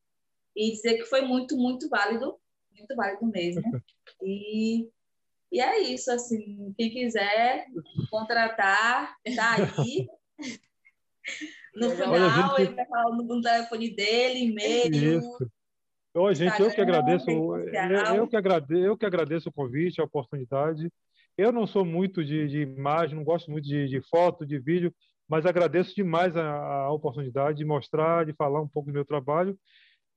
e 0.54 0.72
dizer 0.72 0.94
que 0.94 1.04
foi 1.04 1.22
muito 1.22 1.56
muito 1.56 1.88
válido, 1.88 2.36
muito 2.76 2.94
válido 2.96 3.26
mesmo. 3.26 3.62
E 4.22 4.90
e 5.50 5.60
é 5.60 5.80
isso 5.80 6.10
assim, 6.10 6.72
quem 6.76 6.90
quiser 6.90 7.66
contratar, 8.10 9.16
tá 9.36 9.56
aí. 9.78 10.08
No 11.72 11.90
final, 11.90 12.56
gente... 12.56 12.62
ele 12.62 12.74
vai 12.74 12.86
falar 12.86 13.14
no 13.14 13.40
telefone 13.40 13.94
dele, 13.94 14.46
e-mail. 14.46 15.22
Oi, 16.14 16.34
gente, 16.34 16.60
eu 16.60 16.70
que 16.72 16.80
agradeço, 16.80 17.30
eu, 17.30 17.56
eu, 18.16 18.26
que 18.26 18.36
agradeço, 18.36 18.84
eu 18.84 18.96
que 18.96 19.06
agradeço 19.06 19.48
o 19.48 19.52
convite, 19.52 20.00
a 20.00 20.04
oportunidade. 20.04 20.90
Eu 21.38 21.52
não 21.52 21.66
sou 21.66 21.84
muito 21.84 22.24
de, 22.24 22.48
de 22.48 22.62
imagem, 22.62 23.14
não 23.14 23.22
gosto 23.22 23.50
muito 23.50 23.64
de, 23.64 23.86
de 23.86 24.00
foto, 24.08 24.44
de 24.44 24.58
vídeo, 24.58 24.92
mas 25.28 25.46
agradeço 25.46 25.94
demais 25.94 26.36
a, 26.36 26.50
a, 26.50 26.92
oportunidade 26.92 27.58
de 27.58 27.64
mostrar, 27.64 28.26
de 28.26 28.32
falar 28.32 28.60
um 28.60 28.68
pouco 28.68 28.90
do 28.90 28.94
meu 28.94 29.04
trabalho. 29.04 29.56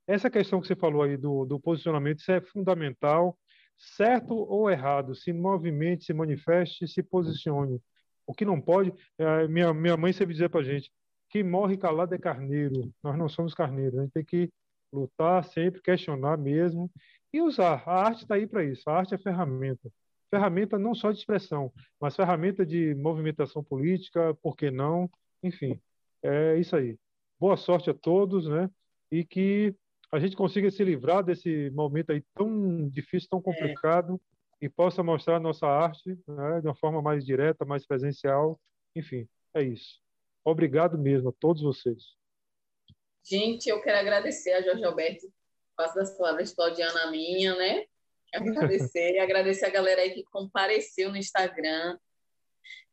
Essa 0.08 0.28
questão 0.28 0.60
que 0.60 0.66
você 0.66 0.74
falou 0.74 1.02
aí 1.02 1.16
do, 1.16 1.44
do 1.44 1.60
posicionamento, 1.60 2.18
isso 2.18 2.32
é 2.32 2.40
fundamental, 2.40 3.38
certo 3.76 4.34
ou 4.34 4.70
errado, 4.70 5.14
se 5.14 5.32
movimente, 5.32 6.04
se 6.04 6.12
manifeste, 6.12 6.88
se 6.88 7.02
posicione. 7.02 7.80
O 8.26 8.34
que 8.34 8.44
não 8.44 8.60
pode, 8.60 8.92
é, 9.18 9.48
minha, 9.48 9.72
minha 9.74 9.96
mãe 9.96 10.12
sempre 10.12 10.34
dizia 10.34 10.48
para 10.48 10.60
a 10.60 10.64
gente, 10.64 10.90
quem 11.28 11.42
morre 11.42 11.76
calado 11.76 12.14
é 12.14 12.18
carneiro, 12.18 12.92
nós 13.02 13.18
não 13.18 13.28
somos 13.28 13.54
carneiros, 13.54 13.98
a 13.98 14.02
gente 14.02 14.12
tem 14.12 14.24
que 14.24 14.50
lutar 14.92 15.44
sempre, 15.44 15.82
questionar 15.82 16.38
mesmo 16.38 16.90
e 17.32 17.42
usar. 17.42 17.82
A 17.86 18.06
arte 18.06 18.22
está 18.22 18.36
aí 18.36 18.46
para 18.46 18.64
isso, 18.64 18.88
a 18.88 18.96
arte 18.96 19.14
é 19.14 19.18
ferramenta 19.18 19.90
ferramenta 20.34 20.76
não 20.78 20.94
só 20.94 21.12
de 21.12 21.18
expressão, 21.18 21.72
mas 22.00 22.16
ferramenta 22.16 22.66
de 22.66 22.92
movimentação 22.96 23.62
política, 23.62 24.34
por 24.42 24.56
que 24.56 24.68
não? 24.68 25.08
Enfim, 25.42 25.80
é 26.22 26.58
isso 26.58 26.74
aí. 26.74 26.98
Boa 27.38 27.56
sorte 27.56 27.88
a 27.88 27.94
todos, 27.94 28.48
né? 28.48 28.68
E 29.12 29.24
que 29.24 29.74
a 30.14 30.18
gente 30.20 30.36
consiga 30.36 30.70
se 30.70 30.84
livrar 30.84 31.24
desse 31.24 31.70
momento 31.70 32.12
aí 32.12 32.22
tão 32.34 32.88
difícil, 32.88 33.28
tão 33.28 33.42
complicado, 33.42 34.20
é. 34.62 34.66
e 34.66 34.68
possa 34.68 35.02
mostrar 35.02 35.36
a 35.36 35.40
nossa 35.40 35.66
arte 35.66 36.16
né, 36.28 36.60
de 36.60 36.68
uma 36.68 36.74
forma 36.76 37.02
mais 37.02 37.24
direta, 37.24 37.64
mais 37.64 37.84
presencial. 37.84 38.60
Enfim, 38.94 39.28
é 39.52 39.62
isso. 39.62 40.00
Obrigado 40.44 40.96
mesmo 40.96 41.30
a 41.30 41.32
todos 41.32 41.62
vocês. 41.62 42.14
Gente, 43.24 43.68
eu 43.68 43.82
quero 43.82 43.98
agradecer 43.98 44.52
a 44.52 44.62
Jorge 44.62 44.84
Alberto, 44.84 45.26
faço 45.76 45.96
das 45.96 46.16
palavras 46.16 46.54
Claudiana 46.54 47.10
minha, 47.10 47.56
né? 47.56 47.84
agradecer, 48.32 49.18
agradecer 49.18 49.66
a 49.66 49.70
galera 49.70 50.00
aí 50.00 50.10
que 50.10 50.22
compareceu 50.24 51.10
no 51.10 51.16
Instagram. 51.16 51.98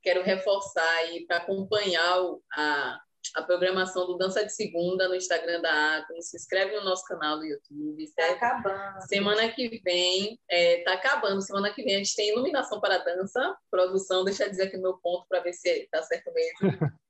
Quero 0.02 0.24
reforçar 0.24 0.90
aí 0.98 1.26
para 1.28 1.38
acompanhar 1.38 2.18
a, 2.54 3.00
a 3.36 3.42
programação 3.42 4.06
do 4.06 4.18
Dança 4.18 4.44
de 4.44 4.54
Segunda 4.54 5.08
no 5.08 5.16
Instagram 5.16 5.62
da 5.62 5.98
Atom. 5.98 6.22
Se 6.22 6.36
inscreve 6.36 6.76
no 6.76 6.84
nosso 6.84 7.06
canal 7.06 7.38
do 7.38 7.46
YouTube. 7.46 8.04
Está 8.04 8.32
acabando. 8.32 9.02
Semana 9.08 9.50
que 9.52 9.82
vem, 9.84 10.34
está 10.34 10.40
é, 10.50 10.84
tá 10.84 10.94
acabando. 10.94 11.42
Semana 11.42 11.74
que 11.74 11.84
vem 11.84 11.96
a 11.96 11.98
gente 12.00 12.16
tem 12.16 12.30
iluminação 12.30 12.82
para 12.82 12.98
dança. 12.98 13.58
Produção, 13.70 14.24
deixa 14.24 14.46
eu 14.46 14.50
dizer 14.50 14.64
aqui 14.64 14.78
o 14.78 14.82
meu 14.82 14.98
ponto 14.98 15.26
para 15.28 15.40
ver 15.40 15.54
se 15.54 15.70
está 15.70 16.02
certo 16.04 16.32
mesmo. 16.34 16.58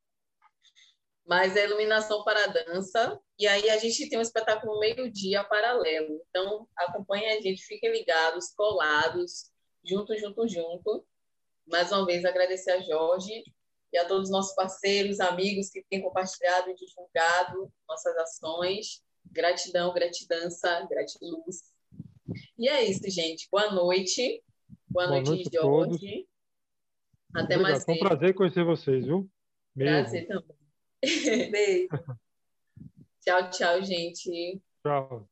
mas 1.26 1.56
é 1.56 1.66
iluminação 1.66 2.24
para 2.24 2.48
dança. 2.48 3.20
E 3.40 3.48
aí 3.48 3.70
a 3.70 3.78
gente 3.78 4.10
tem 4.10 4.20
um 4.20 4.22
espetáculo 4.22 4.80
meio-dia 4.80 5.44
paralelo. 5.44 6.22
Então, 6.30 6.68
acompanhe 6.76 7.26
a 7.28 7.42
gente, 7.42 7.64
fiquem 7.64 7.92
ligados, 7.92 8.52
colados, 8.54 9.50
junto, 9.84 10.16
junto, 10.18 10.48
junto. 10.48 11.06
Mais 11.68 11.92
uma 11.92 12.06
vez, 12.06 12.26
agradecer 12.26 12.72
a 12.72 12.82
Jorge 12.82 13.44
e 13.92 13.98
a 13.98 14.08
todos 14.08 14.26
os 14.26 14.32
nossos 14.32 14.56
parceiros, 14.56 15.20
amigos 15.20 15.70
que 15.70 15.84
têm 15.90 16.02
compartilhado 16.02 16.70
e 16.70 16.76
divulgado 16.76 17.72
nossas 17.88 18.16
ações. 18.18 19.04
Gratidão, 19.26 19.94
gratidança, 19.94 20.88
gratiluz. 20.90 21.72
E 22.58 22.68
é 22.68 22.84
isso, 22.84 23.10
gente. 23.10 23.48
Boa 23.52 23.72
noite. 23.72 24.44
Boa, 24.88 25.08
Boa 25.08 25.22
noite, 25.22 25.30
noite 25.30 25.50
Jorge. 25.54 26.28
Até 27.34 27.56
Obrigado. 27.56 27.62
mais. 27.62 27.86
Foi 27.86 27.96
um 27.96 28.00
prazer 28.00 28.34
conhecer 28.34 28.64
vocês, 28.64 29.06
viu? 29.06 29.30
Mesmo. 29.76 30.02
Prazer 30.02 30.28
também. 30.28 30.62
Beijo. 31.52 31.90
tchau, 33.24 33.50
tchau, 33.50 33.82
gente. 33.84 34.62
Tchau. 34.84 35.31